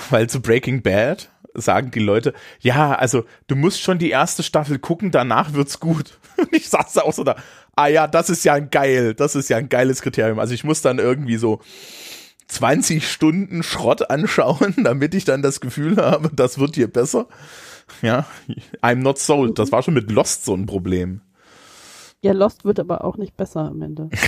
weil 0.09 0.28
zu 0.28 0.41
Breaking 0.41 0.82
Bad 0.82 1.30
sagen 1.54 1.91
die 1.91 1.99
Leute, 1.99 2.34
ja, 2.60 2.95
also 2.95 3.26
du 3.47 3.56
musst 3.56 3.82
schon 3.82 3.99
die 3.99 4.10
erste 4.10 4.43
Staffel 4.43 4.80
gucken, 4.80 5.12
danach 5.12 5.54
wird's 5.54 5.80
gut. 5.80 6.20
ich 6.51 6.70
saß 6.70 6.93
da 6.93 7.01
auch 7.01 7.14
so 7.14 7.24
da, 7.24 7.36
ah 7.76 7.88
ja, 7.88 8.08
das 8.08 8.30
ist 8.30 8.43
ja 8.43 8.54
ein 8.54 8.70
geil, 8.70 9.14
das 9.14 9.36
ist 9.36 9.49
ja 9.49 9.58
ein 9.58 9.70
geiles 9.70 10.01
Kriterium. 10.01 10.39
Also 10.39 10.54
ich 10.54 10.64
muss 10.64 10.82
dann 10.82 10.99
irgendwie 10.99 11.38
so 11.38 11.60
20 12.47 13.10
Stunden 13.10 13.64
Schrott 13.64 14.10
anschauen, 14.10 14.76
damit 14.84 15.16
ich 15.16 15.26
dann 15.26 15.41
das 15.41 15.60
Gefühl 15.60 15.97
habe, 15.97 16.30
das 16.34 16.60
wird 16.60 16.76
hier 16.76 16.91
besser. 16.91 17.28
Ja, 18.01 18.26
I'm 18.82 18.95
not 18.95 19.20
sold. 19.20 19.60
Das 19.60 19.72
war 19.72 19.84
schon 19.84 19.93
mit 19.93 20.12
Lost 20.12 20.45
so 20.45 20.56
ein 20.56 20.66
Problem. 20.66 21.22
Ja, 22.22 22.32
Lost 22.32 22.64
wird 22.64 22.80
aber 22.80 23.04
auch 23.04 23.18
nicht 23.18 23.36
besser 23.36 23.62
am 23.62 23.82
Ende. 23.82 24.10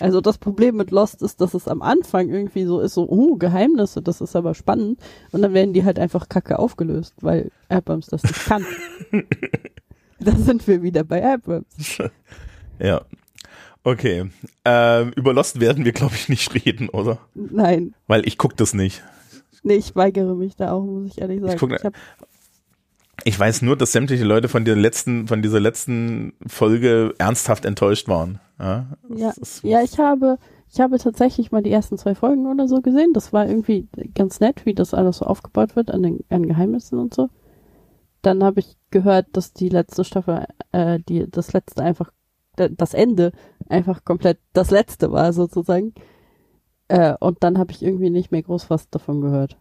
Also 0.00 0.20
das 0.20 0.38
Problem 0.38 0.76
mit 0.76 0.90
Lost 0.90 1.22
ist, 1.22 1.40
dass 1.40 1.54
es 1.54 1.68
am 1.68 1.82
Anfang 1.82 2.28
irgendwie 2.28 2.64
so 2.64 2.80
ist, 2.80 2.94
so, 2.94 3.08
oh, 3.08 3.36
Geheimnisse, 3.36 4.02
das 4.02 4.20
ist 4.20 4.36
aber 4.36 4.54
spannend. 4.54 5.00
Und 5.32 5.42
dann 5.42 5.54
werden 5.54 5.72
die 5.72 5.84
halt 5.84 5.98
einfach 5.98 6.28
kacke 6.28 6.58
aufgelöst, 6.58 7.14
weil 7.20 7.50
Abrams 7.68 8.06
das 8.06 8.22
nicht 8.22 8.44
kann. 8.44 8.64
da 10.20 10.32
sind 10.32 10.66
wir 10.66 10.82
wieder 10.82 11.04
bei 11.04 11.24
Abrams. 11.24 11.98
Ja. 12.80 13.00
Okay. 13.82 14.30
Ähm, 14.64 15.12
über 15.16 15.32
Lost 15.32 15.58
werden 15.58 15.84
wir, 15.84 15.90
glaube 15.90 16.14
ich, 16.14 16.28
nicht 16.28 16.54
reden, 16.54 16.88
oder? 16.88 17.18
Nein. 17.34 17.92
Weil 18.06 18.24
ich 18.24 18.38
gucke 18.38 18.54
das 18.54 18.72
nicht. 18.72 19.02
Nee, 19.64 19.74
ich 19.74 19.96
weigere 19.96 20.36
mich 20.36 20.54
da 20.54 20.72
auch, 20.72 20.84
muss 20.84 21.10
ich 21.10 21.20
ehrlich 21.20 21.40
sagen. 21.40 21.52
Ich, 21.54 21.58
guck, 21.58 21.72
ich, 21.72 21.82
ich 23.24 23.38
weiß 23.38 23.62
nur, 23.62 23.76
dass 23.76 23.92
sämtliche 23.92 24.24
Leute 24.24 24.48
von 24.48 24.64
der 24.64 24.76
letzten, 24.76 25.26
von 25.26 25.42
dieser 25.42 25.60
letzten 25.60 26.34
Folge 26.46 27.14
ernsthaft 27.18 27.64
enttäuscht 27.64 28.08
waren. 28.08 28.40
Ja, 28.58 28.86
ja, 29.14 29.32
ja, 29.62 29.82
ich 29.82 29.98
habe, 29.98 30.38
ich 30.72 30.80
habe 30.80 30.98
tatsächlich 30.98 31.50
mal 31.50 31.62
die 31.62 31.70
ersten 31.70 31.98
zwei 31.98 32.14
Folgen 32.14 32.46
oder 32.46 32.68
so 32.68 32.80
gesehen. 32.80 33.12
Das 33.12 33.32
war 33.32 33.46
irgendwie 33.46 33.88
ganz 34.14 34.40
nett, 34.40 34.66
wie 34.66 34.74
das 34.74 34.94
alles 34.94 35.18
so 35.18 35.26
aufgebaut 35.26 35.76
wird 35.76 35.90
an 35.90 36.02
den 36.02 36.24
an 36.28 36.46
Geheimnissen 36.46 36.98
und 36.98 37.14
so. 37.14 37.28
Dann 38.22 38.42
habe 38.42 38.60
ich 38.60 38.76
gehört, 38.90 39.26
dass 39.32 39.52
die 39.52 39.68
letzte 39.68 40.04
Staffel, 40.04 40.46
äh, 40.72 40.98
die 41.08 41.30
das 41.30 41.52
letzte 41.52 41.82
einfach, 41.82 42.12
das 42.56 42.94
Ende 42.94 43.32
einfach 43.68 44.04
komplett 44.04 44.38
das 44.52 44.70
letzte 44.70 45.12
war 45.12 45.32
sozusagen. 45.32 45.94
Äh, 46.88 47.14
und 47.20 47.42
dann 47.42 47.58
habe 47.58 47.72
ich 47.72 47.82
irgendwie 47.82 48.10
nicht 48.10 48.32
mehr 48.32 48.42
groß 48.42 48.70
was 48.70 48.90
davon 48.90 49.20
gehört. 49.20 49.56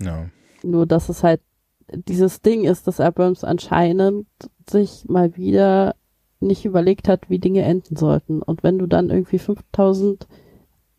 Ja. 0.00 0.26
Nur, 0.62 0.86
dass 0.86 1.08
es 1.08 1.22
halt 1.24 1.40
dieses 1.92 2.42
Ding 2.42 2.64
ist, 2.64 2.86
dass 2.86 3.00
Abrams 3.00 3.44
anscheinend 3.44 4.26
sich 4.68 5.04
mal 5.08 5.36
wieder 5.36 5.94
nicht 6.40 6.64
überlegt 6.64 7.08
hat, 7.08 7.30
wie 7.30 7.38
Dinge 7.38 7.62
enden 7.62 7.96
sollten. 7.96 8.42
Und 8.42 8.62
wenn 8.62 8.78
du 8.78 8.86
dann 8.86 9.10
irgendwie 9.10 9.38
5000 9.38 10.26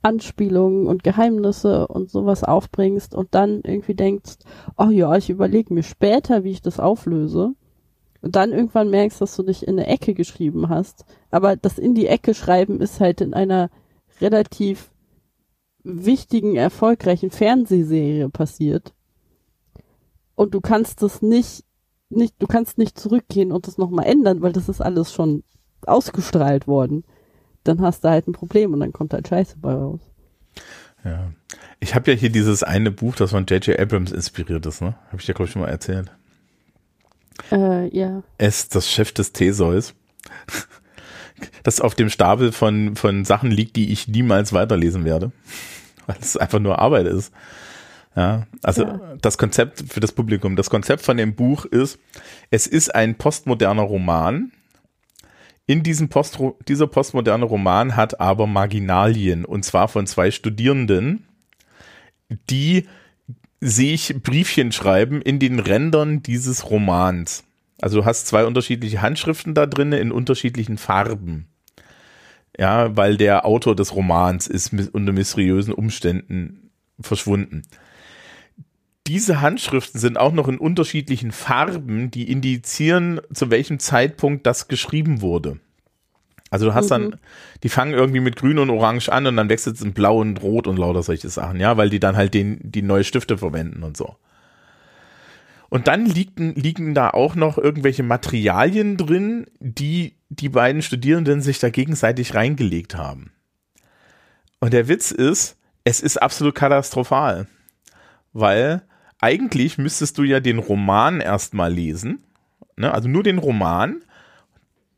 Anspielungen 0.02 0.88
und 0.88 1.04
Geheimnisse 1.04 1.88
und 1.88 2.10
sowas 2.10 2.44
aufbringst 2.44 3.14
und 3.14 3.36
dann 3.36 3.62
irgendwie 3.64 3.96
denkst, 3.96 4.38
oh 4.78 4.90
ja, 4.90 5.16
ich 5.16 5.30
überlege 5.30 5.74
mir 5.74 5.84
später, 5.84 6.44
wie 6.44 6.52
ich 6.52 6.62
das 6.62 6.80
auflöse. 6.80 7.54
Und 8.22 8.36
dann 8.36 8.52
irgendwann 8.52 8.90
merkst, 8.90 9.22
dass 9.22 9.36
du 9.36 9.44
dich 9.44 9.66
in 9.66 9.80
eine 9.80 9.88
Ecke 9.88 10.14
geschrieben 10.14 10.70
hast. 10.70 11.06
Aber 11.32 11.56
das 11.56 11.78
in 11.78 11.96
die 11.96 12.08
Ecke 12.08 12.34
schreiben 12.34 12.82
ist 12.82 13.00
halt 13.00 13.22
in 13.22 13.34
einer 13.34 13.70
relativ 14.20 14.92
wichtigen, 15.84 16.58
erfolgreichen 16.58 17.32
Fernsehserie 17.32 18.30
passiert 18.30 18.94
und 20.40 20.54
du 20.54 20.62
kannst 20.62 21.02
das 21.02 21.22
nicht, 21.22 21.66
nicht, 22.10 22.34
du 22.40 22.48
kannst 22.48 22.78
nicht 22.78 22.98
zurückgehen 22.98 23.52
und 23.52 23.68
das 23.68 23.78
nochmal 23.78 24.06
ändern, 24.06 24.42
weil 24.42 24.54
das 24.54 24.70
ist 24.70 24.80
alles 24.80 25.12
schon 25.12 25.44
ausgestrahlt 25.86 26.66
worden. 26.66 27.04
Dann 27.66 27.82
hast 27.82 28.06
du 28.06 28.10
halt 28.10 28.26
ein 28.26 28.32
Problem 28.32 28.72
und 28.72 28.80
dann 28.80 28.94
kommt 28.94 29.14
halt 29.14 29.28
Scheiße 29.28 29.58
bei 29.58 29.74
raus. 29.74 30.00
Ja. 31.04 31.34
Ich 31.82 31.94
habe 31.94 32.12
ja 32.12 32.18
hier 32.18 32.30
dieses 32.30 32.64
eine 32.64 32.90
Buch, 32.90 33.18
das 33.18 33.32
von 33.32 33.48
J.J. 33.48 33.78
Abrams 33.78 34.14
inspiriert 34.14 34.66
ist, 34.66 34.82
ne? 34.82 34.96
Habe 35.08 35.18
ich 35.18 35.26
dir, 35.26 35.34
glaube 35.34 35.48
ich, 35.48 35.52
schon 35.52 35.62
mal 35.62 35.68
erzählt. 35.68 36.10
Äh, 37.52 37.94
ja. 37.94 38.24
Es, 38.38 38.70
das 38.70 38.90
Chef 38.90 39.12
des 39.12 39.34
Theseus. 39.34 39.94
Das 41.64 41.82
auf 41.82 41.96
dem 41.96 42.10
Stapel 42.10 42.54
von, 42.54 42.96
von 42.96 43.26
Sachen 43.26 43.52
liegt, 43.52 43.76
die 43.76 43.92
ich 43.92 44.08
niemals 44.08 44.54
weiterlesen 44.54 45.04
werde. 45.04 45.34
Weil 46.08 46.18
es 46.22 46.38
einfach 46.38 46.60
nur 46.60 46.80
Arbeit 46.80 47.08
ist. 47.08 47.34
Ja, 48.20 48.48
also 48.64 48.84
ja. 48.84 49.16
das 49.22 49.38
Konzept 49.38 49.82
für 49.88 50.02
das 50.02 50.12
Publikum, 50.12 50.58
das 50.58 50.70
Konzept 50.70 51.04
von 51.04 51.16
dem 51.16 51.36
Buch 51.36 51.64
ist, 51.64 52.00
es 52.52 52.68
ist 52.68 52.94
ein 52.94 53.16
postmoderner 53.16 53.84
Roman. 53.84 54.52
In 55.66 55.84
diesem 55.84 56.10
Post, 56.10 56.38
dieser 56.68 56.88
postmoderne 56.88 57.46
Roman 57.46 57.96
hat 57.96 58.20
aber 58.20 58.46
Marginalien 58.46 59.46
und 59.46 59.64
zwar 59.64 59.88
von 59.88 60.06
zwei 60.06 60.32
Studierenden, 60.32 61.30
die 62.50 62.90
sich 63.62 64.14
Briefchen 64.22 64.74
schreiben 64.74 65.22
in 65.22 65.40
den 65.40 65.60
Rändern 65.60 66.22
dieses 66.22 66.70
Romans. 66.70 67.46
Also 67.80 68.02
du 68.02 68.06
hast 68.06 68.28
zwei 68.28 68.46
unterschiedliche 68.46 69.02
Handschriften 69.02 69.54
da 69.54 69.66
drin 69.66 69.94
in 69.94 70.12
unterschiedlichen 70.12 70.78
Farben. 70.78 71.48
Ja, 72.58 72.98
weil 72.98 73.16
der 73.16 73.46
Autor 73.46 73.78
des 73.78 73.96
Romans 73.96 74.48
ist 74.48 74.74
unter 74.92 75.14
mysteriösen 75.14 75.74
Umständen 75.74 76.72
verschwunden 77.00 77.64
diese 79.10 79.42
Handschriften 79.42 80.00
sind 80.00 80.20
auch 80.20 80.32
noch 80.32 80.48
in 80.48 80.60
unterschiedlichen 80.60 81.32
Farben, 81.32 82.12
die 82.12 82.32
indizieren, 82.32 83.20
zu 83.34 83.50
welchem 83.50 83.80
Zeitpunkt 83.80 84.46
das 84.46 84.68
geschrieben 84.68 85.22
wurde. 85.22 85.60
Also 86.52 86.68
du 86.68 86.76
hast 86.76 86.86
mhm. 86.86 86.90
dann, 86.90 87.16
die 87.64 87.70
fangen 87.70 87.94
irgendwie 87.94 88.20
mit 88.20 88.36
grün 88.36 88.60
und 88.60 88.70
orange 88.70 89.10
an 89.10 89.26
und 89.26 89.36
dann 89.36 89.50
wechselt 89.50 89.78
es 89.78 89.82
in 89.82 89.94
blau 89.94 90.20
und 90.20 90.40
rot 90.44 90.68
und 90.68 90.78
lauter 90.78 91.02
solche 91.02 91.30
Sachen, 91.30 91.60
ja, 91.60 91.76
weil 91.76 91.90
die 91.90 92.00
dann 92.00 92.16
halt 92.16 92.36
den, 92.36 92.60
die 92.62 92.84
neue 92.84 93.04
Stifte 93.04 93.40
verwenden 93.40 93.82
und 93.82 93.98
so. 93.98 94.16
Und 95.70 95.88
dann 95.88 96.06
liegen, 96.06 96.54
liegen 96.54 96.94
da 96.94 97.10
auch 97.10 97.34
noch 97.34 97.58
irgendwelche 97.58 98.04
Materialien 98.04 98.96
drin, 98.96 99.48
die 99.60 100.18
die 100.30 100.50
beiden 100.50 100.84
Studierenden 100.84 101.42
sich 101.42 101.58
da 101.58 101.72
gegenseitig 101.72 102.36
reingelegt 102.36 102.96
haben. 102.96 103.32
Und 104.60 104.74
der 104.74 104.88
Witz 104.88 105.10
ist, 105.10 105.58
es 105.84 106.00
ist 106.00 106.22
absolut 106.22 106.54
katastrophal, 106.54 107.48
weil 108.34 108.84
eigentlich 109.20 109.78
müsstest 109.78 110.18
du 110.18 110.24
ja 110.24 110.40
den 110.40 110.60
Roman 110.60 111.22
erstmal 111.22 111.72
lesen, 111.74 112.24
ne? 112.78 112.94
also 112.94 113.08
nur 113.08 113.24
den 113.24 113.38
Roman. 113.38 114.02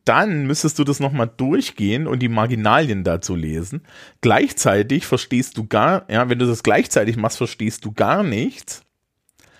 Dann 0.03 0.47
müsstest 0.47 0.79
du 0.79 0.83
das 0.83 0.99
nochmal 0.99 1.29
durchgehen 1.37 2.07
und 2.07 2.19
die 2.19 2.27
Marginalien 2.27 3.03
dazu 3.03 3.35
lesen. 3.35 3.83
Gleichzeitig 4.21 5.05
verstehst 5.05 5.57
du 5.57 5.67
gar, 5.67 6.09
ja, 6.09 6.27
wenn 6.27 6.39
du 6.39 6.47
das 6.47 6.63
gleichzeitig 6.63 7.17
machst, 7.17 7.37
verstehst 7.37 7.85
du 7.85 7.91
gar 7.91 8.23
nichts. 8.23 8.83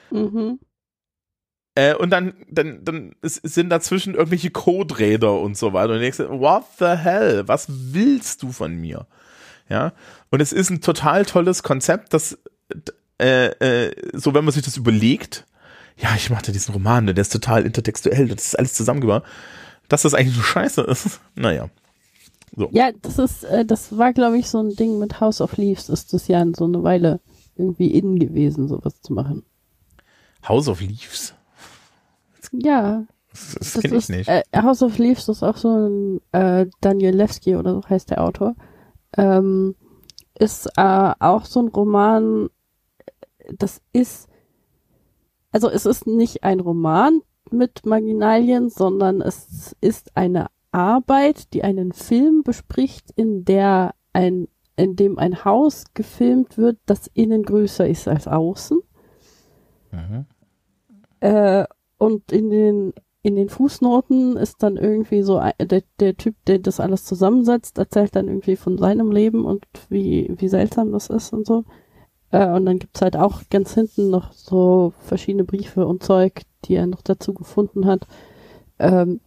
Mhm. 0.09 0.59
Äh, 1.75 1.93
und 1.93 2.09
dann, 2.09 2.33
dann, 2.49 2.83
dann 2.83 3.15
sind 3.21 3.69
dazwischen 3.69 4.15
irgendwelche 4.15 4.49
Code-Räder 4.49 5.39
und 5.39 5.55
so 5.57 5.73
weiter. 5.73 5.93
Und 5.93 5.99
du 5.99 6.01
denkst, 6.01 6.19
what 6.19 6.63
the 6.79 6.85
hell? 6.85 7.47
Was 7.47 7.67
willst 7.69 8.41
du 8.41 8.51
von 8.51 8.75
mir? 8.75 9.05
Ja. 9.69 9.93
Und 10.31 10.41
es 10.41 10.53
ist 10.53 10.71
ein 10.71 10.81
total 10.81 11.23
tolles 11.23 11.61
Konzept, 11.61 12.13
das, 12.13 12.37
äh, 13.21 13.47
äh, 13.87 13.95
so 14.13 14.33
wenn 14.33 14.43
man 14.43 14.53
sich 14.53 14.63
das 14.63 14.77
überlegt, 14.77 15.45
ja, 15.97 16.15
ich 16.15 16.29
machte 16.29 16.51
diesen 16.51 16.73
Roman, 16.73 17.05
der 17.05 17.17
ist 17.17 17.31
total 17.31 17.65
intertextuell, 17.65 18.27
das 18.27 18.47
ist 18.47 18.59
alles 18.59 18.73
zusammengebracht, 18.73 19.23
dass 19.87 20.01
das 20.01 20.13
eigentlich 20.13 20.35
so 20.35 20.41
scheiße 20.41 20.81
ist. 20.81 21.19
Naja. 21.35 21.69
So. 22.55 22.69
Ja, 22.73 22.91
das 23.01 23.17
ist, 23.17 23.43
äh, 23.45 23.65
das 23.65 23.97
war, 23.97 24.11
glaube 24.11 24.37
ich, 24.37 24.49
so 24.49 24.61
ein 24.61 24.75
Ding 24.75 24.99
mit 24.99 25.21
House 25.21 25.39
of 25.39 25.55
Leaves, 25.55 25.87
ist 25.87 26.13
das 26.13 26.27
ja 26.27 26.45
so 26.53 26.65
eine 26.65 26.83
Weile 26.83 27.21
irgendwie 27.55 27.91
innen 27.91 28.19
gewesen, 28.19 28.67
sowas 28.67 28.99
zu 29.01 29.13
machen. 29.13 29.43
House 30.47 30.67
of 30.67 30.81
Leaves? 30.81 31.33
Ja. 32.51 33.05
Das, 33.31 33.55
das, 33.57 33.73
das 33.73 33.81
kenne 33.81 33.97
ich 33.97 34.09
nicht. 34.09 34.27
Äh, 34.27 34.43
House 34.53 34.83
of 34.83 34.97
Leaves 34.97 35.29
ist 35.29 35.43
auch 35.43 35.55
so 35.55 35.69
ein 35.69 36.21
äh, 36.33 36.65
Daniel 36.81 37.15
Levski 37.15 37.55
oder 37.55 37.75
so 37.75 37.83
heißt 37.87 38.09
der 38.09 38.21
Autor. 38.21 38.55
Ähm, 39.15 39.75
ist 40.37 40.67
äh, 40.75 41.13
auch 41.19 41.45
so 41.45 41.61
ein 41.61 41.69
Roman, 41.69 42.49
das 43.57 43.81
ist, 43.93 44.29
also 45.51 45.69
es 45.69 45.85
ist 45.85 46.07
nicht 46.07 46.43
ein 46.43 46.59
Roman 46.59 47.21
mit 47.49 47.85
Marginalien, 47.85 48.69
sondern 48.69 49.21
es 49.21 49.75
ist 49.81 50.15
eine 50.15 50.47
Arbeit, 50.71 51.53
die 51.53 51.63
einen 51.63 51.91
Film 51.91 52.43
bespricht, 52.43 53.11
in 53.15 53.43
der 53.43 53.93
ein, 54.13 54.47
in 54.75 54.95
dem 54.95 55.17
ein 55.17 55.43
Haus 55.43 55.85
gefilmt 55.93 56.57
wird, 56.57 56.77
das 56.85 57.07
innen 57.13 57.43
größer 57.43 57.87
ist 57.87 58.07
als 58.07 58.27
außen. 58.27 58.79
Mhm. 59.91 60.25
Äh, 61.19 61.65
und 61.97 62.31
in 62.31 62.49
den 62.49 62.93
in 63.23 63.35
den 63.35 63.49
Fußnoten 63.49 64.35
ist 64.35 64.63
dann 64.63 64.77
irgendwie 64.77 65.21
so 65.21 65.39
der, 65.59 65.83
der 65.99 66.17
Typ, 66.17 66.35
der 66.47 66.59
das 66.59 66.79
alles 66.79 67.05
zusammensetzt, 67.05 67.77
erzählt 67.77 68.15
dann 68.15 68.27
irgendwie 68.27 68.55
von 68.55 68.77
seinem 68.77 69.11
Leben 69.11 69.45
und 69.45 69.65
wie, 69.89 70.33
wie 70.37 70.47
seltsam 70.47 70.91
das 70.91 71.09
ist 71.09 71.31
und 71.31 71.45
so. 71.45 71.63
Äh, 72.31 72.47
und 72.47 72.65
dann 72.65 72.79
gibt's 72.79 73.01
halt 73.01 73.15
auch 73.15 73.41
ganz 73.49 73.73
hinten 73.73 74.09
noch 74.09 74.31
so 74.33 74.93
verschiedene 74.99 75.43
Briefe 75.43 75.85
und 75.85 76.03
Zeug, 76.03 76.41
die 76.65 76.75
er 76.75 76.87
noch 76.87 77.01
dazu 77.01 77.33
gefunden 77.33 77.85
hat. 77.85 78.07
Ähm, 78.79 79.19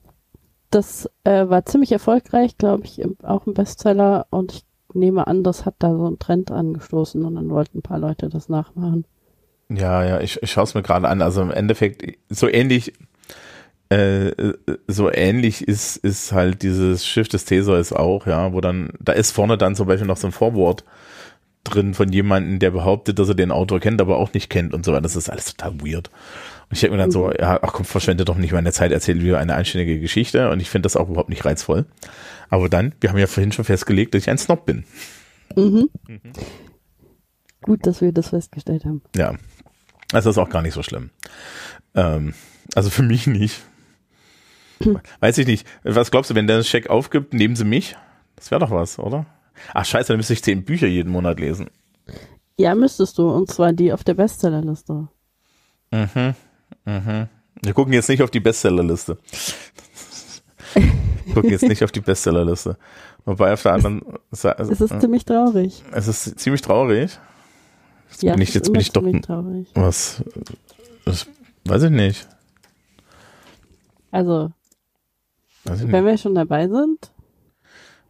das 0.71 1.09
äh, 1.25 1.49
war 1.49 1.65
ziemlich 1.67 1.93
erfolgreich, 1.93 2.59
glaube 2.59 2.85
ich, 2.85 2.99
im, 3.01 3.17
auch 3.23 3.47
ein 3.47 3.55
Bestseller 3.55 4.27
und 4.31 4.53
ich 4.53 4.65
nehme 4.93 5.27
an, 5.27 5.45
das 5.45 5.67
hat 5.67 5.75
da 5.79 5.95
so 5.95 6.07
einen 6.07 6.19
Trend 6.19 6.51
angestoßen 6.51 7.25
und 7.25 7.35
dann 7.37 7.51
wollten 7.51 7.79
ein 7.79 7.83
paar 7.83 7.99
Leute 7.99 8.29
das 8.29 8.49
nachmachen. 8.49 9.05
Ja, 9.69 10.05
ja, 10.05 10.21
ich, 10.21 10.43
ich 10.43 10.51
schaue 10.51 10.65
es 10.65 10.75
mir 10.75 10.83
gerade 10.83 11.09
an. 11.09 11.23
Also 11.23 11.43
im 11.43 11.51
Endeffekt 11.51 12.19
so 12.29 12.49
ähnlich, 12.49 12.93
äh, 13.89 14.33
so 14.87 15.11
ähnlich 15.11 15.67
ist, 15.67 15.97
ist 15.97 16.33
halt 16.33 16.63
dieses 16.63 17.07
Schiff 17.07 17.29
des 17.29 17.45
Theseus 17.45 17.93
auch, 17.93 18.27
ja, 18.27 18.53
wo 18.53 18.61
dann, 18.61 18.93
da 19.01 19.13
ist 19.13 19.33
vorne 19.33 19.57
dann 19.57 19.75
zum 19.75 19.87
Beispiel 19.87 20.07
noch 20.07 20.17
so 20.17 20.29
ein 20.29 20.33
Vorwort 20.33 20.85
drin 21.65 21.95
von 21.95 22.13
jemandem, 22.13 22.59
der 22.59 22.71
behauptet, 22.71 23.19
dass 23.19 23.29
er 23.29 23.35
den 23.35 23.51
Autor 23.51 23.81
kennt, 23.81 24.01
aber 24.01 24.19
auch 24.19 24.33
nicht 24.33 24.51
kennt 24.51 24.75
und 24.75 24.85
so 24.85 24.93
weiter. 24.93 25.03
Das 25.03 25.17
ist 25.17 25.31
alles 25.31 25.55
total 25.55 25.81
weird. 25.81 26.11
Und 26.69 26.73
ich 26.73 26.81
denke 26.81 26.97
mir 26.97 27.03
dann 27.03 27.11
so, 27.11 27.27
mhm. 27.27 27.35
ja, 27.39 27.59
ach 27.63 27.73
komm, 27.73 27.85
verschwende 27.85 28.25
doch 28.25 28.37
nicht 28.37 28.53
meine 28.53 28.73
Zeit, 28.73 28.93
erzähle 28.93 29.21
lieber 29.21 29.39
eine 29.39 29.55
einständige 29.55 29.99
Geschichte 30.01 30.51
und 30.51 30.61
ich 30.61 30.71
finde 30.71 30.87
das 30.87 30.97
auch 30.97 31.09
überhaupt 31.09 31.31
nicht 31.31 31.45
reizvoll. 31.45 31.87
Aber 32.51 32.69
dann, 32.69 32.95
wir 33.01 33.11
haben 33.11 33.19
ja 33.19 33.27
vorhin 33.27 33.53
schon 33.53 33.65
festgelegt, 33.65 34.15
dass 34.15 34.23
ich 34.23 34.31
ein 34.31 34.39
Snob 34.39 34.67
bin. 34.67 34.85
Mhm. 35.57 35.89
Mhm. 36.07 36.21
Gut, 37.63 37.87
dass 37.87 38.01
wir 38.01 38.13
das 38.13 38.29
festgestellt 38.29 38.85
haben. 38.85 39.03
Ja, 39.17 39.35
das 40.11 40.27
ist 40.27 40.39
auch 40.39 40.51
gar 40.51 40.63
nicht 40.63 40.75
so 40.75 40.83
schlimm. 40.83 41.11
Ähm, 41.95 42.35
also 42.75 42.91
für 42.91 43.03
mich 43.03 43.27
nicht. 43.27 43.63
Weiß 45.21 45.39
ich 45.39 45.47
nicht. 45.47 45.67
Was 45.83 46.11
glaubst 46.11 46.31
du, 46.31 46.35
wenn 46.35 46.47
der 46.47 46.63
Scheck 46.63 46.91
aufgibt, 46.91 47.33
nehmen 47.33 47.57
sie 47.57 47.65
mich? 47.65 47.97
Das 48.37 48.51
wäre 48.51 48.61
doch 48.61 48.71
was, 48.71 48.99
oder? 48.99 49.27
Ach 49.73 49.85
scheiße, 49.85 50.09
dann 50.09 50.17
müsste 50.17 50.33
ich 50.33 50.43
zehn 50.43 50.65
Bücher 50.65 50.87
jeden 50.87 51.11
Monat 51.11 51.41
lesen. 51.41 51.71
Ja, 52.57 52.75
müsstest 52.75 53.19
du. 53.19 53.29
Und 53.31 53.51
zwar 53.51 53.73
die 53.73 53.93
auf 53.93 54.05
der 54.05 54.15
Bestsellerliste. 54.15 55.09
Mhm. 55.91 56.35
Mhm. 56.85 57.29
Wir 57.63 57.73
gucken 57.73 57.93
jetzt 57.93 58.09
nicht 58.09 58.23
auf 58.23 58.31
die 58.31 58.41
Bestsellerliste. 58.41 59.19
Wir 60.75 61.35
gucken 61.35 61.51
jetzt 61.51 61.63
nicht 61.63 61.83
auf 61.83 61.93
die 61.93 62.01
Bestsellerliste. 62.01 62.77
Wobei 63.25 63.53
auf 63.53 63.63
der 63.63 63.73
anderen 63.73 64.03
Seite. 64.31 64.63
Es 64.63 64.81
ist 64.81 64.93
äh, 64.93 64.99
ziemlich 64.99 65.25
traurig. 65.25 65.83
Es 65.93 66.09
ist 66.09 66.39
ziemlich 66.39 66.63
traurig. 66.63 67.19
Jetzt 68.11 68.23
ja, 68.23 68.35
bin 68.35 68.43
ich, 68.43 68.55
jetzt 68.55 68.73
bin 68.73 68.81
ich 68.81 68.93
doch. 68.93 69.03
Traurig. 69.23 69.69
Was? 69.75 70.23
Das 71.05 71.27
weiß 71.65 71.85
ich 71.85 71.91
nicht. 71.91 72.29
Also, 74.11 74.53
wenn 75.65 76.07
wir 76.07 76.19
schon 76.19 76.35
dabei 76.35 76.69
sind, 76.69 77.11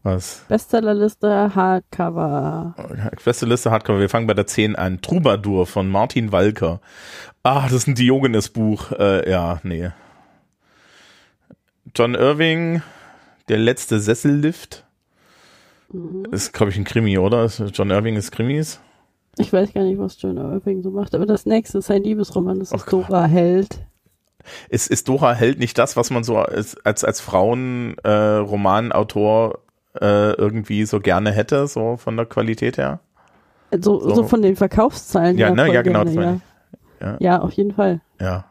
was? 0.05 0.45
Bestsellerliste 0.49 1.55
Hardcover. 1.55 2.75
Bestsellerliste 3.25 3.71
Hardcover. 3.71 4.01
Wir 4.01 4.09
fangen 4.09 4.27
bei 4.27 4.35
der 4.35 4.47
10 4.47 4.77
an. 4.77 5.01
Troubadour 5.01 5.67
von 5.67 5.89
Martin 5.89 6.33
Walker. 6.33 6.81
Ah, 7.43 7.63
das 7.65 7.73
ist 7.73 7.89
ein 7.89 7.95
Diogenes-Buch. 7.95 8.93
Äh, 8.93 9.31
ja, 9.31 9.61
nee. 9.63 9.91
John 11.95 12.15
Irving, 12.15 12.83
der 13.49 13.59
letzte 13.59 14.01
Sessellift. 14.01 14.85
Mhm. 15.93 16.27
Ist, 16.33 16.53
glaube 16.53 16.71
ich, 16.71 16.79
ein 16.79 16.85
Krimi, 16.85 17.19
oder? 17.19 17.47
John 17.47 17.91
Irving 17.91 18.17
ist 18.17 18.33
Krimis. 18.33 18.81
Ich 19.39 19.53
weiß 19.53 19.73
gar 19.73 19.85
nicht, 19.85 19.99
was 19.99 20.21
John 20.21 20.37
Irving 20.37 20.83
so 20.83 20.91
macht, 20.91 21.15
aber 21.15 21.27
das 21.27 21.47
nächste 21.47 21.79
ist 21.79 21.91
ein 21.91 22.05
Liebesroman, 22.05 22.61
das 22.61 22.73
ist 22.73 22.93
Dora 22.93 23.25
Held. 23.25 23.81
Ist, 24.69 24.91
ist 24.91 25.09
Dora 25.09 25.33
Held 25.33 25.59
nicht 25.59 25.79
das, 25.79 25.97
was 25.97 26.11
man 26.11 26.23
so 26.23 26.37
als, 26.39 26.77
als, 26.85 27.03
als 27.03 27.21
Frauenromanautor 27.21 29.64
äh, 30.01 30.33
irgendwie 30.33 30.85
so 30.85 31.01
gerne 31.01 31.33
hätte, 31.33 31.67
so 31.67 31.97
von 31.97 32.17
der 32.17 32.27
Qualität 32.27 32.79
her? 32.79 33.01
So, 33.73 34.01
so. 34.01 34.15
so 34.15 34.25
von 34.25 34.43
den 34.43 34.57
Verkaufszahlen 34.57 35.37
ja, 35.37 35.51
ne? 35.51 35.73
ja, 35.73 35.83
genau. 35.83 36.05
Gerne, 36.05 36.41
ja. 37.01 37.07
Ja. 37.07 37.17
ja, 37.21 37.41
auf 37.41 37.53
jeden 37.53 37.73
Fall. 37.73 38.01
Ja. 38.21 38.45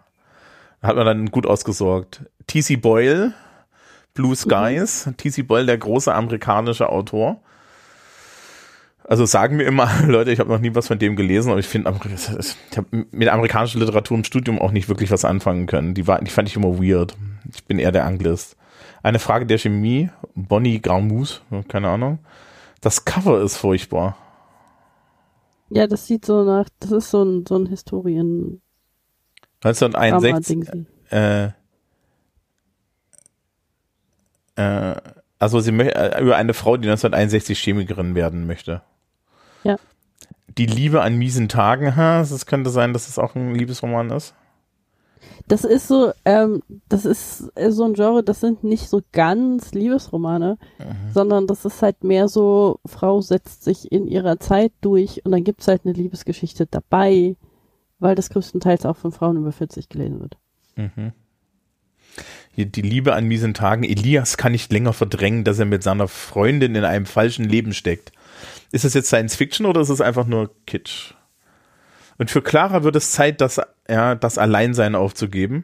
Hat 0.82 0.96
man 0.96 1.06
dann 1.06 1.32
gut 1.32 1.48
ausgesorgt. 1.48 2.26
T.C. 2.48 2.76
Boyle, 2.76 3.34
Blue 4.14 4.36
Skies. 4.36 5.06
Mhm. 5.06 5.18
T.C. 5.18 5.44
Boyle, 5.44 5.66
der 5.66 5.78
große 5.78 6.14
amerikanische 6.14 6.89
Autor. 6.89 7.41
Also 9.06 9.26
sagen 9.26 9.58
mir 9.58 9.64
immer 9.64 9.89
Leute, 10.08 10.32
ich 10.32 10.39
habe 10.39 10.50
noch 10.50 10.60
nie 10.60 10.76
was 10.76 10.88
von 10.88 11.00
dem 11.00 11.16
gelesen, 11.16 11.50
aber 11.50 11.60
ich 11.60 11.68
finde, 11.68 11.91
ich 12.14 12.78
habe 12.78 13.06
mit 13.12 13.28
amerikanischer 13.28 13.80
Literatur 13.80 14.18
im 14.18 14.24
Studium 14.24 14.60
auch 14.60 14.72
nicht 14.72 14.88
wirklich 14.88 15.12
was 15.12 15.26
anfangen 15.26 15.66
können. 15.66 15.94
Die, 15.94 16.08
war, 16.08 16.22
die 16.22 16.32
fand 16.32 16.48
ich 16.48 16.56
immer 16.56 16.80
weird. 16.80 17.16
Ich 17.54 17.64
bin 17.66 17.80
eher 17.80 17.91
der 17.91 18.06
Anglist. 18.06 18.56
Eine 19.04 19.20
Frage 19.20 19.45
der 19.45 19.58
Chemie, 19.58 20.10
Bonnie 20.34 20.80
Garmus, 20.80 21.41
keine 21.68 21.89
Ahnung. 21.89 22.20
Das 22.80 23.04
Cover 23.04 23.41
ist 23.41 23.58
furchtbar. 23.58 24.18
Ja, 25.70 25.88
das 25.88 26.08
sieht 26.08 26.26
so 26.26 26.43
nach, 26.43 26.70
das 26.80 26.91
ist 26.91 27.12
so 27.12 27.24
ein, 27.24 27.45
so 27.45 27.58
ein 27.58 27.66
Historien. 27.66 28.62
1961. 29.62 30.86
Äh, 31.12 31.49
äh, 34.56 34.95
also 35.38 35.60
sie 35.60 35.72
möchte 35.74 35.95
äh, 35.95 36.22
über 36.22 36.38
eine 36.38 36.54
Frau, 36.54 36.78
die 36.78 36.88
1961 36.88 37.60
Chemikerin 37.60 38.16
werden 38.16 38.47
möchte. 38.47 38.84
Ja. 39.64 39.78
Die 40.47 40.66
Liebe 40.66 41.01
an 41.01 41.18
miesen 41.18 41.49
Tagen, 41.49 41.97
ha, 41.97 42.20
das 42.20 42.45
könnte 42.45 42.70
sein, 42.70 42.93
dass 42.93 43.10
es 43.10 43.20
auch 43.20 43.36
ein 43.36 43.54
Liebesroman 43.54 44.12
ist. 44.12 44.34
Das 45.48 45.66
ist 45.66 45.88
so, 45.88 46.12
ähm, 46.24 46.64
das 46.88 47.06
ist 47.06 47.52
so 47.70 47.84
ein 47.84 47.94
Genre, 47.96 48.24
das 48.24 48.40
sind 48.40 48.64
nicht 48.64 48.88
so 48.90 49.02
ganz 49.12 49.74
Liebesromane, 49.74 50.58
mhm. 50.80 51.14
sondern 51.14 51.48
das 51.48 51.66
ist 51.66 51.82
halt 51.82 52.04
mehr 52.04 52.28
so, 52.28 52.80
Frau 52.86 53.20
setzt 53.22 53.64
sich 53.64 53.92
in 53.92 54.08
ihrer 54.08 54.40
Zeit 54.40 54.72
durch 54.82 55.26
und 55.26 55.32
dann 55.32 55.44
gibt's 55.44 55.68
halt 55.68 55.82
eine 55.84 55.94
Liebesgeschichte 55.94 56.66
dabei, 56.66 57.36
weil 58.00 58.16
das 58.16 58.30
größtenteils 58.30 58.86
auch 58.86 58.96
von 58.96 59.12
Frauen 59.12 59.38
über 59.38 59.52
40 59.52 59.90
gelesen 59.90 60.22
wird. 60.22 60.38
Mhm. 60.76 61.12
Hier 62.56 62.66
die 62.66 62.82
Liebe 62.82 63.14
an 63.14 63.26
miesen 63.26 63.54
Tagen. 63.54 63.84
Elias 63.84 64.38
kann 64.38 64.52
nicht 64.52 64.72
länger 64.72 64.94
verdrängen, 64.94 65.44
dass 65.44 65.60
er 65.60 65.66
mit 65.66 65.84
seiner 65.84 66.08
Freundin 66.08 66.76
in 66.76 66.86
einem 66.86 67.06
falschen 67.06 67.46
Leben 67.46 67.74
steckt. 67.74 68.12
Ist 68.72 68.86
das 68.86 68.94
jetzt 68.94 69.08
Science 69.08 69.36
Fiction 69.36 69.66
oder 69.66 69.82
ist 69.82 69.90
es 69.90 70.02
einfach 70.02 70.28
nur 70.28 70.52
Kitsch? 70.68 71.16
Und 72.18 72.30
für 72.30 72.41
Clara 72.41 72.84
wird 72.84 72.95
es 72.95 73.11
Zeit, 73.11 73.41
das, 73.41 73.59
ja, 73.89 74.16
das 74.16 74.38
Alleinsein 74.38 74.95
aufzugeben. 74.95 75.64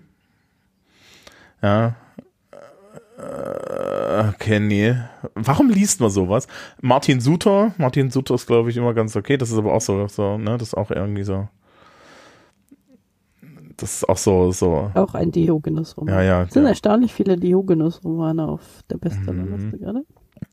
Ja. 1.62 1.96
Äh, 3.18 4.30
okay, 4.30 4.60
nee. 4.60 4.96
Warum 5.36 5.70
liest 5.70 6.00
man 6.00 6.10
sowas? 6.10 6.48
Martin 6.82 7.20
Suter. 7.20 7.74
Martin 7.78 8.10
Suter 8.10 8.36
ist, 8.36 8.48
glaube 8.48 8.70
ich, 8.70 8.78
immer 8.78 8.94
ganz 8.94 9.16
okay. 9.16 9.38
Das 9.38 9.52
ist 9.52 9.58
aber 9.58 9.74
auch 9.74 9.82
so, 9.82 10.08
so, 10.08 10.38
ne, 10.38 10.58
das 10.58 10.70
ist 10.70 10.74
auch 10.76 10.92
irgendwie 10.92 11.24
so. 11.24 11.48
Das 13.78 13.96
ist 13.96 14.10
auch 14.10 14.18
so, 14.18 14.52
so. 14.52 14.92
Auch 14.94 15.14
ein 15.14 15.32
Diogenes-Roman. 15.32 16.14
Ja, 16.14 16.22
ja. 16.22 16.44
Es 16.44 16.54
sind 16.54 16.64
ja. 16.64 16.70
erstaunlich 16.70 17.14
viele 17.14 17.38
Diogenes-Romane 17.38 18.46
auf 18.46 18.62
der 18.90 18.98
Bestsellerliste 18.98 19.78
mhm. 19.78 19.80
gerade. 19.80 20.06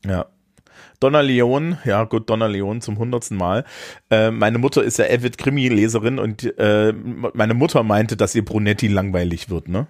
Ja. 0.05 0.25
Donna 0.99 1.21
Leon, 1.21 1.77
ja 1.85 2.03
gut, 2.05 2.29
Donna 2.29 2.47
Leon 2.47 2.81
zum 2.81 2.97
hundertsten 2.97 3.37
Mal. 3.37 3.65
Äh, 4.09 4.31
meine 4.31 4.57
Mutter 4.57 4.83
ist 4.83 4.97
ja 4.97 5.05
avid 5.05 5.37
Krimi-Leserin 5.37 6.19
und 6.19 6.43
äh, 6.57 6.93
meine 7.33 7.53
Mutter 7.53 7.83
meinte, 7.83 8.17
dass 8.17 8.35
ihr 8.35 8.43
Brunetti 8.43 8.87
langweilig 8.87 9.49
wird, 9.49 9.67
ne? 9.67 9.87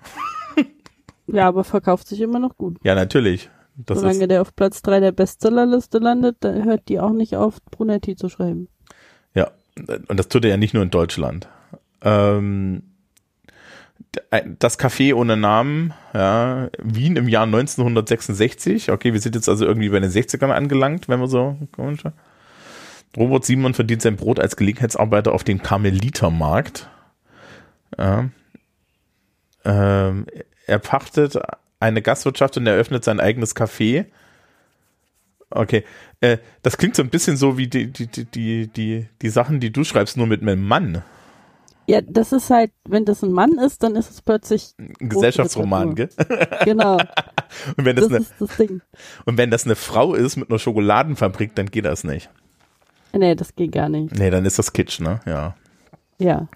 ja, 1.27 1.47
aber 1.47 1.63
verkauft 1.63 2.07
sich 2.07 2.21
immer 2.21 2.39
noch 2.39 2.57
gut. 2.57 2.77
Ja, 2.83 2.95
natürlich. 2.95 3.49
Das 3.77 3.99
Solange 3.99 4.19
ist, 4.19 4.31
der 4.31 4.41
auf 4.41 4.55
Platz 4.55 4.81
3 4.81 4.99
der 4.99 5.11
Bestsellerliste 5.11 5.99
landet, 5.99 6.37
dann 6.39 6.65
hört 6.65 6.89
die 6.89 6.99
auch 6.99 7.13
nicht 7.13 7.35
auf, 7.35 7.63
Brunetti 7.71 8.15
zu 8.15 8.27
schreiben. 8.27 8.67
ja, 9.33 9.51
und 10.07 10.19
das 10.19 10.27
tut 10.27 10.43
er 10.45 10.51
ja 10.51 10.57
nicht 10.57 10.73
nur 10.73 10.83
in 10.83 10.89
Deutschland. 10.89 11.47
Ähm, 12.01 12.83
das 14.59 14.79
Café 14.79 15.13
ohne 15.13 15.37
Namen, 15.37 15.93
ja, 16.13 16.69
Wien 16.81 17.15
im 17.15 17.27
Jahr 17.27 17.43
1966. 17.43 18.91
Okay, 18.91 19.13
wir 19.13 19.19
sind 19.19 19.35
jetzt 19.35 19.49
also 19.49 19.65
irgendwie 19.65 19.89
bei 19.89 19.99
den 19.99 20.09
60ern 20.09 20.51
angelangt, 20.51 21.07
wenn 21.07 21.19
wir 21.19 21.27
so. 21.27 21.57
Robert 23.15 23.45
Simon 23.45 23.73
verdient 23.73 24.01
sein 24.01 24.15
Brot 24.15 24.39
als 24.39 24.55
Gelegenheitsarbeiter 24.55 25.33
auf 25.33 25.43
dem 25.43 25.61
Karmelitermarkt. 25.61 26.89
Ja. 27.97 28.29
Ähm, 29.65 30.25
er 30.65 30.79
pachtet 30.79 31.37
eine 31.79 32.01
Gastwirtschaft 32.01 32.57
und 32.57 32.67
eröffnet 32.67 33.03
sein 33.03 33.19
eigenes 33.19 33.55
Café. 33.55 34.05
Okay, 35.49 35.83
äh, 36.19 36.37
das 36.61 36.77
klingt 36.77 36.95
so 36.95 37.03
ein 37.03 37.09
bisschen 37.09 37.37
so 37.37 37.57
wie 37.57 37.67
die, 37.67 37.87
die, 37.87 38.07
die, 38.07 38.67
die, 38.67 39.07
die, 39.21 39.29
Sachen, 39.29 39.59
die 39.59 39.71
du 39.71 39.83
schreibst, 39.83 40.17
nur 40.17 40.27
mit 40.27 40.41
einem 40.41 40.67
Mann. 40.67 41.03
Ja, 41.89 42.01
das 42.01 42.33
ist 42.33 42.49
halt, 42.49 42.71
wenn 42.87 43.05
das 43.05 43.23
ein 43.23 43.31
Mann 43.31 43.57
ist, 43.59 43.81
dann 43.81 43.95
ist 43.95 44.11
es 44.11 44.21
plötzlich 44.21 44.73
Ein 44.77 44.93
Gesellschaftsroman, 45.09 45.95
gell? 45.95 46.09
genau. 46.65 46.97
Und 47.77 47.85
wenn 47.85 47.95
das, 47.95 48.05
Das 48.09 48.13
eine, 48.13 48.21
ist 48.23 48.33
das 48.39 48.57
Ding. 48.57 48.81
und 49.25 49.37
wenn 49.37 49.49
das 49.51 49.63
eine 49.65 49.75
Frau 49.75 50.13
ist 50.13 50.35
mit 50.35 50.49
einer 50.49 50.59
Schokoladenfabrik, 50.59 51.55
dann 51.55 51.67
geht 51.67 51.85
das 51.85 52.03
nicht. 52.03 52.29
Nee, 53.13 53.35
das 53.35 53.55
geht 53.55 53.71
gar 53.71 53.87
nicht. 53.87 54.13
Nee, 54.19 54.29
dann 54.29 54.43
ist 54.45 54.59
das 54.59 54.73
Kitsch, 54.73 54.99
ne? 54.99 55.21
Ja. 55.25 55.55
Ja. 56.19 56.49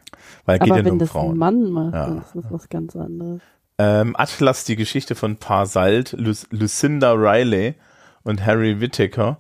Weil 0.45 0.59
geht 0.59 0.67
ja 0.67 0.73
Aber 0.73 0.83
nur 0.83 0.85
wenn 0.85 0.91
um 0.93 0.99
das 0.99 1.09
ein 1.09 1.11
Frauen. 1.13 1.37
Mann 1.37 1.71
macht, 1.71 1.93
Ja. 1.93 2.05
dann 2.07 2.17
ist 2.19 2.35
das 2.35 2.45
was 2.51 2.67
ganz 2.69 2.95
anderes. 2.97 3.39
Ähm, 3.77 4.15
Atlas, 4.17 4.65
die 4.65 4.75
Geschichte 4.75 5.15
von 5.15 5.37
Parsalt, 5.37 6.11
Lu 6.17 6.33
Lucinda 6.49 7.13
Riley 7.13 7.75
und 8.23 8.45
Harry 8.45 8.81
Whittaker. 8.81 9.37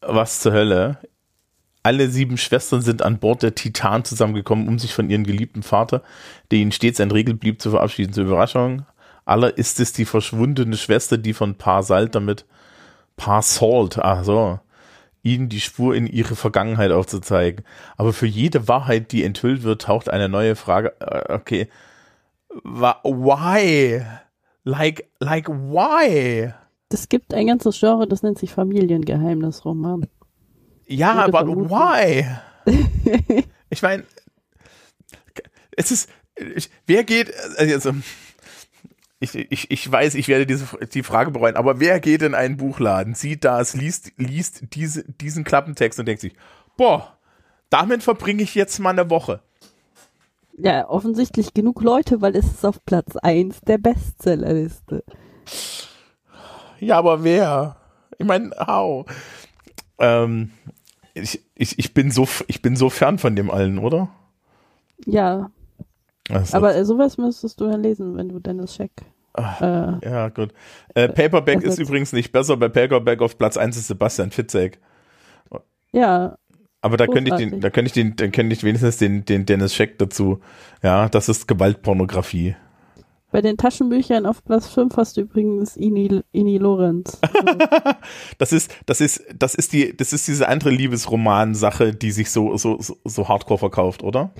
Was 0.00 0.40
zur 0.40 0.52
Hölle? 0.52 0.98
Alle 1.86 2.08
sieben 2.08 2.36
Schwestern 2.36 2.82
sind 2.82 3.02
an 3.02 3.20
Bord 3.20 3.44
der 3.44 3.54
Titan 3.54 4.04
zusammengekommen, 4.04 4.66
um 4.66 4.76
sich 4.76 4.92
von 4.92 5.08
ihrem 5.08 5.22
geliebten 5.22 5.62
Vater, 5.62 6.02
der 6.50 6.58
ihnen 6.58 6.72
stets 6.72 7.00
ein 7.00 7.12
Regel 7.12 7.34
blieb, 7.34 7.62
zu 7.62 7.70
verabschieden. 7.70 8.12
Zur 8.12 8.24
Überraschung 8.24 8.84
aller 9.24 9.56
ist 9.56 9.78
es 9.78 9.92
die 9.92 10.04
verschwundene 10.04 10.76
Schwester, 10.76 11.16
die 11.16 11.32
von 11.32 11.54
Parsalt 11.54 12.16
damit 12.16 12.44
Parsalt, 13.14 14.00
ach 14.00 14.24
so, 14.24 14.58
ihnen 15.22 15.48
die 15.48 15.60
Spur 15.60 15.94
in 15.94 16.08
ihre 16.08 16.34
Vergangenheit 16.34 16.90
aufzuzeigen. 16.90 17.64
Aber 17.96 18.12
für 18.12 18.26
jede 18.26 18.66
Wahrheit, 18.66 19.12
die 19.12 19.22
enthüllt 19.22 19.62
wird, 19.62 19.82
taucht 19.82 20.10
eine 20.10 20.28
neue 20.28 20.56
Frage. 20.56 20.92
äh, 20.98 21.34
Okay, 21.34 21.68
why? 22.64 24.02
Like, 24.64 25.08
like, 25.20 25.48
why? 25.48 26.52
Es 26.92 27.08
gibt 27.08 27.32
ein 27.32 27.46
ganzes 27.46 27.78
Genre, 27.78 28.08
das 28.08 28.24
nennt 28.24 28.40
sich 28.40 28.52
Familiengeheimnisroman. 28.52 30.08
Ja, 30.86 31.14
aber 31.14 31.38
vermuten. 31.38 31.70
why? 31.70 32.26
ich 33.70 33.82
meine, 33.82 34.04
es 35.76 35.90
ist, 35.90 36.08
ich, 36.36 36.70
wer 36.86 37.04
geht, 37.04 37.32
also, 37.58 37.92
ich, 39.18 39.34
ich, 39.34 39.70
ich 39.70 39.90
weiß, 39.90 40.14
ich 40.14 40.28
werde 40.28 40.46
diese, 40.46 40.66
die 40.92 41.02
Frage 41.02 41.30
bereuen, 41.30 41.56
aber 41.56 41.80
wer 41.80 42.00
geht 42.00 42.22
in 42.22 42.34
einen 42.34 42.56
Buchladen, 42.56 43.14
sieht 43.14 43.44
das, 43.44 43.74
liest, 43.74 44.12
liest 44.16 44.74
diese, 44.74 45.04
diesen 45.04 45.44
Klappentext 45.44 45.98
und 45.98 46.06
denkt 46.06 46.20
sich, 46.20 46.34
boah, 46.76 47.16
damit 47.70 48.02
verbringe 48.02 48.42
ich 48.42 48.54
jetzt 48.54 48.78
mal 48.78 48.90
eine 48.90 49.10
Woche. 49.10 49.40
Ja, 50.58 50.88
offensichtlich 50.88 51.52
genug 51.52 51.82
Leute, 51.82 52.22
weil 52.22 52.34
es 52.34 52.46
ist 52.46 52.64
auf 52.64 52.84
Platz 52.84 53.16
1 53.16 53.60
der 53.62 53.78
Bestsellerliste. 53.78 55.04
Ja, 56.78 56.98
aber 56.98 57.24
wer? 57.24 57.76
Ich 58.18 58.26
meine, 58.26 58.50
how? 58.66 59.06
Ähm, 59.98 60.52
ich, 61.16 61.42
ich, 61.54 61.78
ich, 61.78 61.94
bin 61.94 62.10
so, 62.10 62.28
ich 62.46 62.62
bin 62.62 62.76
so 62.76 62.90
fern 62.90 63.18
von 63.18 63.34
dem 63.36 63.50
allen, 63.50 63.78
oder? 63.78 64.08
Ja, 65.04 65.50
Also, 66.28 66.56
aber 66.56 66.74
äh, 66.74 66.84
sowas 66.84 67.18
müsstest 67.18 67.60
du 67.60 67.66
ja 67.66 67.76
lesen, 67.76 68.16
wenn 68.16 68.28
du 68.28 68.38
Dennis 68.38 68.74
Scheck. 68.74 68.90
Ach, 69.34 69.60
Äh, 69.60 70.08
ja, 70.08 70.28
gut. 70.28 70.52
Äh, 70.94 71.08
Paperback 71.08 71.62
ist 71.62 71.78
übrigens 71.78 72.12
nicht 72.12 72.32
besser. 72.32 72.56
Bei 72.56 72.68
Paperback 72.68 73.20
auf 73.20 73.36
Platz 73.38 73.56
1 73.56 73.76
ist 73.76 73.88
Sebastian 73.88 74.30
Fitzek. 74.30 74.78
ja, 75.92 76.36
Aber 76.80 76.96
da 76.96 77.06
könnte 77.06 77.30
ich 77.30 77.36
den, 77.36 77.60
da 77.60 77.70
könnte 77.70 77.88
ich 77.88 77.92
den, 77.92 78.16
dann 78.16 78.32
könnte 78.32 78.54
ich 78.54 78.64
wenigstens 78.64 78.96
den, 78.98 79.24
den 79.24 79.44
Dennis 79.46 79.74
Scheck 79.74 79.98
dazu. 79.98 80.40
Ja, 80.82 81.08
das 81.08 81.28
ist 81.28 81.48
Gewaltpornografie. 81.48 82.56
Bei 83.30 83.42
den 83.42 83.56
Taschenbüchern 83.56 84.24
auf 84.24 84.44
Platz 84.44 84.68
5 84.68 84.96
hast 84.96 85.16
du 85.16 85.22
übrigens 85.22 85.76
Ini, 85.76 86.22
Ini 86.32 86.58
Lorenz. 86.58 87.18
Das 88.38 88.52
ist, 88.52 88.70
das 88.86 89.00
ist, 89.00 89.24
das 89.36 89.54
ist 89.54 89.72
die, 89.72 89.96
das 89.96 90.12
ist 90.12 90.28
diese 90.28 90.48
andere 90.48 90.70
Liebesroman-Sache, 90.70 91.92
die 91.92 92.12
sich 92.12 92.30
so, 92.30 92.56
so, 92.56 92.80
so, 92.80 92.96
so 93.04 93.28
hardcore 93.28 93.58
verkauft, 93.58 94.02
oder? 94.02 94.30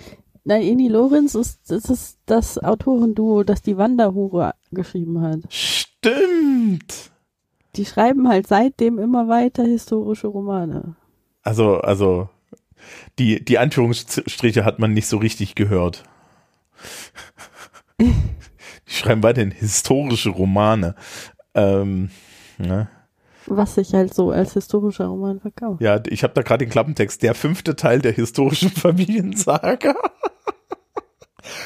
Nein, 0.45 0.63
Ini 0.63 0.89
Lorenz 0.89 1.35
ist, 1.35 1.69
das 1.69 1.87
ist 1.87 2.19
das 2.27 2.63
Autorenduo, 2.63 3.43
das 3.43 3.63
die 3.63 3.77
Wanderhure 3.77 4.55
geschrieben 4.71 5.21
hat. 5.21 5.41
Stimmt. 5.49 7.11
Die 7.75 7.85
schreiben 7.85 8.29
halt 8.29 8.47
seitdem 8.47 8.99
immer 8.99 9.29
weiter 9.29 9.65
historische 9.65 10.29
Romane. 10.29 10.95
Also, 11.43 11.79
also, 11.79 12.29
die, 13.19 13.45
die 13.45 13.59
Anführungsstriche 13.59 14.65
hat 14.65 14.79
man 14.79 14.93
nicht 14.93 15.09
so 15.09 15.19
richtig 15.19 15.55
gehört. 15.55 16.05
Die 18.89 18.95
schreiben 18.95 19.23
weiterhin 19.23 19.51
historische 19.51 20.31
Romane. 20.31 20.95
Ähm, 21.55 22.11
ne? 22.59 22.89
Was 23.47 23.77
sich 23.77 23.95
halt 23.95 24.13
so 24.13 24.31
als 24.31 24.55
historischer 24.55 25.07
Roman 25.07 25.41
verkauft. 25.41 25.81
Ja, 25.81 26.01
ich 26.07 26.23
habe 26.23 26.35
da 26.35 26.43
gerade 26.43 26.65
den 26.65 26.71
Klappentext. 26.71 27.23
Der 27.23 27.35
fünfte 27.35 27.77
Teil 27.77 28.01
der 28.01 28.13
historischen 28.13 28.71
Familiensaga. 28.73 29.95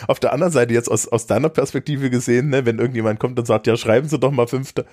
Auf 0.07 0.21
der 0.21 0.33
anderen 0.33 0.53
Seite 0.53 0.75
jetzt 0.75 0.91
aus, 0.91 1.09
aus 1.09 1.27
deiner 1.27 1.49
Perspektive 1.49 2.11
gesehen, 2.11 2.51
ne, 2.51 2.67
wenn 2.67 2.79
irgendjemand 2.79 3.19
kommt 3.19 3.39
und 3.39 3.47
sagt, 3.47 3.67
ja, 3.67 3.77
schreiben 3.77 4.09
Sie 4.09 4.19
doch 4.19 4.31
mal 4.31 4.47
fünfte, 4.47 4.85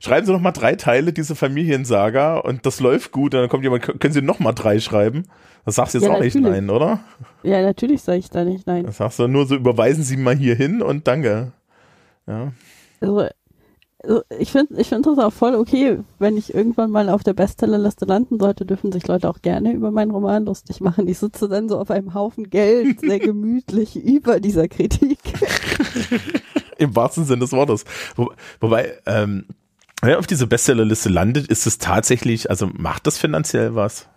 schreiben 0.00 0.26
Sie 0.26 0.32
doch 0.32 0.40
mal 0.40 0.52
drei 0.52 0.74
Teile 0.74 1.12
dieser 1.12 1.34
Familiensaga 1.34 2.38
und 2.38 2.66
das 2.66 2.80
läuft 2.80 3.12
gut 3.12 3.34
und 3.34 3.40
dann 3.40 3.48
kommt 3.48 3.64
jemand, 3.64 3.82
können 4.00 4.12
Sie 4.14 4.22
noch 4.22 4.38
mal 4.40 4.52
drei 4.52 4.80
schreiben? 4.80 5.24
Das 5.64 5.76
sagst 5.76 5.94
du 5.94 5.98
jetzt 5.98 6.06
Ja, 6.06 6.14
auch 6.14 6.20
nicht 6.20 6.34
natürlich. 6.34 6.60
nein, 6.60 6.70
oder? 6.70 7.00
Ja, 7.42 7.62
natürlich 7.62 8.02
sage 8.02 8.18
ich 8.18 8.28
da 8.30 8.44
nicht 8.44 8.66
nein. 8.66 8.84
Das 8.84 8.98
sagst 8.98 9.18
du 9.18 9.26
nur 9.26 9.46
so, 9.46 9.54
überweisen 9.54 10.02
Sie 10.04 10.16
mal 10.18 10.36
hier 10.36 10.54
hin 10.54 10.82
und 10.82 11.06
danke. 11.08 11.52
Ja. 12.26 12.52
Also, 13.00 13.26
also 14.02 14.22
ich 14.38 14.52
finde 14.52 14.78
ich 14.78 14.88
find 14.90 15.06
das 15.06 15.18
auch 15.18 15.32
voll 15.32 15.54
okay, 15.54 15.98
wenn 16.18 16.36
ich 16.36 16.52
irgendwann 16.52 16.90
mal 16.90 17.08
auf 17.08 17.22
der 17.22 17.32
Bestsellerliste 17.32 18.04
landen 18.04 18.38
sollte, 18.38 18.66
dürfen 18.66 18.92
sich 18.92 19.06
Leute 19.06 19.30
auch 19.30 19.40
gerne 19.40 19.72
über 19.72 19.90
meinen 19.90 20.10
Roman 20.10 20.44
lustig 20.44 20.82
machen. 20.82 21.08
Ich 21.08 21.18
sitze 21.18 21.48
dann 21.48 21.70
so 21.70 21.78
auf 21.78 21.90
einem 21.90 22.12
Haufen 22.12 22.50
Geld, 22.50 23.00
sehr 23.00 23.18
gemütlich 23.20 23.96
über 23.96 24.40
dieser 24.40 24.68
Kritik. 24.68 25.18
Im 26.78 26.94
wahrsten 26.96 27.24
Sinne 27.24 27.40
des 27.40 27.52
Wortes. 27.52 27.84
Wo, 28.16 28.32
wobei, 28.60 28.98
ähm, 29.06 29.46
wer 30.02 30.18
auf 30.18 30.26
diese 30.26 30.46
Bestsellerliste 30.46 31.08
landet, 31.08 31.48
ist 31.48 31.66
es 31.66 31.78
tatsächlich, 31.78 32.50
also 32.50 32.66
macht 32.66 33.06
das 33.06 33.18
finanziell 33.18 33.74
was? 33.74 34.08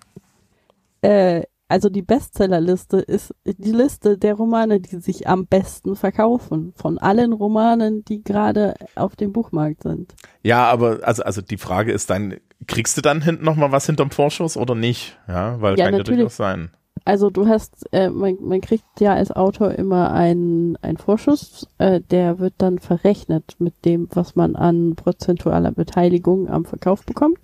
Äh, 1.01 1.43
also 1.69 1.89
die 1.89 2.01
Bestsellerliste 2.01 2.97
ist 2.99 3.35
die 3.45 3.71
Liste 3.71 4.17
der 4.17 4.35
Romane, 4.35 4.79
die 4.79 4.97
sich 4.97 5.27
am 5.27 5.47
besten 5.47 5.97
verkaufen. 5.97 6.73
Von 6.77 6.97
allen 6.97 7.33
Romanen, 7.33 8.05
die 8.05 8.23
gerade 8.23 8.75
auf 8.95 9.17
dem 9.17 9.33
Buchmarkt 9.33 9.83
sind. 9.83 10.15
Ja, 10.43 10.65
aber 10.69 10.99
also, 11.03 11.23
also 11.23 11.41
die 11.41 11.57
Frage 11.57 11.91
ist 11.91 12.09
dann, 12.09 12.35
kriegst 12.67 12.95
du 12.95 13.01
dann 13.01 13.21
hinten 13.21 13.43
noch 13.43 13.57
mal 13.57 13.71
was 13.71 13.85
hinterm 13.85 14.11
Vorschuss 14.11 14.55
oder 14.55 14.75
nicht? 14.75 15.19
Ja, 15.27 15.59
weil 15.61 15.77
Ja, 15.77 15.85
kann 15.85 15.93
ja 15.93 15.97
natürlich. 15.99 16.19
durchaus 16.19 16.37
sein. 16.37 16.71
Also 17.07 17.29
du 17.29 17.47
hast, 17.47 17.85
äh, 17.93 18.09
man, 18.09 18.35
man 18.41 18.59
kriegt 18.59 18.99
ja 18.99 19.13
als 19.13 19.31
Autor 19.31 19.71
immer 19.75 20.11
einen, 20.11 20.75
einen 20.81 20.97
Vorschuss, 20.97 21.65
äh, 21.77 22.01
der 22.01 22.39
wird 22.39 22.55
dann 22.57 22.79
verrechnet 22.79 23.55
mit 23.59 23.85
dem, 23.85 24.09
was 24.11 24.35
man 24.35 24.57
an 24.57 24.97
prozentualer 24.97 25.71
Beteiligung 25.71 26.49
am 26.49 26.65
Verkauf 26.65 27.05
bekommt. 27.05 27.39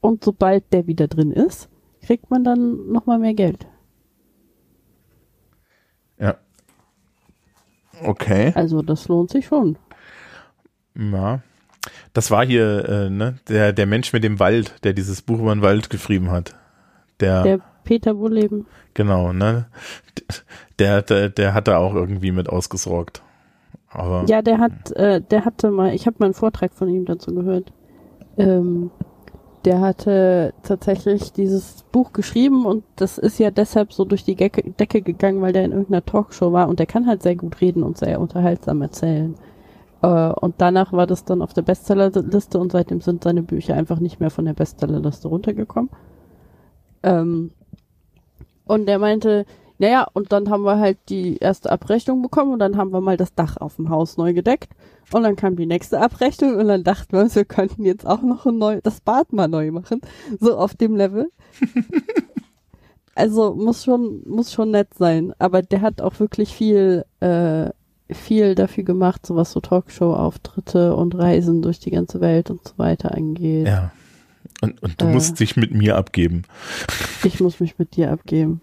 Und 0.00 0.22
sobald 0.22 0.72
der 0.72 0.86
wieder 0.86 1.08
drin 1.08 1.32
ist, 1.32 1.68
kriegt 2.02 2.30
man 2.30 2.44
dann 2.44 2.92
nochmal 2.92 3.18
mehr 3.18 3.34
Geld. 3.34 3.66
Ja. 6.20 6.36
Okay. 8.00 8.52
Also 8.54 8.80
das 8.80 9.08
lohnt 9.08 9.30
sich 9.32 9.46
schon. 9.46 9.76
Ja. 10.94 11.42
Das 12.12 12.30
war 12.30 12.46
hier, 12.46 12.88
äh, 12.88 13.10
ne, 13.10 13.40
der, 13.48 13.72
der 13.72 13.86
Mensch 13.86 14.12
mit 14.12 14.22
dem 14.22 14.38
Wald, 14.38 14.84
der 14.84 14.92
dieses 14.92 15.20
Buch 15.20 15.40
über 15.40 15.52
den 15.52 15.62
Wald 15.62 15.90
geschrieben 15.90 16.30
hat. 16.30 16.54
Der, 17.18 17.42
Der 17.42 17.60
Peter 17.84 18.18
Wohleben. 18.18 18.66
genau, 18.94 19.32
ne? 19.32 19.66
Der, 20.78 21.02
der, 21.02 21.28
der 21.28 21.54
hat 21.54 21.68
da 21.68 21.78
auch 21.78 21.94
irgendwie 21.94 22.32
mit 22.32 22.48
ausgesorgt. 22.48 23.22
Aber 23.88 24.24
Ja, 24.26 24.42
der 24.42 24.58
hat, 24.58 24.90
äh, 24.92 25.20
der 25.20 25.44
hatte 25.44 25.70
mal, 25.70 25.94
ich 25.94 26.06
habe 26.06 26.16
mal 26.18 26.26
einen 26.26 26.34
Vortrag 26.34 26.72
von 26.72 26.88
ihm 26.88 27.04
dazu 27.04 27.32
gehört. 27.32 27.72
Ähm, 28.36 28.90
der 29.64 29.80
hatte 29.80 30.52
tatsächlich 30.62 31.32
dieses 31.32 31.84
Buch 31.90 32.12
geschrieben 32.12 32.66
und 32.66 32.84
das 32.96 33.16
ist 33.16 33.38
ja 33.38 33.50
deshalb 33.50 33.92
so 33.92 34.04
durch 34.04 34.24
die 34.24 34.34
Decke, 34.34 34.70
Decke 34.72 35.00
gegangen, 35.00 35.40
weil 35.40 35.52
der 35.52 35.64
in 35.64 35.72
irgendeiner 35.72 36.04
Talkshow 36.04 36.52
war 36.52 36.68
und 36.68 36.78
der 36.78 36.86
kann 36.86 37.06
halt 37.06 37.22
sehr 37.22 37.36
gut 37.36 37.60
reden 37.60 37.82
und 37.82 37.96
sehr 37.96 38.20
unterhaltsam 38.20 38.82
erzählen. 38.82 39.36
Äh, 40.02 40.32
und 40.32 40.56
danach 40.58 40.92
war 40.92 41.06
das 41.06 41.24
dann 41.24 41.40
auf 41.40 41.54
der 41.54 41.62
Bestsellerliste 41.62 42.58
und 42.58 42.72
seitdem 42.72 43.00
sind 43.00 43.24
seine 43.24 43.42
Bücher 43.42 43.74
einfach 43.74 44.00
nicht 44.00 44.20
mehr 44.20 44.30
von 44.30 44.44
der 44.44 44.54
Bestsellerliste 44.54 45.28
runtergekommen. 45.28 45.90
Ähm, 47.02 47.52
und 48.66 48.88
er 48.88 48.98
meinte, 48.98 49.46
naja, 49.78 50.06
und 50.12 50.32
dann 50.32 50.50
haben 50.50 50.64
wir 50.64 50.78
halt 50.78 50.98
die 51.08 51.38
erste 51.38 51.70
Abrechnung 51.70 52.22
bekommen 52.22 52.52
und 52.52 52.58
dann 52.60 52.76
haben 52.76 52.92
wir 52.92 53.00
mal 53.00 53.16
das 53.16 53.34
Dach 53.34 53.56
auf 53.56 53.76
dem 53.76 53.90
Haus 53.90 54.16
neu 54.16 54.32
gedeckt. 54.32 54.72
Und 55.12 55.24
dann 55.24 55.36
kam 55.36 55.56
die 55.56 55.66
nächste 55.66 56.00
Abrechnung 56.00 56.56
und 56.56 56.68
dann 56.68 56.84
dachten 56.84 57.12
wir 57.12 57.20
uns, 57.20 57.34
wir 57.34 57.44
könnten 57.44 57.84
jetzt 57.84 58.06
auch 58.06 58.22
noch 58.22 58.46
ein 58.46 58.58
neu, 58.58 58.80
das 58.82 59.00
Bad 59.00 59.32
mal 59.32 59.48
neu 59.48 59.70
machen. 59.72 60.00
So 60.40 60.56
auf 60.56 60.74
dem 60.74 60.96
Level. 60.96 61.30
also 63.14 63.54
muss 63.54 63.84
schon, 63.84 64.22
muss 64.26 64.52
schon 64.52 64.70
nett 64.70 64.94
sein. 64.94 65.34
Aber 65.38 65.62
der 65.62 65.80
hat 65.82 66.00
auch 66.00 66.18
wirklich 66.20 66.54
viel, 66.54 67.04
äh, 67.20 67.70
viel 68.10 68.54
dafür 68.54 68.84
gemacht, 68.84 69.26
so 69.26 69.34
was 69.34 69.52
so 69.52 69.60
Talkshow-Auftritte 69.60 70.94
und 70.94 71.14
Reisen 71.16 71.62
durch 71.62 71.80
die 71.80 71.90
ganze 71.90 72.20
Welt 72.20 72.50
und 72.50 72.66
so 72.66 72.74
weiter 72.76 73.12
angeht. 73.12 73.66
Ja. 73.66 73.92
Und, 74.64 74.82
und 74.82 75.00
du 75.00 75.06
Äh. 75.06 75.12
musst 75.12 75.38
dich 75.40 75.56
mit 75.56 75.72
mir 75.72 75.96
abgeben. 75.96 76.42
Ich 77.22 77.40
muss 77.40 77.60
mich 77.60 77.78
mit 77.78 77.96
dir 77.96 78.10
abgeben. 78.10 78.60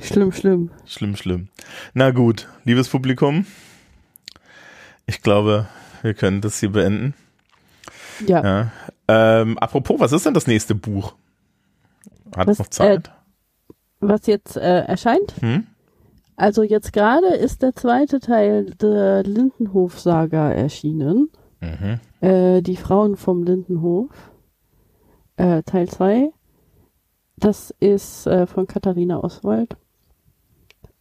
Schlimm, 0.00 0.32
schlimm. 0.32 0.70
Schlimm, 0.86 1.14
schlimm. 1.16 1.48
Na 1.92 2.10
gut, 2.10 2.48
liebes 2.64 2.88
Publikum. 2.88 3.44
Ich 5.06 5.22
glaube, 5.22 5.66
wir 6.02 6.14
können 6.14 6.40
das 6.40 6.58
hier 6.60 6.70
beenden. 6.72 7.14
Ja. 8.26 8.42
Ja. 8.44 8.72
Ähm, 9.08 9.58
apropos, 9.58 9.98
was 10.00 10.12
ist 10.12 10.24
denn 10.24 10.34
das 10.34 10.46
nächste 10.46 10.74
Buch? 10.74 11.14
Hat 12.34 12.46
Was, 12.48 12.58
noch 12.58 12.68
Zeit? 12.68 13.10
Was 14.00 14.26
jetzt 14.26 14.56
äh, 14.56 14.80
erscheint? 14.84 15.34
hm? 15.40 15.66
Also 16.36 16.62
jetzt 16.62 16.94
gerade 16.94 17.26
ist 17.34 17.60
der 17.60 17.74
zweite 17.74 18.18
Teil 18.20 18.66
der 18.80 19.22
Lindenhof-Saga 19.24 20.50
erschienen. 20.52 21.28
Mhm. 21.60 22.00
Äh, 22.26 22.62
die 22.62 22.76
Frauen 22.76 23.16
vom 23.16 23.42
Lindenhof. 23.44 24.08
Äh, 25.40 25.62
Teil 25.62 25.88
2. 25.88 26.32
Das 27.38 27.74
ist 27.80 28.26
äh, 28.26 28.46
von 28.46 28.66
Katharina 28.66 29.24
Oswald. 29.24 29.74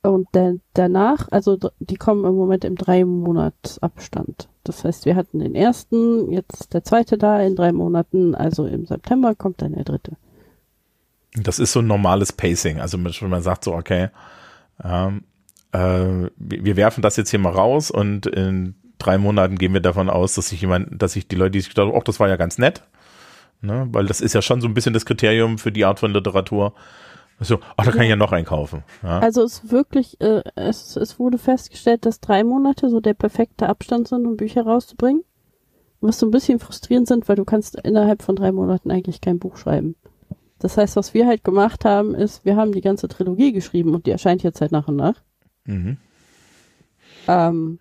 Und 0.02 0.30
der, 0.34 0.56
danach, 0.74 1.28
also 1.30 1.58
die 1.80 1.98
kommen 1.98 2.24
im 2.24 2.36
Moment 2.36 2.64
im 2.64 2.78
drei 2.78 3.04
Monats 3.04 3.80
Abstand. 3.80 4.48
Das 4.64 4.86
heißt, 4.86 5.06
wir 5.06 5.18
hatten 5.18 5.40
den 5.40 5.56
ersten, 5.56 6.32
jetzt 6.32 6.74
der 6.74 6.86
zweite 6.86 7.18
da 7.18 7.42
in 7.42 7.58
drei 7.58 7.74
Monaten, 7.74 8.34
also 8.34 8.66
im 8.66 8.86
September 8.86 9.36
kommt 9.36 9.62
dann 9.62 9.74
der 9.74 9.84
dritte. 9.84 10.14
Das 11.34 11.60
ist 11.60 11.74
so 11.74 11.82
ein 11.82 11.88
normales 11.88 12.32
Pacing. 12.32 12.80
Also 12.80 12.98
wenn 12.98 13.30
man 13.30 13.42
sagt 13.42 13.66
so, 13.66 13.74
okay, 13.74 14.08
ähm, 14.82 15.26
äh, 15.74 16.30
wir 16.38 16.78
werfen 16.78 17.02
das 17.02 17.18
jetzt 17.18 17.32
hier 17.32 17.40
mal 17.40 17.52
raus 17.52 17.92
und 17.92 18.26
in 18.26 18.76
drei 19.00 19.18
Monaten 19.18 19.58
gehen 19.58 19.74
wir 19.74 19.82
davon 19.82 20.10
aus, 20.10 20.36
dass 20.36 20.48
sich 20.48 20.62
jemand, 20.62 21.02
dass 21.02 21.12
sich 21.12 21.28
die 21.28 21.36
Leute, 21.36 21.52
die 21.52 21.60
sich 21.60 21.70
gedacht 21.70 21.88
haben, 21.88 21.98
ach, 21.98 22.06
das 22.06 22.22
war 22.22 22.30
ja 22.30 22.38
ganz 22.38 22.58
nett, 22.58 22.84
ne? 23.62 23.88
weil 23.92 24.06
das 24.06 24.22
ist 24.22 24.34
ja 24.34 24.42
schon 24.42 24.62
so 24.62 24.68
ein 24.68 24.74
bisschen 24.74 24.94
das 24.94 25.06
Kriterium 25.06 25.58
für 25.58 25.72
die 25.72 25.86
Art 25.86 26.00
von 26.00 26.12
Literatur. 26.12 26.74
So, 27.42 27.60
ach, 27.78 27.86
da 27.86 27.92
kann 27.92 28.02
ich 28.02 28.10
ja 28.10 28.18
noch 28.18 28.34
einkaufen. 28.34 28.84
Ja? 29.02 29.20
Also 29.20 29.44
es 29.44 29.60
ist 29.60 29.72
wirklich, 29.72 30.20
äh, 30.20 30.44
es, 30.56 30.98
es 30.98 31.20
wurde 31.20 31.38
festgestellt, 31.38 32.06
dass 32.06 32.20
drei 32.20 32.44
Monate 32.44 32.90
so 32.90 33.00
der 33.00 33.14
perfekte 33.14 33.70
Abstand 33.70 34.10
sind, 34.10 34.26
um 34.26 34.36
Bücher 34.36 34.64
rauszubringen. 34.64 35.24
Was 36.02 36.20
so 36.20 36.28
ein 36.28 36.32
bisschen 36.32 36.60
frustrierend 36.60 37.08
sind, 37.08 37.28
weil 37.28 37.36
du 37.36 37.46
kannst 37.46 37.76
innerhalb 37.80 38.24
von 38.24 38.36
drei 38.36 38.52
Monaten 38.52 38.92
eigentlich 38.92 39.22
kein 39.22 39.40
Buch 39.40 39.58
schreiben. 39.58 39.96
Das 40.60 40.78
heißt, 40.78 40.98
was 40.98 41.14
wir 41.14 41.28
halt 41.28 41.44
gemacht 41.44 41.86
haben, 41.86 42.14
ist, 42.14 42.44
wir 42.46 42.56
haben 42.58 42.74
die 42.74 42.82
ganze 42.82 43.08
Trilogie 43.08 43.54
geschrieben 43.54 43.94
und 43.96 44.06
die 44.06 44.12
erscheint 44.12 44.44
jetzt 44.44 44.60
halt 44.60 44.72
nach 44.72 44.88
und 44.88 44.98
nach. 44.98 45.16
Mhm. 45.66 45.98
Ähm, 47.28 47.80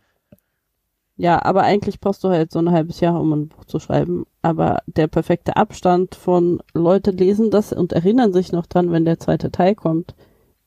ja, 1.18 1.44
aber 1.44 1.62
eigentlich 1.64 2.00
brauchst 2.00 2.24
du 2.24 2.28
halt 2.28 2.50
so 2.52 2.58
ein 2.60 2.70
halbes 2.70 3.00
Jahr, 3.00 3.20
um 3.20 3.32
ein 3.32 3.48
Buch 3.48 3.64
zu 3.66 3.78
schreiben. 3.80 4.24
Aber 4.40 4.78
der 4.86 5.08
perfekte 5.08 5.56
Abstand 5.56 6.14
von 6.14 6.60
Leute 6.72 7.10
lesen 7.10 7.50
das 7.50 7.72
und 7.72 7.92
erinnern 7.92 8.32
sich 8.32 8.52
noch 8.52 8.66
dran, 8.66 8.90
wenn 8.92 9.04
der 9.04 9.18
zweite 9.18 9.50
Teil 9.50 9.74
kommt, 9.74 10.14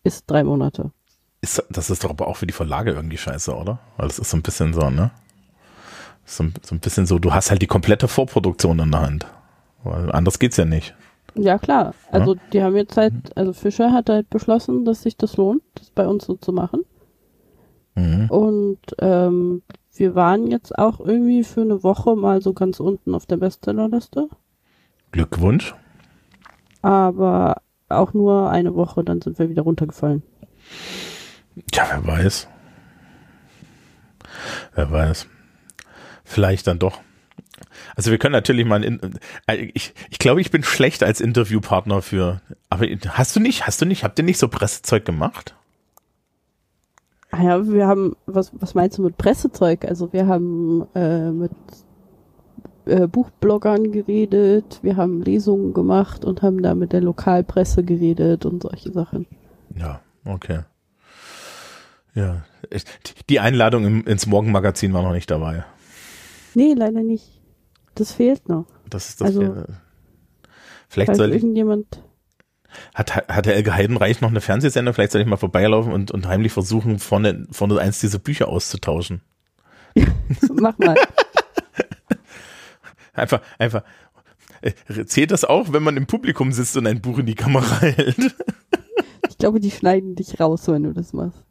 ist 0.03 0.29
drei 0.29 0.43
Monate. 0.43 0.91
Ist, 1.41 1.63
das 1.69 1.89
ist 1.89 2.03
doch 2.03 2.09
aber 2.11 2.27
auch 2.27 2.35
für 2.35 2.45
die 2.45 2.53
Verlage 2.53 2.91
irgendwie 2.91 3.17
scheiße, 3.17 3.55
oder? 3.55 3.79
Weil 3.97 4.07
das 4.09 4.19
ist 4.19 4.29
so 4.29 4.37
ein 4.37 4.43
bisschen 4.43 4.73
so, 4.73 4.89
ne? 4.89 5.09
So, 6.25 6.43
ein- 6.43 6.53
so 6.61 6.75
ein 6.75 6.79
bisschen 6.79 7.05
so, 7.07 7.17
du 7.17 7.33
hast 7.33 7.49
halt 7.49 7.61
die 7.61 7.67
komplette 7.67 8.07
Vorproduktion 8.07 8.77
in 8.79 8.91
der 8.91 9.01
Hand. 9.01 9.25
Weil 9.83 10.11
anders 10.11 10.37
geht's 10.37 10.57
ja 10.57 10.65
nicht. 10.65 10.93
Ja, 11.33 11.57
klar. 11.57 11.93
Also 12.11 12.35
die 12.53 12.61
haben 12.61 12.75
jetzt 12.75 12.97
halt, 12.97 13.13
also 13.35 13.53
Fischer 13.53 13.91
hat 13.93 14.09
halt 14.09 14.29
beschlossen, 14.29 14.83
dass 14.85 15.01
sich 15.03 15.15
das 15.17 15.37
lohnt, 15.37 15.63
das 15.75 15.89
bei 15.89 16.05
uns 16.07 16.25
so 16.25 16.35
zu 16.35 16.51
machen. 16.51 16.81
Mhm. 17.95 18.29
Und 18.29 18.79
ähm, 18.99 19.63
wir 19.93 20.15
waren 20.15 20.47
jetzt 20.47 20.77
auch 20.77 20.99
irgendwie 20.99 21.43
für 21.43 21.61
eine 21.61 21.83
Woche 21.83 22.15
mal 22.15 22.41
so 22.41 22.53
ganz 22.53 22.79
unten 22.79 23.13
auf 23.13 23.25
der 23.25 23.37
Bestsellerliste. 23.37 24.29
Glückwunsch. 25.11 25.75
Aber 26.81 27.61
auch 27.89 28.13
nur 28.13 28.49
eine 28.49 28.75
Woche, 28.75 29.03
dann 29.03 29.21
sind 29.21 29.37
wir 29.37 29.49
wieder 29.49 29.63
runtergefallen. 29.63 30.23
Ja, 31.73 31.87
wer 31.89 32.07
weiß. 32.07 32.47
Wer 34.75 34.91
weiß. 34.91 35.27
Vielleicht 36.23 36.67
dann 36.67 36.79
doch. 36.79 37.01
Also 37.95 38.11
wir 38.11 38.17
können 38.17 38.31
natürlich 38.31 38.65
mal, 38.65 38.77
ein 38.77 38.83
In 38.83 39.19
äh, 39.47 39.69
ich, 39.73 39.93
ich 40.09 40.17
glaube, 40.17 40.41
ich 40.41 40.51
bin 40.51 40.63
schlecht 40.63 41.03
als 41.03 41.21
Interviewpartner 41.21 42.01
für, 42.01 42.41
aber 42.69 42.87
hast 43.09 43.35
du 43.35 43.39
nicht, 43.39 43.67
hast 43.67 43.81
du 43.81 43.85
nicht, 43.85 44.03
habt 44.03 44.17
ihr 44.17 44.25
nicht 44.25 44.39
so 44.39 44.47
Pressezeug 44.47 45.05
gemacht? 45.05 45.55
Ah 47.31 47.43
ja, 47.43 47.67
wir 47.67 47.87
haben, 47.87 48.15
was, 48.25 48.51
was 48.59 48.73
meinst 48.75 48.97
du 48.97 49.03
mit 49.03 49.17
Pressezeug? 49.17 49.85
Also 49.85 50.11
wir 50.11 50.27
haben 50.27 50.85
äh, 50.95 51.31
mit 51.31 51.51
äh, 52.85 53.07
Buchbloggern 53.07 53.91
geredet, 53.91 54.79
wir 54.81 54.97
haben 54.97 55.21
Lesungen 55.21 55.73
gemacht 55.73 56.25
und 56.25 56.41
haben 56.41 56.61
da 56.61 56.75
mit 56.75 56.91
der 56.91 57.01
Lokalpresse 57.01 57.83
geredet 57.83 58.45
und 58.45 58.63
solche 58.63 58.91
Sachen. 58.91 59.27
Ja, 59.77 60.01
okay. 60.25 60.61
Ja, 62.13 62.43
ich- 62.69 62.83
die 63.29 63.39
Einladung 63.39 63.85
im, 63.85 64.03
ins 64.05 64.27
Morgenmagazin 64.27 64.91
war 64.93 65.03
noch 65.03 65.13
nicht 65.13 65.31
dabei. 65.31 65.63
Nee, 66.53 66.73
leider 66.73 67.01
nicht. 67.01 67.39
Das 67.95 68.11
fehlt 68.11 68.49
noch. 68.49 68.65
Das 68.89 69.07
ist 69.09 69.21
das. 69.21 69.27
Also, 69.27 69.41
wäre- 69.41 69.67
vielleicht 70.89 71.15
soll 71.15 71.29
ich, 71.29 71.35
irgendjemand. 71.35 72.03
Hat, 72.93 73.15
hat 73.27 73.45
der 73.45 73.55
Elke 73.55 73.73
Heidenreich 73.73 74.21
noch 74.21 74.29
eine 74.29 74.41
Fernsehsendung? 74.41 74.93
Vielleicht 74.93 75.11
soll 75.11 75.21
ich 75.21 75.27
mal 75.27 75.37
vorbeilaufen 75.37 75.91
und, 75.91 76.11
und 76.11 76.27
heimlich 76.27 76.51
versuchen, 76.51 76.99
vorne, 76.99 77.47
vorne 77.51 77.79
eins 77.79 77.99
dieser 77.99 78.19
Bücher 78.19 78.47
auszutauschen. 78.47 79.21
Mach 80.53 80.77
mal. 80.77 80.95
Einfach, 83.13 83.41
einfach. 83.59 83.83
Äh, 84.61 84.71
Zählt 85.05 85.31
das 85.31 85.43
auch, 85.43 85.73
wenn 85.73 85.83
man 85.83 85.97
im 85.97 86.07
Publikum 86.07 86.53
sitzt 86.53 86.77
und 86.77 86.87
ein 86.87 87.01
Buch 87.01 87.17
in 87.19 87.25
die 87.25 87.35
Kamera 87.35 87.79
hält? 87.81 88.35
Ich 89.27 89.37
glaube, 89.37 89.59
die 89.59 89.69
schneiden 89.69 90.15
dich 90.15 90.39
raus, 90.39 90.67
wenn 90.67 90.83
du 90.83 90.93
das 90.93 91.11
machst. 91.11 91.43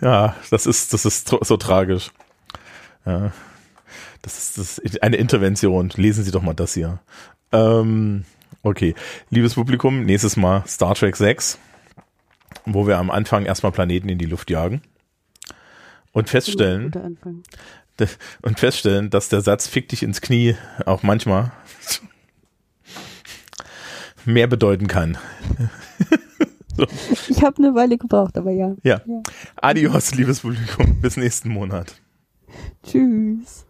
Ja, 0.00 0.36
das 0.50 0.66
ist, 0.66 0.92
das 0.92 1.06
ist 1.06 1.28
so 1.28 1.56
tragisch. 1.56 2.10
Ja. 3.06 3.32
Das 4.20 4.38
ist, 4.38 4.58
das 4.58 4.78
ist 4.78 5.02
eine 5.02 5.16
Intervention. 5.16 5.90
Lesen 5.96 6.24
Sie 6.24 6.30
doch 6.30 6.42
mal 6.42 6.54
das 6.54 6.74
hier. 6.74 7.00
Ähm, 7.54 8.24
okay. 8.62 8.94
Liebes 9.30 9.54
Publikum, 9.54 10.04
nächstes 10.04 10.36
Mal 10.36 10.64
Star 10.66 10.94
Trek 10.94 11.16
6, 11.16 11.58
wo 12.66 12.86
wir 12.86 12.98
am 12.98 13.10
Anfang 13.10 13.46
erstmal 13.46 13.72
Planeten 13.72 14.08
in 14.08 14.18
die 14.18 14.26
Luft 14.26 14.50
jagen. 14.50 14.82
Und 16.12 16.28
feststellen, 16.28 16.92
und 18.42 18.60
feststellen, 18.60 19.10
dass 19.10 19.28
der 19.28 19.40
Satz 19.40 19.66
fick 19.66 19.88
dich 19.88 20.02
ins 20.04 20.20
Knie 20.20 20.56
auch 20.86 21.02
manchmal 21.02 21.50
mehr 24.24 24.46
bedeuten 24.46 24.86
kann. 24.86 25.18
Ich 27.28 27.40
habe 27.44 27.58
eine 27.58 27.76
Weile 27.76 27.96
gebraucht, 27.96 28.36
aber 28.36 28.50
ja. 28.50 28.74
Ja. 28.82 29.00
Ja. 29.06 29.22
Adios, 29.54 30.12
liebes 30.16 30.40
Publikum. 30.40 31.00
Bis 31.00 31.16
nächsten 31.16 31.48
Monat. 31.48 32.00
Tschüss. 32.82 33.63